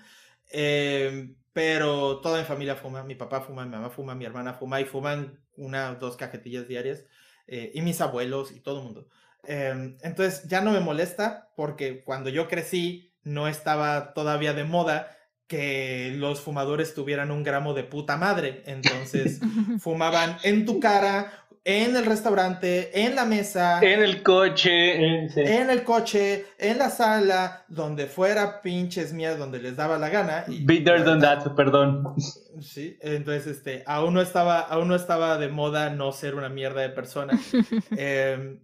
em, 0.51 1.35
pero 1.53 2.19
toda 2.21 2.39
mi 2.39 2.45
familia 2.45 2.75
fuma, 2.75 3.03
mi 3.03 3.15
papá 3.15 3.41
fuma, 3.41 3.65
mi 3.65 3.71
mamá 3.71 3.89
fuma, 3.89 4.15
mi 4.15 4.25
hermana 4.25 4.53
fuma 4.53 4.81
y 4.81 4.85
fuman 4.85 5.39
una 5.57 5.95
dos 5.95 6.17
cajetillas 6.17 6.67
diarias, 6.67 7.05
eh, 7.47 7.71
y 7.73 7.81
mis 7.81 8.01
abuelos 8.01 8.51
y 8.51 8.59
todo 8.59 8.79
el 8.79 8.83
mundo. 8.85 9.07
Em, 9.43 9.97
entonces 10.01 10.47
ya 10.47 10.61
no 10.61 10.71
me 10.71 10.79
molesta 10.79 11.49
porque 11.55 12.03
cuando 12.03 12.29
yo 12.29 12.47
crecí 12.47 13.13
no 13.23 13.47
estaba 13.47 14.13
todavía 14.13 14.53
de 14.53 14.63
moda 14.63 15.15
que 15.47 16.13
los 16.15 16.41
fumadores 16.41 16.93
tuvieran 16.93 17.31
un 17.31 17.43
gramo 17.43 17.73
de 17.73 17.83
puta 17.83 18.17
madre. 18.17 18.63
Entonces 18.65 19.39
fumaban 19.79 20.37
en 20.43 20.65
tu 20.65 20.79
cara, 20.79 21.45
en 21.63 21.95
el 21.95 22.05
restaurante, 22.05 23.05
en 23.05 23.15
la 23.15 23.25
mesa, 23.25 23.79
en 23.81 24.03
el 24.03 24.21
coche, 24.21 24.95
en, 24.95 25.69
el 25.71 25.83
coche, 25.83 26.45
en 26.59 26.77
la 26.77 26.91
sala, 26.91 27.65
donde 27.67 28.05
fuera 28.05 28.61
pinches 28.61 29.13
mías, 29.13 29.39
donde 29.39 29.59
les 29.59 29.75
daba 29.75 29.97
la 29.97 30.09
gana. 30.09 30.45
Better 30.47 31.03
than 31.03 31.21
that, 31.21 31.55
perdón. 31.55 32.13
Sí, 32.61 32.97
entonces 33.01 33.47
este, 33.47 33.83
aún 33.87 34.13
no 34.13 34.21
estaba, 34.21 34.59
aún 34.59 34.87
no 34.87 34.95
estaba 34.95 35.39
de 35.39 35.49
moda 35.49 35.89
no 35.89 36.11
ser 36.11 36.35
una 36.35 36.49
mierda 36.49 36.81
de 36.81 36.89
persona. 36.89 37.33
eh, 37.97 38.59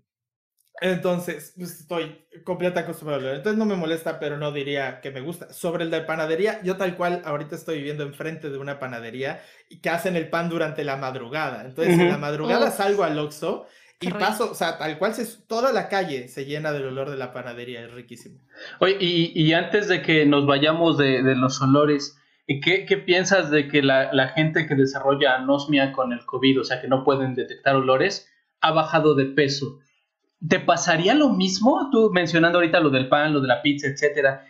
entonces, 0.81 1.53
pues, 1.55 1.79
estoy 1.79 2.25
completamente 2.43 2.79
acostumbrado. 2.79 3.31
Entonces 3.31 3.57
no 3.57 3.65
me 3.65 3.75
molesta, 3.75 4.19
pero 4.19 4.37
no 4.37 4.51
diría 4.51 4.99
que 4.99 5.11
me 5.11 5.21
gusta. 5.21 5.53
Sobre 5.53 5.83
el 5.83 5.91
de 5.91 6.01
panadería, 6.01 6.59
yo 6.63 6.75
tal 6.75 6.97
cual 6.97 7.21
ahorita 7.23 7.55
estoy 7.55 7.77
viviendo 7.77 8.03
enfrente 8.03 8.49
de 8.49 8.57
una 8.57 8.79
panadería 8.79 9.41
y 9.69 9.79
que 9.79 9.91
hacen 9.91 10.15
el 10.15 10.29
pan 10.29 10.49
durante 10.49 10.83
la 10.83 10.97
madrugada. 10.97 11.63
Entonces, 11.65 11.99
en 11.99 12.09
la 12.09 12.17
madrugada 12.17 12.71
salgo 12.71 13.03
al 13.03 13.19
Oxxo 13.19 13.67
y 13.99 14.09
paso, 14.09 14.49
o 14.51 14.55
sea, 14.55 14.79
tal 14.79 14.97
cual 14.97 15.13
se, 15.13 15.27
toda 15.45 15.71
la 15.71 15.87
calle 15.87 16.27
se 16.27 16.45
llena 16.45 16.71
del 16.71 16.87
olor 16.87 17.11
de 17.11 17.17
la 17.17 17.31
panadería, 17.31 17.81
es 17.81 17.91
riquísimo. 17.91 18.39
Oye, 18.79 18.97
y, 18.99 19.53
antes 19.53 19.87
de 19.87 20.01
que 20.01 20.25
nos 20.25 20.47
vayamos 20.47 20.97
de, 20.97 21.21
los 21.35 21.61
olores, 21.61 22.17
¿qué, 22.47 22.87
¿qué, 22.87 22.97
piensas 22.97 23.51
de 23.51 23.67
que 23.67 23.83
la, 23.83 24.11
la 24.11 24.29
gente 24.29 24.65
que 24.65 24.73
desarrolla 24.73 25.35
anosmia 25.35 25.91
con 25.91 26.11
el 26.11 26.25
COVID, 26.25 26.61
o 26.61 26.63
sea, 26.63 26.81
que 26.81 26.87
no 26.87 27.03
pueden 27.03 27.35
detectar 27.35 27.75
olores, 27.75 28.27
ha 28.61 28.71
bajado 28.71 29.13
de 29.13 29.25
peso? 29.25 29.77
¿Te 30.47 30.59
pasaría 30.59 31.13
lo 31.13 31.29
mismo? 31.29 31.89
Tú 31.91 32.11
mencionando 32.11 32.57
ahorita 32.57 32.79
lo 32.79 32.89
del 32.89 33.09
pan, 33.09 33.33
lo 33.33 33.41
de 33.41 33.47
la 33.47 33.61
pizza, 33.61 33.87
etcétera. 33.87 34.45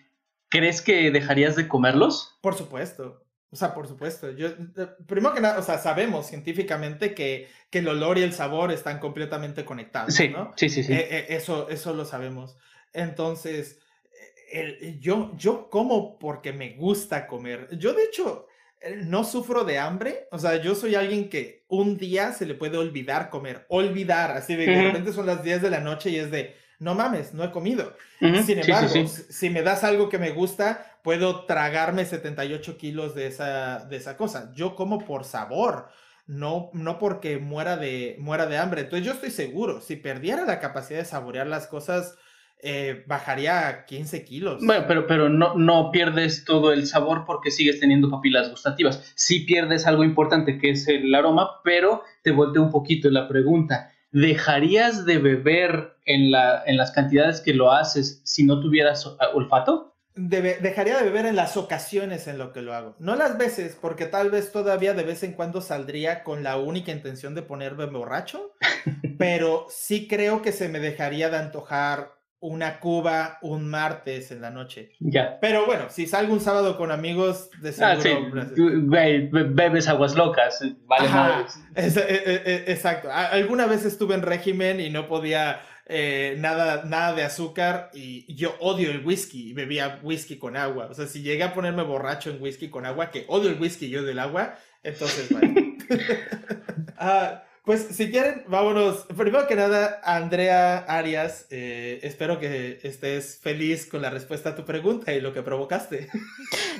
¿Crees 0.49 0.81
que 0.81 1.11
dejarías 1.11 1.55
de 1.55 1.67
comerlos? 1.67 2.37
Por 2.41 2.55
supuesto. 2.55 3.23
O 3.51 3.55
sea, 3.55 3.73
por 3.73 3.87
supuesto. 3.87 4.31
Yo, 4.31 4.47
eh, 4.47 4.87
primero 5.05 5.33
que 5.33 5.41
nada, 5.41 5.59
o 5.59 5.61
sea, 5.61 5.77
sabemos 5.77 6.27
científicamente 6.27 7.13
que, 7.13 7.49
que 7.69 7.79
el 7.79 7.87
olor 7.89 8.17
y 8.17 8.23
el 8.23 8.31
sabor 8.31 8.71
están 8.71 8.99
completamente 8.99 9.65
conectados. 9.65 10.13
Sí, 10.13 10.29
¿no? 10.29 10.53
sí, 10.55 10.69
sí. 10.69 10.83
sí. 10.83 10.93
Eh, 10.93 11.07
eh, 11.09 11.25
eso, 11.29 11.67
eso 11.69 11.93
lo 11.93 12.05
sabemos. 12.05 12.57
Entonces, 12.93 13.79
yo, 14.99 15.31
yo 15.37 15.69
como 15.69 16.17
porque 16.17 16.53
me 16.53 16.75
gusta 16.75 17.27
comer. 17.27 17.67
Yo, 17.77 17.93
de 17.93 18.05
hecho, 18.05 18.47
no 19.03 19.23
sufro 19.23 19.63
de 19.63 19.79
hambre. 19.79 20.27
O 20.31 20.39
sea, 20.39 20.61
yo 20.61 20.75
soy 20.75 20.95
alguien 20.95 21.29
que 21.29 21.65
un 21.67 21.97
día 21.97 22.33
se 22.33 22.45
le 22.45 22.55
puede 22.55 22.77
olvidar 22.77 23.29
comer. 23.29 23.65
Olvidar. 23.69 24.31
Así 24.31 24.55
de, 24.55 24.65
de 24.65 24.83
repente 24.83 25.13
son 25.13 25.25
las 25.25 25.43
10 25.43 25.61
de 25.61 25.69
la 25.69 25.79
noche 25.79 26.09
y 26.09 26.17
es 26.17 26.31
de, 26.31 26.55
no 26.79 26.95
mames, 26.95 27.33
no 27.33 27.43
he 27.43 27.51
comido. 27.51 27.95
Sin 28.19 28.59
embargo, 28.59 29.07
si 29.07 29.49
me 29.49 29.61
das 29.61 29.83
algo 29.83 30.09
que 30.09 30.17
me 30.17 30.31
gusta, 30.31 30.97
puedo 31.03 31.45
tragarme 31.45 32.05
78 32.05 32.77
kilos 32.77 33.13
de 33.13 33.27
esa, 33.27 33.85
de 33.85 33.97
esa 33.97 34.17
cosa. 34.17 34.51
Yo 34.55 34.75
como 34.75 35.05
por 35.05 35.23
sabor. 35.23 35.89
No, 36.27 36.69
no 36.73 36.97
porque 36.97 37.39
muera 37.39 37.77
de, 37.77 38.15
muera 38.19 38.45
de 38.45 38.57
hambre. 38.57 38.81
Entonces 38.81 39.05
yo 39.05 39.13
estoy 39.13 39.31
seguro, 39.31 39.81
si 39.81 39.95
perdiera 39.97 40.45
la 40.45 40.59
capacidad 40.59 40.99
de 40.99 41.05
saborear 41.05 41.45
las 41.45 41.67
cosas, 41.67 42.15
eh, 42.63 43.03
bajaría 43.07 43.85
15 43.85 44.23
kilos. 44.23 44.65
Bueno, 44.65 44.85
pero, 44.87 45.07
pero 45.07 45.29
no, 45.29 45.55
no 45.55 45.91
pierdes 45.91 46.45
todo 46.45 46.71
el 46.71 46.85
sabor 46.87 47.25
porque 47.25 47.51
sigues 47.51 47.79
teniendo 47.79 48.09
papilas 48.09 48.49
gustativas. 48.49 49.11
Sí 49.15 49.41
pierdes 49.41 49.87
algo 49.87 50.03
importante 50.03 50.57
que 50.57 50.71
es 50.71 50.87
el 50.87 51.13
aroma, 51.13 51.61
pero 51.63 52.03
te 52.23 52.31
volteo 52.31 52.61
un 52.61 52.71
poquito 52.71 53.09
la 53.09 53.27
pregunta. 53.27 53.91
¿Dejarías 54.11 55.05
de 55.05 55.17
beber 55.17 55.95
en, 56.05 56.31
la, 56.31 56.63
en 56.65 56.77
las 56.77 56.91
cantidades 56.91 57.41
que 57.41 57.53
lo 57.53 57.71
haces 57.71 58.21
si 58.25 58.43
no 58.43 58.59
tuvieras 58.59 59.05
olfato? 59.33 59.91
dejaría 60.13 60.97
de 60.97 61.03
beber 61.03 61.25
en 61.25 61.35
las 61.35 61.55
ocasiones 61.55 62.27
en 62.27 62.37
lo 62.37 62.51
que 62.51 62.61
lo 62.61 62.73
hago. 62.73 62.95
No 62.99 63.15
las 63.15 63.37
veces, 63.37 63.77
porque 63.79 64.05
tal 64.05 64.29
vez 64.29 64.51
todavía 64.51 64.93
de 64.93 65.03
vez 65.03 65.23
en 65.23 65.33
cuando 65.33 65.61
saldría 65.61 66.23
con 66.23 66.43
la 66.43 66.57
única 66.57 66.91
intención 66.91 67.33
de 67.33 67.41
ponerme 67.41 67.85
borracho, 67.85 68.53
pero 69.17 69.67
sí 69.69 70.07
creo 70.07 70.41
que 70.41 70.51
se 70.51 70.67
me 70.67 70.79
dejaría 70.79 71.29
de 71.29 71.37
antojar 71.37 72.20
una 72.41 72.79
cuba 72.79 73.37
un 73.41 73.69
martes 73.69 74.31
en 74.31 74.41
la 74.41 74.49
noche. 74.49 74.91
Ya. 74.99 75.39
Pero 75.39 75.65
bueno, 75.65 75.85
si 75.89 76.07
salgo 76.07 76.33
un 76.33 76.41
sábado 76.41 76.75
con 76.75 76.91
amigos, 76.91 77.49
de 77.61 77.69
ah, 77.81 77.95
seguro. 77.99 78.45
bebes 79.53 79.87
aguas 79.87 80.15
locas, 80.15 80.59
vale 80.85 81.07
e, 81.75 81.87
e, 81.87 82.41
e, 82.45 82.71
exacto. 82.71 83.09
Alguna 83.11 83.67
vez 83.67 83.85
estuve 83.85 84.15
en 84.15 84.23
régimen 84.23 84.79
y 84.79 84.89
no 84.89 85.07
podía 85.07 85.61
eh, 85.85 86.35
nada, 86.39 86.83
nada 86.85 87.13
de 87.13 87.23
azúcar 87.23 87.91
y 87.93 88.33
yo 88.33 88.55
odio 88.59 88.89
el 88.91 89.05
whisky 89.05 89.49
y 89.49 89.53
bebía 89.53 89.99
whisky 90.01 90.37
con 90.37 90.57
agua. 90.57 90.87
O 90.89 90.93
sea, 90.95 91.05
si 91.05 91.21
llegué 91.21 91.43
a 91.43 91.53
ponerme 91.53 91.83
borracho 91.83 92.31
en 92.31 92.41
whisky 92.41 92.69
con 92.69 92.85
agua, 92.85 93.11
que 93.11 93.25
odio 93.27 93.49
el 93.49 93.59
whisky 93.59 93.85
y 93.85 93.89
yo 93.89 94.01
del 94.01 94.19
agua, 94.19 94.55
entonces 94.83 95.31
vale. 95.31 95.77
Ah, 97.03 97.43
pues 97.71 97.87
si 97.95 98.11
quieren, 98.11 98.43
vámonos. 98.47 99.05
Primero 99.15 99.47
que 99.47 99.55
nada, 99.55 100.01
Andrea 100.03 100.79
Arias, 100.79 101.45
eh, 101.51 102.01
espero 102.03 102.37
que 102.37 102.81
estés 102.83 103.39
feliz 103.41 103.85
con 103.85 104.01
la 104.01 104.09
respuesta 104.09 104.49
a 104.49 104.55
tu 104.57 104.65
pregunta 104.65 105.13
y 105.13 105.21
lo 105.21 105.31
que 105.31 105.41
provocaste. 105.41 106.09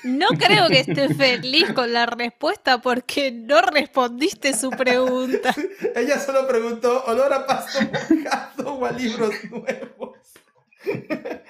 No 0.04 0.28
creo 0.38 0.68
que 0.68 0.82
esté 0.82 1.14
feliz 1.14 1.72
con 1.72 1.94
la 1.94 2.08
respuesta 2.08 2.82
porque 2.82 3.32
no 3.32 3.62
respondiste 3.62 4.54
su 4.54 4.70
pregunta. 4.72 5.56
ella 5.96 6.20
solo 6.20 6.46
preguntó 6.46 7.06
olor 7.06 7.32
a 7.32 7.46
pasto 7.46 7.80
mojado 7.86 8.74
o 8.74 8.86
a 8.86 8.92
libros 8.92 9.34
nuevos. 9.50 10.18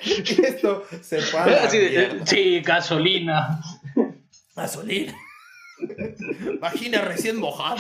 y 0.04 0.42
esto 0.46 0.86
se 1.02 1.20
paga. 1.32 1.68
Sí, 2.26 2.60
gasolina. 2.60 3.60
Gasolina. 4.56 5.16
Vagina 6.60 7.02
recién 7.02 7.38
mojada. 7.38 7.78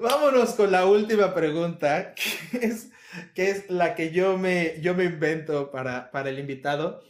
Vámonos 0.00 0.50
con 0.54 0.72
la 0.72 0.86
última 0.86 1.34
pregunta, 1.34 2.14
que 2.14 2.66
es, 2.66 2.90
que 3.34 3.50
es 3.50 3.70
la 3.70 3.94
que 3.94 4.10
yo 4.10 4.38
me, 4.38 4.80
yo 4.80 4.94
me 4.94 5.04
invento 5.04 5.70
para, 5.70 6.10
para 6.10 6.30
el 6.30 6.38
invitado. 6.38 7.02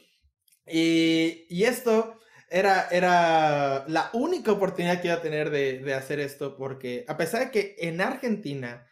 Y, 0.67 1.47
y, 1.49 1.65
esto 1.65 2.19
era, 2.49 2.89
era 2.91 3.85
la 3.89 4.11
única 4.13 4.53
oportunidad 4.53 5.01
que 5.01 5.09
iba 5.09 5.17
a 5.17 5.23
tener 5.23 5.51
de, 5.51 5.79
de 5.81 5.95
hacer 5.95 6.21
esto, 6.21 6.57
porque 6.57 7.05
a 7.09 7.17
pesar 7.17 7.41
de 7.47 7.51
que 7.51 7.77
en 7.79 8.01
Argentina 8.01 8.87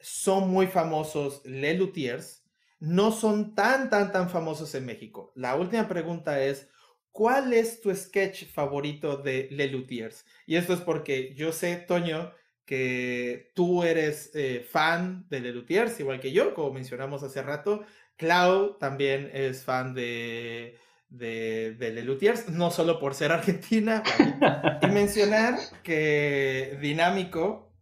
son 0.00 0.48
muy 0.50 0.66
famosos 0.66 1.42
Les 1.44 1.78
Luthiers, 1.78 2.43
no 2.84 3.12
son 3.12 3.54
tan, 3.54 3.88
tan, 3.88 4.12
tan 4.12 4.28
famosos 4.28 4.74
en 4.74 4.84
México. 4.84 5.32
La 5.34 5.56
última 5.56 5.88
pregunta 5.88 6.42
es, 6.42 6.68
¿cuál 7.12 7.54
es 7.54 7.80
tu 7.80 7.94
sketch 7.94 8.44
favorito 8.46 9.16
de 9.16 9.48
Le 9.50 9.68
Luthiers? 9.68 10.26
Y 10.46 10.56
esto 10.56 10.74
es 10.74 10.80
porque 10.80 11.34
yo 11.34 11.50
sé, 11.52 11.76
Toño, 11.76 12.32
que 12.66 13.52
tú 13.54 13.84
eres 13.84 14.30
eh, 14.34 14.66
fan 14.70 15.26
de 15.30 15.40
Le 15.40 15.52
Luthiers, 15.52 15.98
igual 16.00 16.20
que 16.20 16.32
yo, 16.32 16.52
como 16.54 16.72
mencionamos 16.72 17.22
hace 17.22 17.42
rato. 17.42 17.84
Clau 18.16 18.76
también 18.78 19.30
es 19.32 19.64
fan 19.64 19.94
de, 19.94 20.78
de, 21.08 21.74
de 21.78 21.90
Le 21.90 22.02
Luthiers, 22.02 22.50
no 22.50 22.70
solo 22.70 22.98
por 23.00 23.14
ser 23.14 23.32
argentina, 23.32 24.02
y 24.82 24.86
mencionar 24.88 25.58
que 25.82 26.78
Dinámico, 26.82 27.72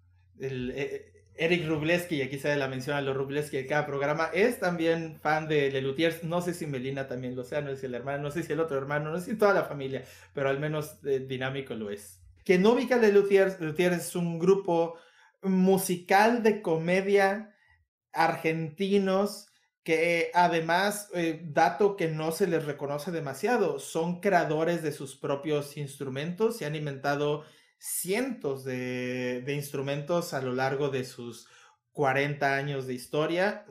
eh, 0.41 1.12
Eric 1.43 1.67
Rubleski, 1.67 2.17
y 2.17 2.23
aquí 2.23 2.39
se 2.39 2.55
la 2.55 2.69
menciona 2.69 2.99
a 2.99 3.03
los 3.03 3.17
Rubleski 3.17 3.57
de 3.57 3.67
cada 3.67 3.85
programa, 3.85 4.31
es 4.33 4.61
también 4.61 5.19
fan 5.21 5.49
de 5.49 5.73
Lelutiers. 5.73 6.23
No 6.23 6.41
sé 6.41 6.55
si 6.55 6.69
Melina 6.69 7.09
también 7.09 7.35
lo 7.35 7.43
sea, 7.43 7.61
no 7.61 7.71
sé 7.71 7.79
si 7.79 7.87
el 7.87 7.95
hermano, 7.97 8.23
no 8.23 8.31
sé 8.31 8.45
si 8.45 8.53
el 8.53 8.61
otro 8.61 8.79
hermano, 8.79 9.11
no 9.11 9.19
sé 9.19 9.33
si 9.33 9.37
toda 9.37 9.53
la 9.53 9.65
familia, 9.65 10.05
pero 10.35 10.49
al 10.49 10.61
menos 10.61 10.99
eh, 11.05 11.19
dinámico 11.27 11.75
lo 11.75 11.91
es. 11.91 12.21
Que 12.45 12.59
no 12.59 12.75
ubica 12.75 12.97
Lelutiers, 12.97 13.59
Lelutiers 13.59 13.97
es 13.97 14.15
un 14.15 14.39
grupo 14.39 14.97
musical 15.43 16.45
de 16.45 16.63
comedia 16.63 17.57
argentinos 18.13 19.49
que 19.83 20.31
además, 20.35 21.09
eh, 21.13 21.41
dato 21.43 21.97
que 21.97 22.07
no 22.07 22.31
se 22.31 22.47
les 22.47 22.65
reconoce 22.65 23.11
demasiado, 23.11 23.81
son 23.81 24.21
creadores 24.21 24.81
de 24.85 24.93
sus 24.93 25.17
propios 25.17 25.77
instrumentos 25.77 26.61
y 26.63 26.67
han 26.67 26.77
inventado 26.77 27.43
cientos 27.83 28.63
de, 28.63 29.45
instrumentos 29.49 30.35
a 30.35 30.41
lo 30.41 30.55
largo 30.55 30.89
de 30.89 31.05
sus 31.05 31.49
40 31.91 32.55
años 32.55 32.87
de 32.87 32.95
historia, 32.95 33.67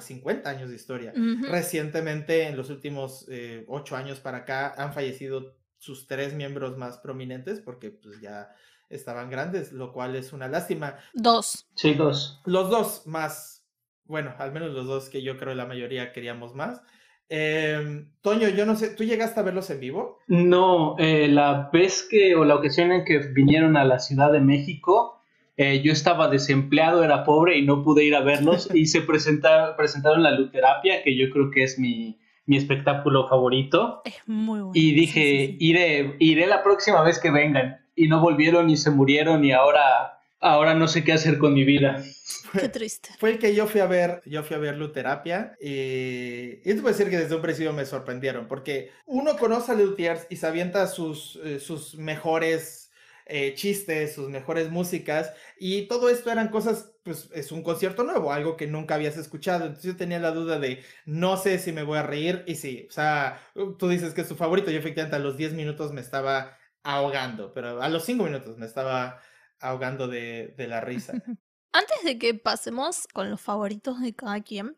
50 0.00 0.48
años 0.48 0.70
de 0.70 0.76
historia. 0.76 1.12
Recientemente, 1.42 2.48
en 2.48 2.56
los 2.56 2.70
últimos 2.70 3.26
eh, 3.28 3.66
8 3.68 3.96
años 3.96 4.20
para 4.20 4.38
acá, 4.38 4.74
han 4.78 4.94
fallecido 4.94 5.54
sus 5.76 6.06
tres 6.06 6.32
miembros 6.32 6.78
más 6.78 6.96
prominentes 6.96 7.60
porque 7.60 7.90
pues 7.90 8.18
ya 8.22 8.48
estaban 8.88 9.28
grandes, 9.28 9.72
lo 9.72 9.92
cual 9.92 10.16
es 10.16 10.32
una 10.32 10.48
lástima. 10.48 10.96
Dos. 11.12 11.68
Sí, 11.74 11.92
dos. 11.92 12.40
Los 12.46 12.70
dos 12.70 13.06
más, 13.06 13.66
bueno, 14.04 14.34
al 14.38 14.52
menos 14.52 14.72
los 14.72 14.86
dos 14.86 15.10
que 15.10 15.22
yo 15.22 15.36
creo 15.36 15.54
la 15.54 15.66
mayoría 15.66 16.12
queríamos 16.12 16.54
más. 16.54 16.80
Em, 17.28 18.10
Toño, 18.20 18.48
yo 18.48 18.66
no 18.66 18.76
sé, 18.76 18.94
¿tú 18.94 19.04
llegaste 19.04 19.40
a 19.40 19.42
verlos 19.42 19.70
en 19.70 19.80
vivo? 19.80 20.18
No, 20.28 20.96
eh, 20.98 21.28
la 21.28 21.70
vez 21.72 22.06
que, 22.08 22.34
o 22.34 22.44
la 22.44 22.54
ocasión 22.54 22.92
en 22.92 23.04
que 23.04 23.18
vinieron 23.18 23.76
a 23.76 23.84
la 23.84 23.98
Ciudad 23.98 24.32
de 24.32 24.40
México, 24.40 25.22
eh, 25.56 25.82
yo 25.82 25.92
estaba 25.92 26.28
desempleado, 26.28 27.04
era 27.04 27.24
pobre 27.24 27.58
y 27.58 27.62
no 27.64 27.82
pude 27.82 28.04
ir 28.04 28.14
a 28.14 28.20
verlos 28.22 28.68
y 28.74 28.86
se 28.86 29.02
presentaron, 29.02 29.76
presentaron 29.76 30.22
la 30.22 30.32
luterapia, 30.32 31.02
que 31.02 31.16
yo 31.16 31.30
creo 31.30 31.50
que 31.50 31.62
es 31.62 31.78
mi, 31.78 32.18
mi 32.46 32.56
espectáculo 32.56 33.28
favorito. 33.28 34.02
Es 34.04 34.20
muy 34.26 34.60
bueno. 34.60 34.72
Y 34.74 34.92
dije, 34.92 35.56
Iré, 35.58 36.16
iré 36.18 36.46
la 36.46 36.62
próxima 36.62 37.02
vez 37.02 37.18
que 37.18 37.30
vengan. 37.30 37.80
Y 37.96 38.08
no 38.08 38.20
volvieron 38.20 38.70
y 38.70 38.76
se 38.76 38.90
murieron 38.90 39.44
y 39.44 39.52
ahora, 39.52 40.13
ahora 40.44 40.74
no 40.74 40.86
sé 40.86 41.02
qué 41.02 41.12
hacer 41.12 41.38
con 41.38 41.54
mi 41.54 41.64
vida. 41.64 42.04
Qué 42.52 42.68
triste. 42.68 43.10
Fue 43.18 43.30
el 43.30 43.38
que 43.38 43.54
yo 43.54 43.66
fui 43.66 43.80
a 43.80 43.86
ver, 43.86 44.22
yo 44.26 44.42
fui 44.42 44.54
a 44.56 44.58
ver 44.60 44.76
Luterapia 44.76 45.56
y, 45.60 46.60
y 46.62 46.74
te 46.74 46.74
puedo 46.74 46.94
decir 46.94 47.10
que 47.10 47.18
desde 47.18 47.34
un 47.34 47.42
principio 47.42 47.72
me 47.72 47.86
sorprendieron 47.86 48.46
porque 48.46 48.92
uno 49.06 49.36
conoce 49.36 49.72
a 49.72 49.74
Luthiers 49.74 50.26
y 50.28 50.36
se 50.36 50.46
avienta 50.46 50.86
sus, 50.86 51.40
eh, 51.44 51.58
sus 51.58 51.96
mejores 51.96 52.92
eh, 53.26 53.54
chistes, 53.54 54.14
sus 54.14 54.28
mejores 54.28 54.70
músicas, 54.70 55.32
y 55.58 55.86
todo 55.88 56.10
esto 56.10 56.30
eran 56.30 56.48
cosas, 56.48 56.92
pues 57.04 57.30
es 57.32 57.52
un 57.52 57.62
concierto 57.62 58.04
nuevo, 58.04 58.30
algo 58.30 58.54
que 58.58 58.66
nunca 58.66 58.96
habías 58.96 59.16
escuchado, 59.16 59.64
entonces 59.64 59.92
yo 59.92 59.96
tenía 59.96 60.18
la 60.18 60.32
duda 60.32 60.58
de, 60.58 60.84
no 61.06 61.38
sé 61.38 61.58
si 61.58 61.72
me 61.72 61.84
voy 61.84 61.96
a 61.96 62.02
reír, 62.02 62.44
y 62.46 62.56
sí, 62.56 62.86
o 62.86 62.92
sea, 62.92 63.40
tú 63.78 63.88
dices 63.88 64.12
que 64.12 64.20
es 64.20 64.28
tu 64.28 64.34
favorito, 64.34 64.70
yo 64.70 64.78
efectivamente 64.78 65.16
a 65.16 65.20
los 65.20 65.38
10 65.38 65.54
minutos 65.54 65.94
me 65.94 66.02
estaba 66.02 66.58
ahogando, 66.82 67.54
pero 67.54 67.80
a 67.80 67.88
los 67.88 68.04
5 68.04 68.24
minutos 68.24 68.58
me 68.58 68.66
estaba 68.66 69.22
ahogando 69.60 70.08
de, 70.08 70.54
de 70.56 70.66
la 70.66 70.80
risa. 70.80 71.12
Antes 71.72 72.04
de 72.04 72.18
que 72.18 72.34
pasemos 72.34 73.08
con 73.12 73.30
los 73.30 73.40
favoritos 73.40 74.00
de 74.00 74.14
cada 74.14 74.40
quien, 74.42 74.76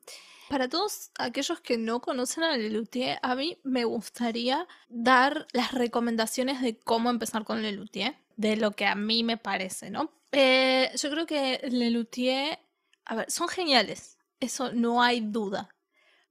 para 0.48 0.68
todos 0.68 1.10
aquellos 1.18 1.60
que 1.60 1.76
no 1.76 2.00
conocen 2.00 2.44
a 2.44 2.56
Lelutier, 2.56 3.18
a 3.22 3.34
mí 3.34 3.58
me 3.64 3.84
gustaría 3.84 4.66
dar 4.88 5.46
las 5.52 5.72
recomendaciones 5.72 6.62
de 6.62 6.78
cómo 6.78 7.10
empezar 7.10 7.44
con 7.44 7.62
Lelutier 7.62 8.16
de 8.36 8.56
lo 8.56 8.72
que 8.72 8.86
a 8.86 8.94
mí 8.94 9.24
me 9.24 9.36
parece, 9.36 9.90
¿no? 9.90 10.12
Eh, 10.32 10.90
yo 10.96 11.10
creo 11.10 11.26
que 11.26 11.60
Lelutier, 11.70 12.58
a 13.04 13.16
ver, 13.16 13.30
son 13.30 13.48
geniales, 13.48 14.18
eso 14.40 14.72
no 14.72 15.02
hay 15.02 15.20
duda, 15.20 15.68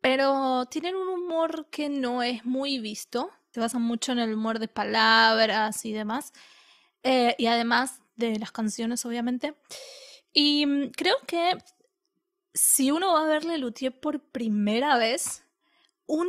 pero 0.02 0.66
tienen 0.68 0.96
un 0.96 1.10
humor 1.10 1.68
que 1.70 1.90
no 1.90 2.24
es 2.24 2.46
muy 2.46 2.80
visto, 2.80 3.32
se 3.52 3.60
basan 3.60 3.82
mucho 3.82 4.12
en 4.12 4.20
el 4.20 4.34
humor 4.34 4.60
de 4.60 4.68
palabras 4.68 5.84
y 5.86 5.94
demás, 5.94 6.32
eh, 7.04 7.36
y 7.38 7.48
además 7.48 8.02
de 8.16 8.40
las 8.40 8.52
canciones, 8.52 9.06
obviamente. 9.06 9.56
Y 10.34 10.66
mm, 10.66 10.92
creo 10.92 11.16
que 11.28 11.58
si 12.54 12.92
uno 12.92 13.14
va 13.14 13.24
a 13.24 13.28
ver 13.28 13.46
Lelutier 13.46 14.00
por 14.00 14.20
primera 14.20 14.98
vez, 14.98 15.44
un 16.06 16.28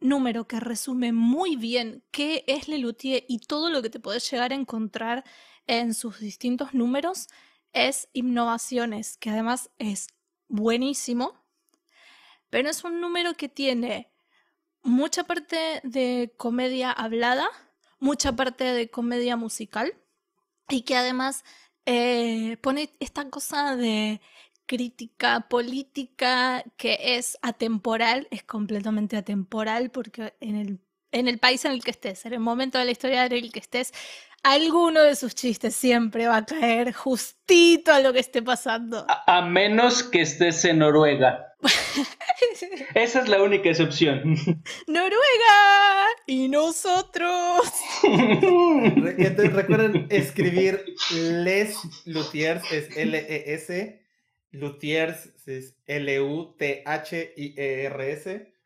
número 0.00 0.48
que 0.48 0.60
resume 0.60 1.12
muy 1.12 1.56
bien 1.56 2.02
qué 2.10 2.44
es 2.46 2.68
Lelutier 2.68 3.24
y 3.28 3.38
todo 3.38 3.70
lo 3.70 3.82
que 3.82 3.90
te 3.90 4.00
puedes 4.00 4.28
llegar 4.30 4.52
a 4.52 4.56
encontrar 4.56 5.24
en 5.66 5.94
sus 5.94 6.20
distintos 6.20 6.74
números 6.74 7.28
es 7.72 8.08
Innovaciones, 8.12 9.16
que 9.18 9.30
además 9.30 9.70
es 9.78 10.08
buenísimo, 10.48 11.34
pero 12.48 12.68
es 12.68 12.82
un 12.82 13.00
número 13.00 13.34
que 13.34 13.48
tiene 13.48 14.10
mucha 14.82 15.24
parte 15.24 15.80
de 15.84 16.32
comedia 16.36 16.90
hablada, 16.90 17.48
mucha 18.00 18.34
parte 18.34 18.64
de 18.64 18.90
comedia 18.90 19.36
musical 19.36 19.94
y 20.70 20.82
que 20.82 20.96
además 20.96 21.44
eh, 21.86 22.56
pone 22.62 22.90
esta 23.00 23.28
cosa 23.28 23.76
de 23.76 24.20
crítica 24.66 25.48
política 25.48 26.62
que 26.76 27.16
es 27.16 27.36
atemporal, 27.42 28.28
es 28.30 28.44
completamente 28.44 29.16
atemporal 29.16 29.90
porque 29.90 30.34
en 30.40 30.56
el, 30.56 30.78
en 31.10 31.26
el 31.26 31.38
país 31.38 31.64
en 31.64 31.72
el 31.72 31.82
que 31.82 31.90
estés, 31.90 32.24
en 32.24 32.34
el 32.34 32.40
momento 32.40 32.78
de 32.78 32.84
la 32.84 32.92
historia 32.92 33.26
en 33.26 33.32
el 33.32 33.50
que 33.50 33.58
estés, 33.58 33.92
alguno 34.42 35.02
de 35.02 35.16
sus 35.16 35.34
chistes 35.34 35.74
siempre 35.74 36.26
va 36.26 36.38
a 36.38 36.46
caer 36.46 36.92
justito 36.92 37.92
a 37.92 38.00
lo 38.00 38.12
que 38.12 38.20
esté 38.20 38.42
pasando. 38.42 39.06
A, 39.08 39.42
menos 39.42 40.02
que 40.02 40.22
estés 40.22 40.64
en 40.64 40.78
Noruega. 40.78 41.49
Esa 42.94 43.20
es 43.20 43.28
la 43.28 43.42
única 43.42 43.68
excepción. 43.68 44.36
Noruega 44.86 46.06
y 46.26 46.48
nosotros. 46.48 47.62
Entonces 48.02 49.52
recuerden 49.52 50.06
escribir 50.10 50.84
Les 51.12 51.76
Luthiers, 52.06 52.70
es 52.72 52.96
L-E-S 52.96 54.00
Luthiers 54.52 55.32
es 55.46 55.76
L-U-T-H-I-E-R-S, 55.86 56.52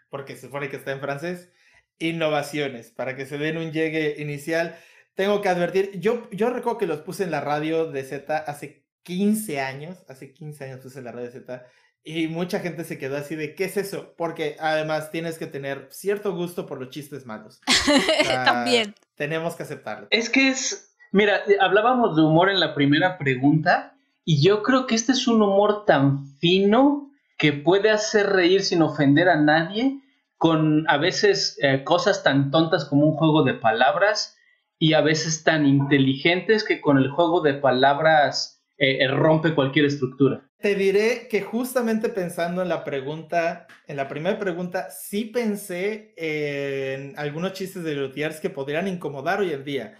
porque 0.09 0.35
se 0.37 0.43
supone 0.43 0.69
que 0.69 0.77
está 0.77 0.93
en 0.93 1.01
francés. 1.01 1.51
Innovaciones, 1.99 2.91
para 2.91 3.17
que 3.17 3.27
se 3.27 3.39
den 3.39 3.57
un 3.57 3.73
llegue 3.73 4.17
inicial. 4.19 4.77
Tengo 5.15 5.41
que 5.43 5.49
advertir, 5.49 5.93
yo, 6.01 6.29
yo 6.31 6.51
recuerdo 6.51 6.79
que 6.79 6.87
los 6.87 7.01
puse 7.01 7.23
en 7.25 7.31
la 7.31 7.41
radio 7.41 7.91
de 7.91 8.03
Z 8.03 8.37
hace 8.37 8.85
15 9.05 9.61
años, 9.61 10.05
hace 10.09 10.33
15 10.33 10.65
años 10.65 10.81
puse 10.81 10.99
en 10.99 11.05
la 11.05 11.13
radio 11.13 11.31
de 11.31 11.41
Z, 11.41 11.65
y 12.05 12.29
mucha 12.29 12.61
gente 12.61 12.85
se 12.85 12.99
quedó 12.99 13.17
así 13.17 13.35
de, 13.35 13.55
¿qué 13.55 13.65
es 13.65 13.79
eso? 13.79 14.15
Porque 14.19 14.57
además 14.61 15.11
tienes 15.11 15.39
que 15.39 15.47
tener 15.47 15.89
cierto 15.91 16.35
gusto 16.35 16.67
por 16.67 16.79
los 16.79 16.91
chistes 16.91 17.25
malos. 17.25 17.63
También. 18.45 18.95
Tenemos 19.15 19.57
que 19.57 19.63
aceptarlo. 19.63 20.07
Es 20.11 20.29
que 20.29 20.51
es, 20.51 20.95
mira, 21.13 21.41
hablábamos 21.61 22.15
de 22.15 22.23
humor 22.23 22.51
en 22.51 22.61
la 22.61 22.75
primera 22.75 23.17
pregunta 23.17 23.97
y 24.23 24.43
yo 24.43 24.63
creo 24.63 24.87
que 24.87 24.95
este 24.95 25.13
es 25.13 25.27
un 25.27 25.41
humor 25.41 25.87
tan 25.87 26.27
fino 26.39 27.11
que 27.39 27.55
puede 27.55 27.91
hacer 27.91 28.27
reír 28.27 28.63
sin 28.63 28.83
ofender 28.83 29.31
a 29.31 29.37
nadie, 29.37 30.01
con 30.37 30.85
a 30.89 30.99
veces 30.99 31.59
eh, 31.63 31.85
cosas 31.85 32.23
tan 32.23 32.51
tontas 32.51 32.85
como 32.85 33.07
un 33.07 33.17
juego 33.17 33.45
de 33.45 33.55
palabras 33.55 34.37
y 34.79 34.93
a 34.93 35.01
veces 35.01 35.43
tan 35.43 35.65
inteligentes 35.65 36.65
que 36.65 36.83
con 36.83 36.99
el 36.99 37.11
juego 37.11 37.41
de 37.41 37.55
palabras 37.55 38.63
eh, 38.85 39.03
eh, 39.03 39.09
rompe 39.09 39.55
cualquier 39.55 39.87
estructura. 39.87 40.47
Te 40.59 40.75
diré 40.75 41.27
que 41.29 41.41
justamente 41.41 42.11
pensando 42.11 42.61
en 42.61 42.69
la 42.69 42.85
pregunta, 42.85 43.67
en 43.87 43.97
la 43.97 44.09
primera 44.09 44.39
pregunta, 44.39 44.91
sí 44.91 45.25
pensé 45.27 46.13
en 46.17 47.19
algunos 47.19 47.55
chistes 47.55 47.83
de 47.83 47.95
Lutiers 47.95 48.41
que 48.41 48.51
podrían 48.51 48.89
incomodar 48.89 49.41
hoy 49.41 49.53
en 49.53 49.65
día. 49.65 49.99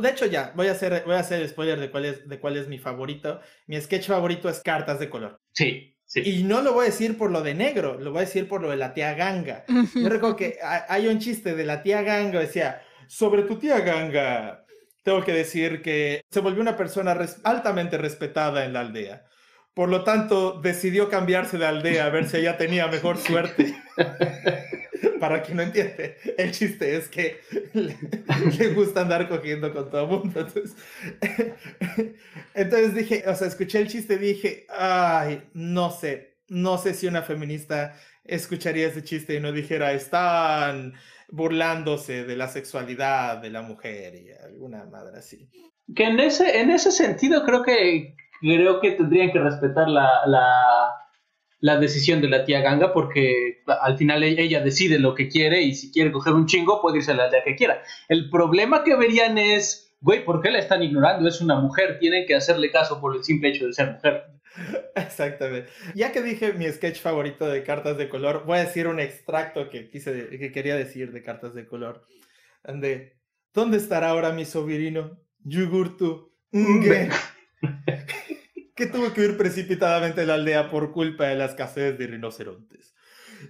De 0.00 0.08
hecho, 0.08 0.26
ya, 0.26 0.52
voy 0.54 0.68
a 0.68 0.72
hacer, 0.72 1.02
voy 1.04 1.14
a 1.14 1.20
hacer 1.20 1.48
spoiler 1.48 1.78
de 1.80 1.90
cuál, 1.90 2.04
es, 2.04 2.28
de 2.28 2.38
cuál 2.38 2.56
es 2.56 2.68
mi 2.68 2.78
favorito. 2.78 3.40
Mi 3.66 3.80
sketch 3.80 4.08
favorito 4.08 4.48
es 4.48 4.60
Cartas 4.60 4.98
de 4.98 5.08
color. 5.08 5.40
Sí, 5.52 5.96
sí. 6.04 6.22
Y 6.24 6.42
no 6.42 6.62
lo 6.62 6.74
voy 6.74 6.86
a 6.86 6.90
decir 6.90 7.16
por 7.16 7.30
lo 7.30 7.42
de 7.42 7.54
negro, 7.54 7.98
lo 7.98 8.10
voy 8.10 8.18
a 8.18 8.24
decir 8.24 8.48
por 8.48 8.60
lo 8.60 8.70
de 8.70 8.76
la 8.76 8.94
tía 8.94 9.14
Ganga. 9.14 9.64
Yo 9.94 10.08
recuerdo 10.08 10.36
que 10.36 10.58
hay 10.62 11.06
un 11.06 11.18
chiste 11.18 11.54
de 11.54 11.64
la 11.64 11.82
tía 11.82 12.02
Ganga, 12.02 12.40
decía, 12.40 12.82
sobre 13.06 13.42
tu 13.42 13.56
tía 13.56 13.80
Ganga, 13.80 14.61
tengo 15.02 15.24
que 15.24 15.32
decir 15.32 15.82
que 15.82 16.22
se 16.30 16.40
volvió 16.40 16.60
una 16.60 16.76
persona 16.76 17.16
altamente 17.44 17.98
respetada 17.98 18.64
en 18.64 18.72
la 18.72 18.80
aldea. 18.80 19.24
Por 19.74 19.88
lo 19.88 20.04
tanto, 20.04 20.60
decidió 20.60 21.08
cambiarse 21.08 21.56
de 21.56 21.66
aldea 21.66 22.06
a 22.06 22.10
ver 22.10 22.28
si 22.28 22.36
ella 22.36 22.58
tenía 22.58 22.88
mejor 22.88 23.18
suerte. 23.18 23.74
Para 25.18 25.42
quien 25.42 25.56
no 25.56 25.62
entiende, 25.62 26.16
el 26.36 26.50
chiste 26.50 26.96
es 26.96 27.08
que 27.08 27.40
le, 27.72 28.68
gusta 28.74 29.02
andar 29.02 29.28
cogiendo 29.28 29.72
con 29.72 29.88
todo 29.88 30.02
el 30.02 30.08
mundo. 30.08 30.40
Entonces, 30.40 30.76
entonces 32.54 32.94
dije, 32.94 33.24
o 33.26 33.34
sea, 33.34 33.46
escuché 33.46 33.78
el 33.78 33.88
chiste 33.88 34.14
y 34.14 34.18
dije, 34.18 34.66
ay, 34.68 35.48
no 35.54 35.90
sé, 35.90 36.38
no 36.48 36.76
sé 36.76 36.92
si 36.92 37.06
una 37.06 37.22
feminista 37.22 37.96
escucharía 38.24 38.88
ese 38.88 39.02
chiste 39.02 39.34
y 39.34 39.40
no 39.40 39.52
dijera, 39.52 39.92
están 39.92 40.94
burlándose 41.32 42.24
de 42.24 42.36
la 42.36 42.46
sexualidad 42.46 43.38
de 43.38 43.50
la 43.50 43.62
mujer 43.62 44.14
y 44.14 44.30
alguna 44.30 44.84
madre 44.84 45.18
así. 45.18 45.48
Que 45.96 46.04
en 46.04 46.20
ese, 46.20 46.60
en 46.60 46.70
ese 46.70 46.92
sentido 46.92 47.42
creo 47.44 47.62
que 47.62 48.14
creo 48.40 48.80
que 48.80 48.92
tendrían 48.92 49.32
que 49.32 49.40
respetar 49.40 49.88
la, 49.88 50.08
la, 51.60 51.76
decisión 51.78 52.20
de 52.20 52.28
la 52.28 52.44
tía 52.44 52.60
Ganga 52.60 52.92
porque 52.92 53.62
al 53.66 53.96
final 53.96 54.22
e, 54.22 54.42
ella 54.42 54.60
decide 54.60 54.98
lo 54.98 55.14
que 55.14 55.28
quiere 55.28 55.62
y 55.62 55.74
si 55.74 55.90
quiere 55.90 56.12
coger 56.12 56.34
un 56.34 56.46
chingo 56.46 56.82
puede 56.82 56.98
irse 56.98 57.12
a 57.12 57.14
la 57.14 57.24
aldea 57.24 57.44
que 57.44 57.56
quiera. 57.56 57.82
El 58.08 58.28
problema 58.28 58.84
que 58.84 58.94
verían 58.94 59.38
es, 59.38 59.96
güey, 60.00 60.24
¿por 60.24 60.42
qué 60.42 60.50
la 60.50 60.58
están 60.58 60.82
ignorando? 60.82 61.26
Es 61.28 61.40
una 61.40 61.56
mujer, 61.56 61.98
tienen 61.98 62.26
que 62.26 62.34
hacerle 62.34 62.70
caso 62.70 63.00
por 63.00 63.16
el 63.16 63.24
simple 63.24 63.48
hecho 63.48 63.66
de 63.66 63.72
ser 63.72 63.92
mujer. 63.92 64.24
Exactamente. 64.94 65.70
Ya 65.94 66.12
que 66.12 66.22
dije 66.22 66.52
mi 66.52 66.70
sketch 66.70 67.00
favorito 67.00 67.48
de 67.48 67.62
cartas 67.62 67.96
de 67.96 68.08
color, 68.08 68.44
voy 68.44 68.58
a 68.58 68.64
decir 68.64 68.86
un 68.86 69.00
extracto 69.00 69.70
que, 69.70 69.88
quise, 69.88 70.28
que 70.28 70.52
quería 70.52 70.76
decir 70.76 71.12
de 71.12 71.22
cartas 71.22 71.54
de 71.54 71.66
color. 71.66 72.06
¿dónde 73.52 73.76
estará 73.76 74.10
ahora 74.10 74.32
mi 74.32 74.44
sobrino? 74.44 75.18
Yugurtu 75.44 76.32
Nge, 76.52 77.10
que 78.76 78.86
tuvo 78.86 79.12
que 79.12 79.22
huir 79.22 79.36
precipitadamente 79.36 80.20
de 80.20 80.26
la 80.26 80.34
aldea 80.34 80.70
por 80.70 80.92
culpa 80.92 81.26
de 81.26 81.34
la 81.34 81.46
escasez 81.46 81.98
de 81.98 82.06
rinocerontes. 82.06 82.94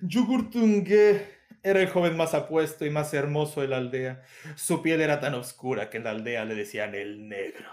Yugurtu 0.00 0.66
Nge 0.66 1.42
era 1.62 1.80
el 1.80 1.88
joven 1.88 2.16
más 2.16 2.34
apuesto 2.34 2.84
y 2.86 2.90
más 2.90 3.12
hermoso 3.14 3.60
de 3.60 3.68
la 3.68 3.76
aldea. 3.76 4.22
Su 4.56 4.82
piel 4.82 5.00
era 5.00 5.20
tan 5.20 5.34
oscura 5.34 5.90
que 5.90 5.98
en 5.98 6.04
la 6.04 6.10
aldea 6.10 6.44
le 6.44 6.54
decían 6.54 6.94
el 6.94 7.28
negro. 7.28 7.70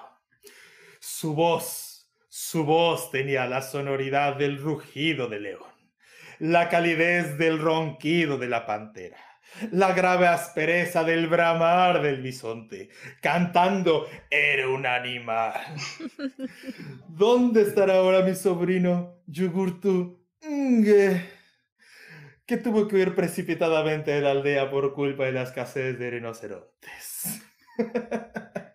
Su 1.00 1.34
voz, 1.34 1.89
su 2.42 2.64
voz 2.64 3.12
tenía 3.12 3.46
la 3.48 3.62
sonoridad 3.62 4.38
del 4.38 4.60
rugido 4.60 5.28
del 5.28 5.44
león, 5.44 5.74
la 6.40 6.70
calidez 6.70 7.38
del 7.38 7.60
ronquido 7.60 8.38
de 8.38 8.48
la 8.48 8.66
pantera 8.66 9.18
la 9.72 9.94
grave 9.94 10.28
aspereza 10.28 11.04
del 11.04 11.28
bramar 11.28 12.02
del 12.02 12.22
bisonte. 12.22 12.90
Cantando, 13.20 14.08
era 14.30 14.70
un 14.70 14.86
animal. 14.86 15.54
¿Dónde 17.10 17.64
estará 17.64 17.96
ahora 17.96 18.22
mi 18.22 18.36
sobrino, 18.36 19.24
Yugurtu? 19.26 20.24
Que 20.40 22.58
tuvo 22.58 22.88
que 22.88 22.96
huir 22.96 23.16
precipitadamente 23.16 24.12
de 24.12 24.22
la 24.22 24.32
aldea 24.32 24.70
por 24.70 24.94
culpa 24.94 25.26
de 25.26 25.32
la 25.32 25.42
escasez 25.42 25.98
de 25.98 26.12
rinocerontes. 26.12 27.42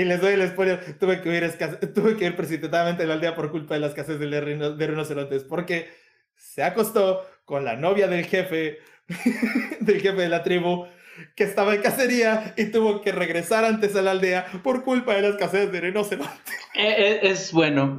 y 0.00 0.04
les 0.04 0.20
doy 0.20 0.34
el 0.34 0.48
spoiler, 0.48 0.98
tuve 0.98 1.20
que, 1.20 1.66
tuve 1.88 2.16
que 2.16 2.26
ir 2.26 2.36
precipitadamente 2.36 3.02
de 3.02 3.08
la 3.08 3.14
aldea 3.14 3.34
por 3.34 3.50
culpa 3.50 3.74
de 3.74 3.80
la 3.80 3.88
escasez 3.88 4.18
de, 4.18 4.26
de 4.26 4.86
rinocerontes, 4.86 5.44
porque 5.44 5.88
se 6.36 6.62
acostó 6.62 7.26
con 7.44 7.64
la 7.64 7.76
novia 7.76 8.08
del 8.08 8.24
jefe 8.26 8.78
del 9.80 10.00
jefe 10.00 10.20
de 10.20 10.28
la 10.28 10.42
tribu 10.42 10.86
que 11.34 11.44
estaba 11.44 11.74
en 11.74 11.82
cacería 11.82 12.54
y 12.56 12.66
tuvo 12.66 13.00
que 13.00 13.10
regresar 13.10 13.64
antes 13.64 13.96
a 13.96 14.02
la 14.02 14.12
aldea 14.12 14.46
por 14.62 14.84
culpa 14.84 15.14
de 15.14 15.22
la 15.22 15.28
escasez 15.28 15.70
de 15.72 15.80
rinoceronte. 15.80 16.32
Eh, 16.74 16.94
eh, 16.96 17.20
es, 17.22 17.52
bueno. 17.52 17.98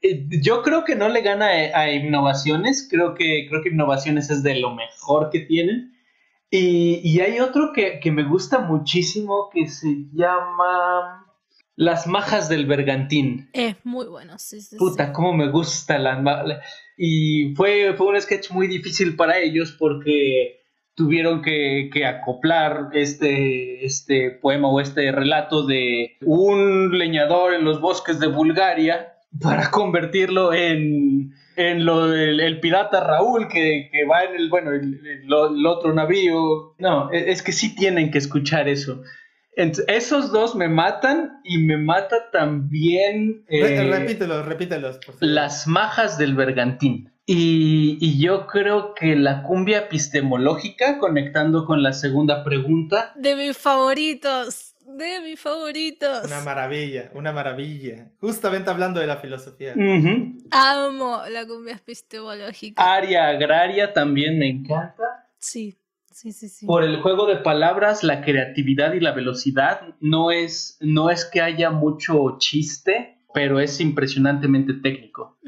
Eh, 0.00 0.26
yo 0.42 0.62
creo 0.62 0.84
que 0.84 0.94
no 0.94 1.08
le 1.08 1.22
gana 1.22 1.46
a, 1.46 1.90
innovaciones. 1.90 2.86
Creo 2.88 3.14
que, 3.14 3.46
creo 3.48 3.62
que 3.62 3.70
innovaciones 3.70 4.30
es 4.30 4.44
de 4.44 4.60
lo 4.60 4.76
mejor 4.76 5.30
que 5.30 5.40
tienen. 5.40 5.92
Y, 6.50 7.20
hay 7.20 7.40
otro 7.40 7.72
que, 7.74 8.00
me 8.10 8.24
gusta 8.24 8.60
muchísimo 8.60 9.50
que 9.52 9.68
se 9.68 9.88
llama 10.12 11.26
Las 11.76 12.06
Majas 12.06 12.48
del 12.48 12.66
Bergantín. 12.66 13.50
Es 13.52 13.76
muy 13.84 14.06
bueno, 14.06 14.38
sí, 14.38 14.60
sí. 14.60 14.76
Puta, 14.76 15.12
cómo 15.12 15.34
me 15.34 15.50
gusta 15.50 15.98
la 15.98 16.62
y 16.96 17.54
fue, 17.54 17.94
fue 17.96 18.08
un 18.08 18.20
sketch 18.20 18.50
muy 18.50 18.66
difícil 18.66 19.14
para 19.14 19.38
ellos 19.38 19.76
porque 19.78 20.58
tuvieron 20.94 21.42
que, 21.42 21.90
acoplar 22.04 22.88
este, 22.92 23.84
este 23.84 24.32
poema 24.32 24.68
o 24.68 24.80
este 24.80 25.12
relato 25.12 25.64
de 25.64 26.16
un 26.22 26.98
leñador 26.98 27.54
en 27.54 27.64
los 27.64 27.80
bosques 27.80 28.18
de 28.18 28.26
Bulgaria 28.26 29.17
para 29.40 29.70
convertirlo 29.70 30.52
en, 30.52 31.34
en 31.56 31.84
lo 31.84 32.08
del 32.08 32.40
el 32.40 32.60
pirata 32.60 33.00
Raúl 33.00 33.48
que, 33.48 33.90
va 34.10 34.24
en 34.24 34.36
el, 34.36 34.48
bueno, 34.48 34.70
el, 34.72 35.66
otro 35.66 35.92
navío. 35.92 36.74
No, 36.78 37.12
e, 37.12 37.30
es 37.30 37.42
que 37.42 37.52
sí 37.52 37.74
tienen 37.74 38.10
que 38.10 38.18
escuchar 38.18 38.68
eso 38.68 39.02
esos 39.88 40.30
dos 40.30 40.54
me 40.54 40.68
matan 40.68 41.40
y 41.42 41.58
me 41.58 41.76
mata 41.76 42.30
también. 42.30 43.44
Eh, 43.48 43.88
repítelos, 43.90 44.46
repítelos. 44.46 45.00
Las 45.20 45.66
majas 45.66 46.16
del 46.16 46.34
bergantín. 46.34 47.12
Y, 47.26 48.18
yo 48.18 48.46
creo 48.46 48.94
que 48.94 49.14
la 49.14 49.42
cumbia 49.42 49.80
epistemológica, 49.80 50.98
conectando 50.98 51.66
con 51.66 51.82
la 51.82 51.92
segunda 51.92 52.42
pregunta. 52.42 53.12
De 53.16 53.36
mis 53.36 53.58
favoritos, 53.58 54.67
de 55.04 55.20
mis 55.20 55.40
favoritos. 55.40 56.24
Una 56.24 56.40
maravilla, 56.40 57.10
una 57.14 57.32
maravilla. 57.32 58.10
Justamente 58.20 58.70
hablando 58.70 59.00
de 59.00 59.06
la 59.06 59.16
filosofía. 59.16 59.74
Amo 60.50 61.22
la 61.30 61.46
cumbia 61.46 61.74
epistemológica. 61.74 62.94
Área 62.94 63.28
agraria 63.28 63.92
también 63.92 64.38
me 64.38 64.48
encanta. 64.48 65.26
Sí. 65.38 65.78
Por 66.66 66.82
el 66.82 67.00
juego 67.00 67.26
de 67.26 67.36
palabras, 67.36 68.02
la 68.02 68.22
creatividad 68.22 68.92
y 68.92 69.00
la 69.00 69.12
velocidad, 69.12 69.94
no 70.00 70.30
es, 70.32 70.76
no 70.80 71.10
es 71.10 71.24
que 71.24 71.40
haya 71.40 71.70
mucho 71.70 72.38
chiste, 72.38 73.18
pero 73.32 73.60
es 73.60 73.80
impresionantemente 73.80 74.74
técnico. 74.74 75.38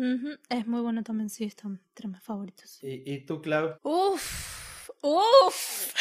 Es 0.48 0.66
muy 0.66 0.80
bueno 0.80 1.03
también, 1.03 1.28
sí, 1.28 1.44
están 1.44 1.80
entre 1.88 2.09
mis 2.09 2.22
favoritos. 2.22 2.78
¿Y, 2.82 3.24
tú, 3.26 3.42
Clau? 3.42 3.78
Uf, 3.82 4.90
uf. 5.03 5.94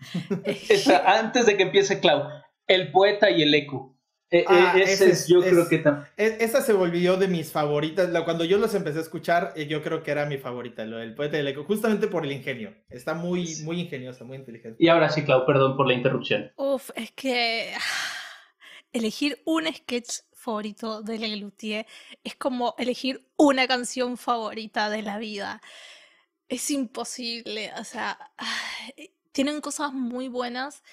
antes 1.06 1.46
de 1.46 1.56
que 1.56 1.62
empiece 1.62 2.00
Clau, 2.00 2.24
el 2.70 2.92
poeta 2.92 3.30
y 3.30 3.42
el 3.42 3.54
eco. 3.54 3.96
E, 4.32 4.38
e, 4.38 4.44
ah, 4.46 4.74
ese, 4.76 5.12
yo 5.32 5.40
creo 5.40 5.68
que 5.68 5.78
también. 5.78 6.06
Esa 6.16 6.62
se 6.62 6.72
volvió 6.72 7.16
de 7.16 7.26
mis 7.26 7.50
favoritas. 7.50 8.08
Cuando 8.22 8.44
yo 8.44 8.58
los 8.58 8.72
empecé 8.74 8.98
a 8.98 9.02
escuchar, 9.02 9.52
eh, 9.56 9.66
yo 9.66 9.82
creo 9.82 10.04
que 10.04 10.12
era 10.12 10.24
mi 10.24 10.38
favorita, 10.38 10.84
lo 10.84 10.98
del 10.98 11.16
poeta 11.16 11.36
del 11.36 11.48
eco, 11.48 11.64
justamente 11.64 12.06
por 12.06 12.24
el 12.24 12.30
ingenio. 12.30 12.72
Está 12.88 13.14
muy, 13.14 13.56
muy 13.64 13.80
ingeniosa, 13.80 14.24
muy 14.24 14.36
inteligente. 14.36 14.76
Y 14.78 14.86
ahora 14.86 15.10
sí, 15.10 15.24
Clau, 15.24 15.44
perdón 15.46 15.76
por 15.76 15.88
la 15.88 15.94
interrupción. 15.94 16.52
Uf, 16.56 16.90
es 16.94 17.10
que 17.10 17.72
elegir 18.92 19.42
un 19.46 19.66
sketch 19.66 20.20
favorito 20.32 21.02
de 21.02 21.18
Lelutier 21.18 21.86
es 22.22 22.36
como 22.36 22.76
elegir 22.78 23.26
una 23.36 23.66
canción 23.66 24.16
favorita 24.16 24.90
de 24.90 25.02
la 25.02 25.18
vida. 25.18 25.60
Es 26.48 26.70
imposible, 26.70 27.72
o 27.78 27.84
sea, 27.84 28.16
tienen 29.32 29.60
cosas 29.60 29.92
muy 29.92 30.28
buenas 30.28 30.84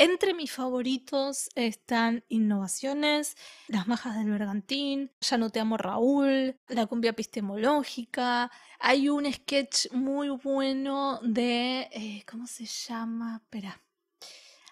entre 0.00 0.32
mis 0.32 0.50
favoritos 0.50 1.50
están 1.54 2.24
Innovaciones, 2.30 3.36
Las 3.68 3.86
Majas 3.86 4.16
del 4.16 4.30
Bergantín, 4.30 5.12
Ya 5.20 5.36
no 5.36 5.50
te 5.50 5.60
amo 5.60 5.76
Raúl, 5.76 6.58
La 6.68 6.86
cumbia 6.86 7.10
epistemológica. 7.10 8.50
Hay 8.78 9.10
un 9.10 9.30
sketch 9.30 9.92
muy 9.92 10.30
bueno 10.30 11.20
de... 11.22 11.90
Eh, 11.92 12.24
¿Cómo 12.26 12.46
se 12.46 12.64
llama? 12.64 13.42
Espera. 13.42 13.78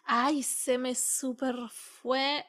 Ay, 0.05 0.43
se 0.43 0.79
me 0.79 0.95
super 0.95 1.57
fue 1.70 2.47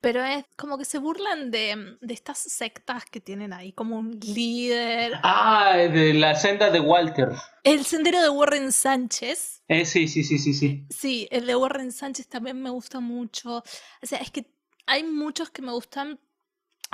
pero 0.00 0.24
es 0.24 0.44
como 0.56 0.78
que 0.78 0.84
se 0.84 0.98
burlan 0.98 1.50
de, 1.50 1.96
de, 2.00 2.14
estas 2.14 2.38
sectas 2.38 3.04
que 3.04 3.20
tienen 3.20 3.52
ahí, 3.52 3.72
como 3.72 3.98
un 3.98 4.18
líder. 4.20 5.14
Ah, 5.22 5.76
de 5.76 6.14
la 6.14 6.34
senda 6.34 6.70
de 6.70 6.80
Walter. 6.80 7.30
El 7.64 7.84
sendero 7.84 8.22
de 8.22 8.30
Warren 8.30 8.72
Sánchez. 8.72 9.62
Eh, 9.68 9.84
sí, 9.84 10.08
sí, 10.08 10.24
sí, 10.24 10.38
sí, 10.38 10.54
sí. 10.54 10.86
Sí, 10.90 11.28
el 11.30 11.46
de 11.46 11.56
Warren 11.56 11.92
Sánchez 11.92 12.28
también 12.28 12.60
me 12.60 12.70
gusta 12.70 13.00
mucho. 13.00 13.58
O 14.02 14.06
sea, 14.06 14.18
es 14.18 14.30
que 14.30 14.46
hay 14.86 15.04
muchos 15.04 15.50
que 15.50 15.62
me 15.62 15.72
gustan 15.72 16.18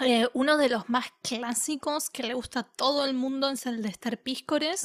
eh, 0.04 0.28
uno 0.34 0.58
de 0.58 0.68
los 0.68 0.90
más 0.90 1.06
clásicos 1.22 2.10
que 2.10 2.22
le 2.22 2.34
gusta 2.34 2.60
a 2.60 2.62
todo 2.64 3.06
el 3.06 3.14
mundo 3.14 3.48
es 3.48 3.64
el 3.64 3.82
de 3.82 3.88
Esther 3.88 4.20
Píscores. 4.20 4.84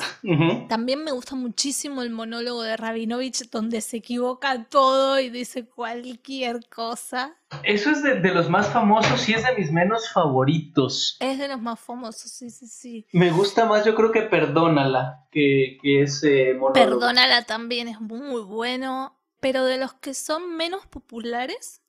También 0.70 1.04
me 1.04 1.12
gusta 1.12 1.36
muchísimo 1.36 2.02
el 2.02 2.12
monólogo 2.12 2.64
de 2.64 2.78
Rabinovich, 2.78 3.50
donde 3.50 3.82
se 3.82 3.98
equivoca 3.98 4.64
todo 4.70 5.20
y 5.20 5.30
dice 5.30 5.66
cualquier 5.66 6.62
cosa. 6.70 7.36
Eso 7.64 7.90
es 7.92 8.04
de, 8.04 8.34
los 8.34 8.50
más 8.50 8.70
famosos 8.70 9.28
y 9.28 9.34
es 9.34 9.44
de 9.44 9.54
mis 9.56 9.70
menos 9.74 10.10
favoritos. 10.10 11.18
Es 11.20 11.38
de 11.38 11.50
los 11.50 11.62
más 11.62 11.80
famosos, 11.80 12.32
sí, 12.32 12.50
sí, 12.50 12.68
sí. 12.68 13.06
Me 13.12 13.32
gusta 13.32 13.66
más, 13.66 13.84
yo 13.84 13.96
creo 13.96 14.14
que 14.14 14.22
Perdónala, 14.22 15.28
que, 15.30 15.78
que 15.82 16.04
ese 16.04 16.54
monólogo. 16.54 16.74
Perdónala 16.74 17.44
también 17.44 17.90
es 17.90 18.00
muy 18.00 18.42
bueno, 18.44 19.20
pero 19.42 19.66
de 19.66 19.78
los 19.78 19.94
que 19.96 20.14
son 20.14 20.56
menos 20.56 20.86
populares 20.86 21.81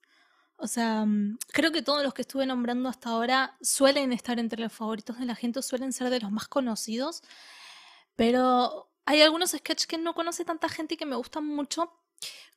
o 0.63 0.69
sea, 0.69 1.05
mm, 1.05 1.39
creo 1.49 1.73
que 1.73 1.83
todos 1.83 2.05
los 2.05 2.15
que 2.15 2.23
estuve 2.23 2.47
nombrando 2.47 2.89
hasta 2.89 3.11
ahora 3.11 3.57
suelen 3.61 4.13
estar 4.13 4.39
entre 4.39 4.61
los 4.63 4.73
favoritos 4.73 5.19
de 5.19 5.27
la 5.27 5.35
gente, 5.35 5.61
suelen 5.61 5.93
ser 5.93 6.09
de 6.09 6.21
los 6.21 6.31
más 6.31 6.47
conocidos, 6.49 7.23
pero 8.17 8.89
hay 9.05 9.23
algunos 9.23 9.51
sketches 9.51 9.89
que 9.89 9.99
no 9.99 10.15
conoce 10.15 10.45
tanta 10.45 10.69
gente 10.69 10.95
y 10.95 10.97
que 10.97 11.07
me 11.07 11.17
gustan 11.17 11.47
mucho, 11.47 11.93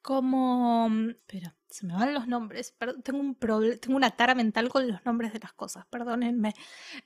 como... 0.02 0.90
Mm, 0.90 1.16
pero 1.26 1.54
se 1.76 1.86
me 1.86 1.94
van 1.94 2.14
los 2.14 2.26
nombres. 2.26 2.74
tengo 3.04 3.20
un 3.20 3.36
tengo 3.36 3.98
una 3.98 4.12
tara 4.12 4.34
mental 4.34 4.70
con 4.70 4.88
los 4.88 5.06
nombres 5.06 5.34
de 5.34 5.40
las 5.40 5.52
cosas, 5.52 5.86
perdónenme. 5.90 6.54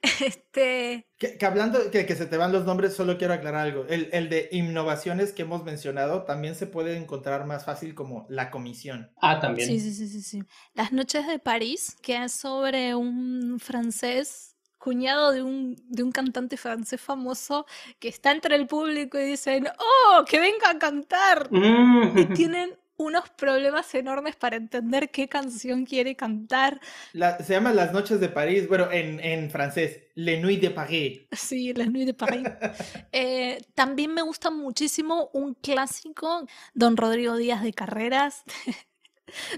Este. 0.22 1.08
Que, 1.18 1.38
hablando 1.44 1.90
que, 1.90 2.06
que 2.06 2.16
se 2.16 2.28
te 2.28 2.38
van 2.38 2.52
los 2.52 2.66
nombres, 2.66 2.94
solo 2.94 3.18
quiero 3.18 3.34
aclarar 3.34 3.66
algo. 3.66 3.86
El, 3.88 4.10
el, 4.12 4.30
de 4.30 4.48
innovaciones 4.52 5.34
que 5.34 5.42
hemos 5.42 5.64
mencionado 5.64 6.24
también 6.24 6.54
se 6.54 6.68
puede 6.68 6.98
encontrar 6.98 7.46
más 7.48 7.66
fácil 7.66 7.96
como 7.96 8.28
la 8.30 8.52
comisión. 8.52 9.12
Ah, 9.20 9.40
también. 9.40 9.68
Sí, 9.68 9.80
sí, 9.80 9.92
sí, 9.92 10.08
sí, 10.08 10.22
sí. 10.22 10.44
Las 10.76 10.92
noches 10.92 11.26
de 11.26 11.40
París, 11.40 11.98
que 12.04 12.24
es 12.24 12.32
sobre 12.32 12.94
un 12.94 13.60
francés 13.60 14.49
cuñado 14.80 15.32
de 15.32 15.44
un, 15.44 15.76
de 15.88 16.02
un 16.02 16.12
cantante 16.12 16.58
francés 16.58 17.00
famoso 17.00 17.68
que 18.00 18.08
está 18.08 18.32
entre 18.32 18.56
el 18.56 18.66
público 18.66 19.20
y 19.20 19.26
dicen, 19.26 19.68
¡Oh, 19.78 20.26
que 20.26 20.40
venga 20.40 20.72
a 20.72 20.80
cantar! 20.80 21.50
Mm. 21.52 22.18
Y 22.18 22.26
tienen 22.34 22.80
unos 23.00 23.30
problemas 23.30 23.96
enormes 23.96 24.36
para 24.36 24.58
entender 24.58 25.10
qué 25.10 25.30
canción 25.30 25.86
quiere 25.86 26.16
cantar. 26.16 26.82
se 27.14 27.54
llama 27.54 27.74
Las 27.74 27.94
Noches 27.94 28.20
de 28.20 28.28
París, 28.28 28.68
bueno, 28.68 28.92
en, 28.92 29.22
en 29.22 29.50
francés, 29.50 30.02
Les 30.16 30.42
Nuits 30.42 30.62
de 30.62 30.70
Paris. 30.70 31.22
Sí, 31.32 31.74
Les 31.74 31.90
Nuits 31.90 32.08
de 32.08 32.14
Paris. 32.14 32.44
Eh, 33.12 33.62
también 33.74 34.14
me 34.14 34.22
gusta 34.22 34.52
muchísimo 34.52 35.30
un 35.34 35.54
clásico, 35.56 36.46
Don 36.74 36.98
Rodrigo 36.98 37.38
Díaz 37.38 37.64
de 37.64 37.74
Carreras. 37.74 38.44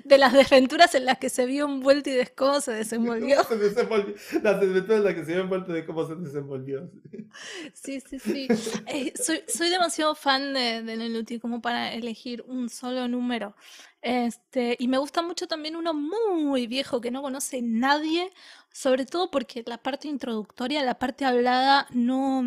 de 0.03 0.17
las 0.17 0.34
desventuras 0.34 0.95
en 0.95 1.05
las 1.05 1.17
que 1.17 1.30
se 1.30 1.45
vio 1.45 1.65
envuelto 1.65 2.09
y 2.09 2.13
de 2.13 2.28
cómo 2.28 2.61
se 2.61 2.72
desenvolvió. 2.72 3.38
Las 4.41 4.59
desventuras 4.59 4.97
en 4.97 5.03
las 5.03 5.13
que 5.15 5.26
se 5.26 5.34
vio 5.34 5.41
envuelto 5.41 5.74
de 5.74 5.86
cómo 5.86 6.07
se 6.07 6.15
desenvolvió. 6.15 6.89
Sí, 7.74 8.01
sí, 8.01 8.19
sí. 8.19 8.47
Eh, 8.88 9.13
soy, 9.15 9.43
soy, 9.47 9.69
demasiado 9.69 10.15
fan 10.15 10.53
de, 10.53 10.84
de 10.84 11.39
como 11.39 11.61
para 11.61 11.93
elegir 11.93 12.43
un 12.47 12.69
solo 12.69 13.07
número. 13.07 13.55
Este, 14.01 14.76
y 14.80 14.88
me 14.88 14.97
gusta 14.97 15.22
mucho 15.22 15.47
también 15.47 15.76
uno 15.76 15.93
muy 15.93 16.67
viejo 16.67 17.01
que 17.01 17.11
no 17.11 17.22
conoce 17.22 17.61
nadie, 17.61 18.32
sobre 18.72 19.05
todo 19.05 19.30
porque 19.30 19.63
la 19.65 19.78
parte 19.78 20.07
introductoria, 20.07 20.84
la 20.84 20.97
parte 20.97 21.24
hablada, 21.26 21.88
no, 21.91 22.43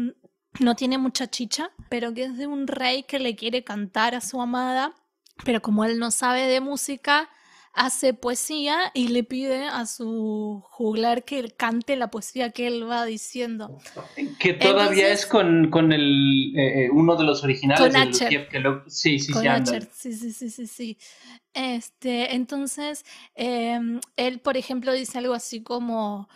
no 0.59 0.77
tiene 0.77 0.99
mucha 0.99 1.29
chicha, 1.29 1.71
pero 1.89 2.13
que 2.13 2.25
es 2.25 2.37
de 2.37 2.47
un 2.47 2.67
rey 2.67 3.05
que 3.05 3.19
le 3.19 3.37
quiere 3.37 3.63
cantar 3.63 4.15
a 4.15 4.21
su 4.21 4.41
amada 4.41 4.95
pero 5.45 5.61
como 5.63 5.85
él 5.85 5.99
no 5.99 6.11
sabe 6.11 6.47
de 6.47 6.61
música, 6.61 7.29
hace 7.75 8.15
poesía 8.15 8.93
y 8.95 9.09
le 9.09 9.25
pide 9.25 9.67
a 9.67 9.85
su 9.87 10.63
juglar 10.71 11.25
que 11.25 11.51
cante 11.51 11.97
la 11.97 12.09
poesía 12.09 12.51
que 12.51 12.69
él 12.69 12.89
va 12.89 13.05
diciendo. 13.05 13.79
Que 14.39 14.55
todavía 14.55 15.09
es 15.09 15.27
con, 15.27 15.71
con 15.71 15.93
el, 15.93 16.55
eh, 16.57 16.85
eh, 16.85 16.91
uno 16.91 17.17
de 17.17 17.25
los 17.25 17.43
originales. 17.43 17.81
Con 17.85 17.97
Que 18.49 18.61
lo, 18.61 18.85
sí, 18.89 19.19
sí, 19.19 19.33
sí, 19.33 20.13
sí, 20.13 20.33
sí, 20.33 20.51
sí, 20.51 20.67
sí. 20.67 20.99
Este, 21.53 22.35
entonces, 22.35 23.05
em, 23.35 24.01
él, 24.17 24.39
por 24.39 24.57
ejemplo, 24.57 24.93
dice 24.93 25.19
algo 25.19 25.35
así 25.35 25.63
como 25.63 26.29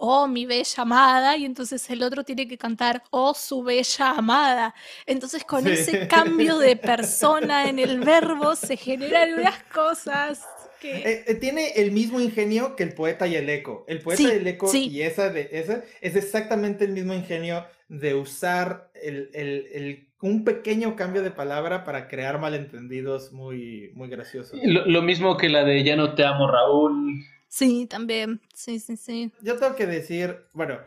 oh, 0.00 0.26
mi 0.26 0.46
bella 0.46 0.82
amada, 0.82 1.36
y 1.36 1.44
entonces 1.44 1.88
el 1.90 2.02
otro 2.02 2.24
tiene 2.24 2.48
que 2.48 2.56
cantar, 2.56 3.02
oh, 3.10 3.34
su 3.34 3.62
bella 3.62 4.10
amada. 4.10 4.74
Entonces 5.06 5.44
con 5.44 5.66
ese 5.66 6.08
cambio 6.08 6.58
de 6.58 6.74
persona 6.76 7.68
en 7.68 7.78
el 7.78 8.00
verbo 8.00 8.56
se 8.56 8.76
generan 8.76 9.34
unas 9.34 9.62
cosas 9.64 10.46
que... 10.80 10.96
Eh, 10.96 11.24
eh, 11.26 11.34
tiene 11.34 11.72
el 11.76 11.92
mismo 11.92 12.18
ingenio 12.18 12.74
que 12.76 12.82
el 12.82 12.94
poeta 12.94 13.26
y 13.26 13.36
el 13.36 13.48
eco. 13.50 13.84
El 13.86 14.00
poeta 14.00 14.22
y 14.22 14.26
el 14.26 14.46
eco 14.46 14.70
y 14.74 15.02
esa, 15.02 15.28
de, 15.28 15.50
esa 15.52 15.84
es 16.00 16.16
exactamente 16.16 16.86
el 16.86 16.92
mismo 16.92 17.12
ingenio 17.12 17.66
de 17.88 18.14
usar 18.14 18.90
el, 18.94 20.08
un 20.22 20.44
pequeño 20.44 20.96
cambio 20.96 21.22
de 21.22 21.30
palabra 21.30 21.84
para 21.84 22.08
crear 22.08 22.40
malentendidos 22.40 23.32
muy, 23.32 23.90
muy 23.94 24.08
graciosos. 24.08 24.58
Lo, 24.62 24.86
lo 24.86 25.02
mismo 25.02 25.36
que 25.36 25.50
la 25.50 25.64
de 25.64 25.84
Ya 25.84 25.96
no 25.96 26.14
te 26.14 26.24
amo, 26.24 26.50
Raúl. 26.50 27.22
Sí, 27.50 27.86
también. 27.86 28.40
Sí, 28.54 28.78
sí, 28.78 28.96
sí. 28.96 29.32
Yo 29.42 29.56
tengo 29.56 29.74
que 29.74 29.86
decir, 29.86 30.36
bueno, 30.52 30.78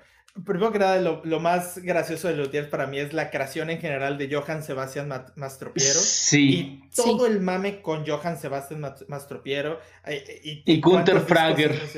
primero 0.46 0.72
que 0.72 0.80
nada, 0.80 1.00
lo, 1.00 1.40
más 1.40 1.78
gracioso 1.80 2.30
de 2.30 2.36
Lutier 2.36 2.70
para 2.70 2.88
mí 2.88 3.00
es 3.00 3.14
la 3.14 3.30
creación 3.30 3.70
en 3.70 3.80
general 3.80 4.18
de 4.18 4.34
Johann 4.34 4.64
Sebastian 4.64 5.10
Mastropiero. 5.36 6.00
Sí. 6.00 6.50
Y 6.50 6.90
todo 6.96 7.28
el 7.28 7.42
mame 7.42 7.82
con 7.82 8.08
Johann 8.08 8.40
Sebastian 8.40 8.82
Mastropiero. 9.08 9.80
Eh, 10.06 10.42
y, 10.44 10.64
y, 10.74 10.82
Gunther 10.82 11.20
Frager. 11.20 11.80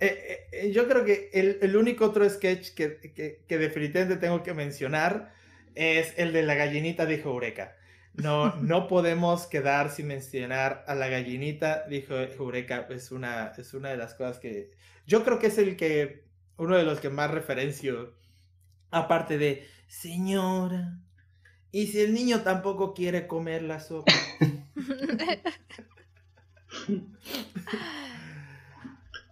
Eh, 0.00 0.48
eh, 0.52 0.72
yo 0.72 0.88
creo 0.88 1.04
que 1.04 1.30
el, 1.32 1.76
único 1.76 2.06
otro 2.06 2.28
sketch 2.28 2.70
que, 2.70 3.38
que, 3.46 3.58
definitivamente 3.58 4.16
tengo 4.16 4.42
que 4.42 4.54
mencionar 4.54 5.32
es 5.74 6.14
el 6.16 6.32
de 6.32 6.42
la 6.42 6.54
gallinita 6.54 7.04
de 7.04 7.20
Eureka. 7.20 7.76
No, 8.22 8.56
no 8.56 8.88
podemos 8.88 9.46
quedar 9.46 9.90
sin 9.90 10.08
mencionar 10.08 10.84
a 10.88 10.94
la 10.94 11.08
gallinita, 11.08 11.84
dijo 11.88 12.14
Eureka, 12.14 12.86
es 12.90 13.12
una, 13.12 13.52
es 13.56 13.74
una 13.74 13.90
de 13.90 13.96
las 13.96 14.14
cosas 14.14 14.38
que 14.38 14.70
yo 15.06 15.24
creo 15.24 15.38
que 15.38 15.46
es 15.46 15.58
el 15.58 15.76
que, 15.76 16.24
uno 16.56 16.76
de 16.76 16.82
los 16.82 17.00
que 17.00 17.10
más 17.10 17.30
referencio, 17.30 18.14
aparte 18.90 19.38
de, 19.38 19.66
señora, 19.86 20.98
¿y 21.70 21.86
si 21.86 22.00
el 22.00 22.12
niño 22.12 22.42
tampoco 22.42 22.92
quiere 22.92 23.26
comer 23.26 23.62
la 23.62 23.80
sopa? 23.80 24.12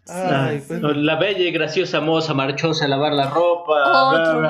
Pues 0.06 0.70
la 0.80 1.16
bella 1.16 1.40
y 1.40 1.50
graciosa 1.50 2.00
moza 2.00 2.32
marchóse 2.32 2.84
a 2.84 2.88
lavar 2.88 3.12
la 3.12 3.28
ropa. 3.28 4.12
Otro 4.12 4.40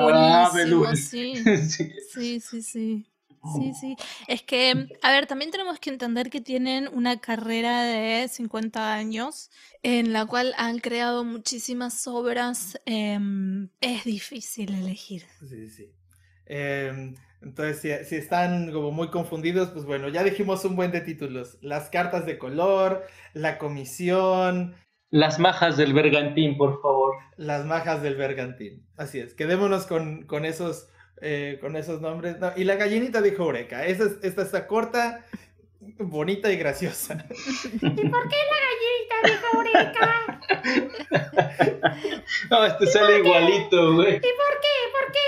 sí. 0.95 1.35
sí, 1.35 2.39
sí, 2.39 2.39
sí. 2.39 2.61
Sí, 2.61 3.07
sí. 3.79 3.95
Es 4.27 4.41
que, 4.41 4.87
a 5.01 5.11
ver, 5.11 5.27
también 5.27 5.51
tenemos 5.51 5.79
que 5.79 5.89
entender 5.89 6.29
que 6.29 6.41
tienen 6.41 6.89
una 6.91 7.19
carrera 7.19 7.83
de 7.83 8.27
50 8.27 8.93
años 8.93 9.49
en 9.83 10.13
la 10.13 10.25
cual 10.25 10.53
han 10.57 10.79
creado 10.79 11.23
muchísimas 11.23 12.07
obras. 12.07 12.79
Em, 12.85 13.69
es 13.81 14.03
difícil 14.03 14.73
elegir. 14.73 15.23
Sí, 15.47 15.67
sí. 15.67 15.91
Em, 16.45 17.15
entonces, 17.41 18.07
si, 18.07 18.15
están 18.15 18.71
como 18.71 18.91
muy 18.91 19.09
confundidos, 19.09 19.69
pues 19.69 19.85
bueno, 19.85 20.09
ya 20.09 20.23
dijimos 20.23 20.65
un 20.65 20.75
buen 20.75 20.91
de 20.91 21.01
títulos. 21.01 21.57
Las 21.61 21.89
cartas 21.89 22.25
de 22.25 22.37
color, 22.37 23.05
la 23.33 23.57
comisión. 23.57 24.75
Las 25.09 25.39
majas 25.39 25.77
del 25.77 25.93
bergantín, 25.93 26.57
por 26.57 26.81
favor. 26.81 27.15
Las 27.37 27.65
majas 27.65 28.01
del 28.01 28.15
bergantín. 28.15 28.85
Así 28.97 29.19
es, 29.19 29.33
quedémonos 29.33 29.85
con, 29.85 30.25
con 30.25 30.45
esos 30.45 30.89
eh, 31.21 31.57
con 31.61 31.75
esos 31.75 32.01
nombres. 32.01 32.37
y 32.55 32.63
la 32.63 32.75
gallinita 32.75 33.21
dijo 33.21 33.43
Eureka. 33.43 33.85
Esta, 33.85 34.05
esta 34.21 34.41
está 34.41 34.67
corta, 34.67 35.25
bonita 35.99 36.51
y 36.51 36.57
graciosa. 36.57 37.25
¿Y 37.29 38.09
por 38.09 38.29
qué 38.29 38.37
la 38.51 38.57
gallinita 38.65 39.15
dijo 39.25 39.45
Eureka? 39.53 40.41
no, 42.49 42.65
este 42.65 42.87
sale 42.87 43.19
igualito, 43.19 43.95
güey. 43.95 44.15
¿Y 44.15 44.19
por 44.19 44.59
qué? 44.61 44.75
¿Por 44.93 45.11
qué? 45.11 45.19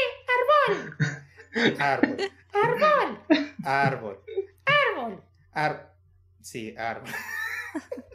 Árbol. 1.79 1.79
Árbol. 1.79 2.17
Árbol. 2.53 3.19
Árbol. 3.63 4.19
Árbol. 4.65 5.23
Árbol. 5.53 5.85
Sí, 6.41 6.75
árbol. 6.77 7.09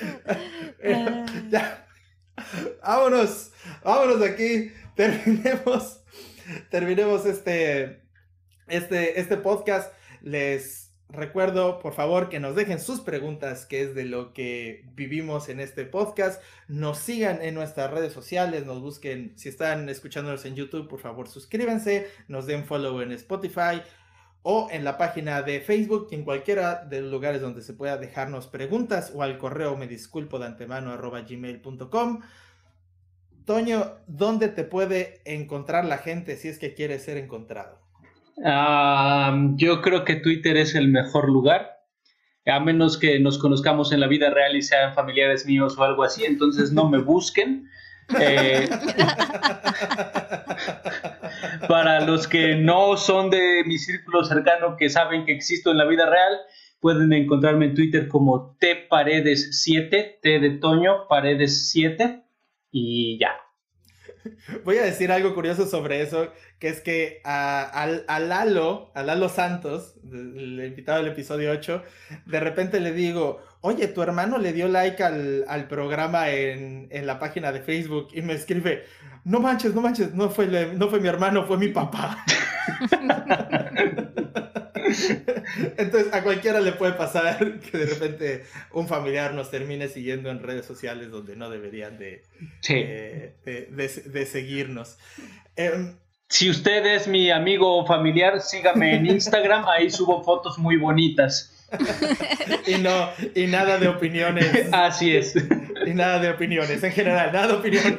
ya. 1.50 1.86
Vámonos. 2.82 3.52
Vámonos 3.82 4.22
aquí. 4.22 4.72
Terminemos 4.96 6.04
terminemos 6.70 7.26
este, 7.26 8.02
este, 8.68 9.20
este 9.20 9.36
podcast. 9.36 9.92
Les 10.22 10.92
recuerdo, 11.08 11.78
por 11.78 11.92
favor, 11.92 12.28
que 12.28 12.40
nos 12.40 12.56
dejen 12.56 12.80
sus 12.80 13.00
preguntas, 13.00 13.66
que 13.66 13.82
es 13.82 13.94
de 13.94 14.04
lo 14.04 14.32
que 14.32 14.84
vivimos 14.94 15.48
en 15.48 15.60
este 15.60 15.84
podcast. 15.84 16.42
Nos 16.68 16.98
sigan 16.98 17.42
en 17.42 17.54
nuestras 17.54 17.90
redes 17.90 18.12
sociales, 18.12 18.66
nos 18.66 18.80
busquen, 18.80 19.32
si 19.36 19.48
están 19.48 19.88
escuchándonos 19.88 20.44
en 20.44 20.54
YouTube, 20.54 20.88
por 20.88 21.00
favor, 21.00 21.28
suscríbanse, 21.28 22.08
nos 22.28 22.46
den 22.46 22.64
follow 22.64 23.00
en 23.00 23.12
Spotify 23.12 23.82
o 24.42 24.68
en 24.70 24.84
la 24.84 24.98
página 24.98 25.40
de 25.40 25.60
Facebook 25.60 26.08
en 26.10 26.22
cualquiera 26.22 26.84
de 26.84 27.00
los 27.00 27.10
lugares 27.10 27.40
donde 27.40 27.62
se 27.62 27.72
pueda 27.72 27.96
dejarnos 27.96 28.46
preguntas 28.46 29.10
o 29.14 29.22
al 29.22 29.38
correo 29.38 29.74
me 29.74 29.86
disculpo 29.86 30.38
de 30.38 30.46
antemano 30.46 30.92
arroba 30.92 31.22
gmail.com. 31.22 32.20
Toño, 33.44 33.92
¿dónde 34.06 34.48
te 34.48 34.64
puede 34.64 35.20
encontrar 35.26 35.84
la 35.84 35.98
gente 35.98 36.36
si 36.36 36.48
es 36.48 36.58
que 36.58 36.74
quiere 36.74 36.98
ser 36.98 37.18
encontrado? 37.18 37.82
yo 39.56 39.80
creo 39.80 40.04
que 40.04 40.16
Twitter 40.16 40.56
es 40.56 40.74
el 40.74 40.88
mejor 40.88 41.28
lugar, 41.28 41.70
a 42.46 42.58
menos 42.58 42.98
que 42.98 43.20
nos 43.20 43.38
conozcamos 43.38 43.92
en 43.92 44.00
la 44.00 44.08
vida 44.08 44.28
real 44.28 44.56
y 44.56 44.62
sean 44.62 44.92
familiares 44.92 45.46
míos 45.46 45.76
o 45.78 45.84
algo 45.84 46.02
así, 46.02 46.24
entonces 46.24 46.72
no 46.72 46.88
me 46.88 46.98
busquen. 46.98 47.68
Eh, 48.20 48.68
para 51.68 52.04
los 52.04 52.28
que 52.28 52.54
no 52.54 52.98
son 52.98 53.30
de 53.30 53.62
mi 53.64 53.78
círculo 53.78 54.24
cercano 54.24 54.76
que 54.76 54.90
saben 54.90 55.24
que 55.24 55.32
existo 55.32 55.70
en 55.70 55.78
la 55.78 55.86
vida 55.86 56.04
real, 56.04 56.36
pueden 56.80 57.14
encontrarme 57.14 57.64
en 57.64 57.74
Twitter 57.74 58.08
como 58.08 58.58
tparedes7, 58.58 60.18
T 60.20 60.38
de 60.38 60.50
Toño, 60.58 61.08
paredes 61.08 61.70
7 61.70 62.23
y 62.74 63.18
ya. 63.18 63.30
Voy 64.64 64.78
a 64.78 64.84
decir 64.84 65.12
algo 65.12 65.34
curioso 65.34 65.66
sobre 65.66 66.02
eso, 66.02 66.32
que 66.58 66.68
es 66.68 66.80
que 66.80 67.20
a, 67.24 67.86
Lalo, 68.20 68.90
a 68.94 69.02
Lalo 69.02 69.28
Santos, 69.28 69.94
el 70.10 70.60
invitado 70.64 70.98
del 70.98 71.12
episodio 71.12 71.52
8, 71.52 71.82
de 72.26 72.40
repente 72.40 72.80
le 72.80 72.92
digo, 72.92 73.40
oye, 73.60 73.86
tu 73.86 74.02
hermano 74.02 74.38
le 74.38 74.52
dio 74.52 74.66
like 74.66 75.02
al, 75.04 75.68
programa 75.68 76.30
en, 76.30 76.88
la 77.06 77.18
página 77.20 77.52
de 77.52 77.60
Facebook 77.60 78.08
y 78.12 78.22
me 78.22 78.32
escribe, 78.32 78.84
no 79.24 79.38
manches, 79.38 79.72
no 79.72 79.80
manches, 79.80 80.12
no 80.14 80.28
fue, 80.30 80.46
no 80.74 80.88
fue 80.88 81.00
mi 81.00 81.08
hermano, 81.08 81.46
fue 81.46 81.56
mi 81.56 81.68
papá. 81.68 82.24
Entonces 85.76 86.12
a 86.12 86.22
cualquiera 86.22 86.60
le 86.60 86.72
puede 86.72 86.94
pasar 86.94 87.60
que 87.60 87.78
de 87.78 87.86
repente 87.86 88.44
un 88.72 88.88
familiar 88.88 89.34
nos 89.34 89.50
termine 89.50 89.88
siguiendo 89.88 90.30
en 90.30 90.42
redes 90.42 90.66
sociales 90.66 91.10
donde 91.10 91.36
no 91.36 91.48
deberían 91.50 91.98
de, 91.98 92.24
de, 92.62 94.26
seguirnos. 94.26 94.98
Em, 95.56 95.96
si 96.28 96.50
usted 96.50 96.84
es 96.86 97.06
mi 97.06 97.30
amigo 97.30 97.76
o 97.76 97.86
familiar, 97.86 98.40
sígame 98.40 98.96
en 98.96 99.06
Instagram, 99.06 99.66
ahí 99.68 99.90
subo 99.90 100.22
fotos 100.24 100.58
muy 100.58 100.76
bonitas. 100.76 101.50
y 102.66 102.74
no, 102.76 103.10
y 103.34 103.46
nada 103.46 103.78
de 103.78 103.88
opiniones. 103.88 104.68
Así 104.72 105.16
es. 105.16 105.34
Y 105.86 105.90
nada 105.90 106.18
de 106.18 106.30
opiniones, 106.30 106.82
en 106.82 106.92
general, 106.92 107.32
nada 107.32 107.48
de 107.48 107.52
opiniones. 107.54 107.98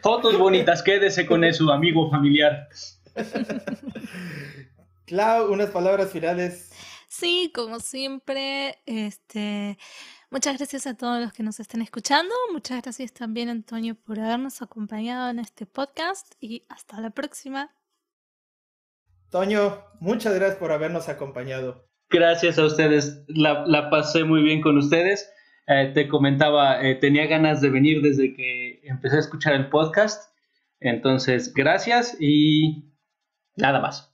Fotos 0.00 0.36
bonitas, 0.38 0.82
quédese 0.82 1.26
con 1.26 1.44
eso, 1.44 1.72
amigo 1.72 2.10
familiar. 2.10 2.68
Clau, 5.08 5.50
unas 5.50 5.70
palabras 5.70 6.12
finales. 6.12 6.70
Sí, 7.08 7.50
como 7.54 7.80
siempre, 7.80 8.78
este, 8.84 9.78
muchas 10.30 10.58
gracias 10.58 10.86
a 10.86 10.98
todos 10.98 11.22
los 11.22 11.32
que 11.32 11.42
nos 11.42 11.58
están 11.60 11.80
escuchando. 11.80 12.34
Muchas 12.52 12.82
gracias 12.82 13.14
también, 13.14 13.48
Antonio, 13.48 13.94
por 13.94 14.20
habernos 14.20 14.60
acompañado 14.60 15.30
en 15.30 15.38
este 15.38 15.64
podcast 15.64 16.34
y 16.40 16.66
hasta 16.68 17.00
la 17.00 17.08
próxima. 17.08 17.74
Toño, 19.30 19.82
muchas 19.98 20.34
gracias 20.34 20.58
por 20.58 20.72
habernos 20.72 21.08
acompañado. 21.08 21.88
Gracias 22.10 22.58
a 22.58 22.66
ustedes, 22.66 23.24
la, 23.28 23.88
pasé 23.88 24.24
muy 24.24 24.42
bien 24.42 24.60
con 24.60 24.76
ustedes. 24.76 25.32
Eh, 25.68 25.90
te 25.94 26.06
comentaba, 26.06 26.82
eh, 26.82 26.96
tenía 26.96 27.26
ganas 27.26 27.62
de 27.62 27.70
venir 27.70 28.02
desde 28.02 28.34
que 28.34 28.82
empecé 28.84 29.16
a 29.16 29.20
escuchar 29.20 29.54
el 29.54 29.70
podcast. 29.70 30.30
Entonces, 30.80 31.54
gracias 31.54 32.14
y 32.20 32.92
nada 33.56 33.80
más. 33.80 34.12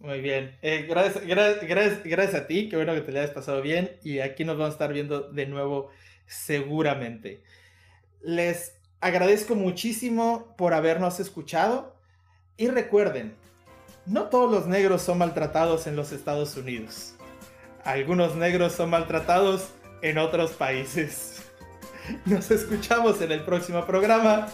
Muy 0.00 0.20
bien. 0.20 0.56
Eh, 0.62 0.86
gracias, 0.88 1.26
gracias, 1.26 2.04
gracias, 2.04 2.34
a 2.34 2.46
ti. 2.46 2.68
Qué 2.68 2.76
bueno 2.76 2.94
que 2.94 3.00
te 3.00 3.12
le 3.12 3.20
hayas 3.20 3.30
pasado 3.30 3.62
bien. 3.62 3.96
Y 4.02 4.18
aquí 4.18 4.44
nos 4.44 4.56
vamos 4.56 4.72
a 4.72 4.74
estar 4.74 4.92
viendo 4.92 5.30
de 5.30 5.46
nuevo 5.46 5.90
seguramente. 6.26 7.42
Les 8.22 8.76
agradezco 9.00 9.54
muchísimo 9.54 10.54
por 10.56 10.74
habernos 10.74 11.20
escuchado. 11.20 11.94
Y 12.56 12.68
recuerden, 12.68 13.34
no 14.06 14.24
todos 14.24 14.50
los 14.50 14.66
negros 14.66 15.02
son 15.02 15.18
maltratados 15.18 15.86
en 15.86 15.96
los 15.96 16.12
Estados 16.12 16.56
Unidos. 16.56 17.14
Algunos 17.84 18.36
negros 18.36 18.72
son 18.72 18.90
maltratados 18.90 19.70
en 20.02 20.18
otros 20.18 20.52
países. 20.52 21.42
Nos 22.26 22.50
escuchamos 22.50 23.20
en 23.22 23.32
el 23.32 23.44
próximo 23.44 23.86
programa. 23.86 24.48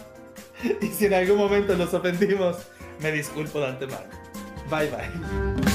Y 0.80 0.86
si 0.86 1.06
en 1.06 1.14
algún 1.14 1.38
momento 1.38 1.74
los 1.74 1.92
ofendimos, 1.92 2.58
me 3.00 3.12
disculpo 3.12 3.60
de 3.60 3.66
antemano. 3.66 4.29
Bye 4.70 4.86
bye 4.86 5.69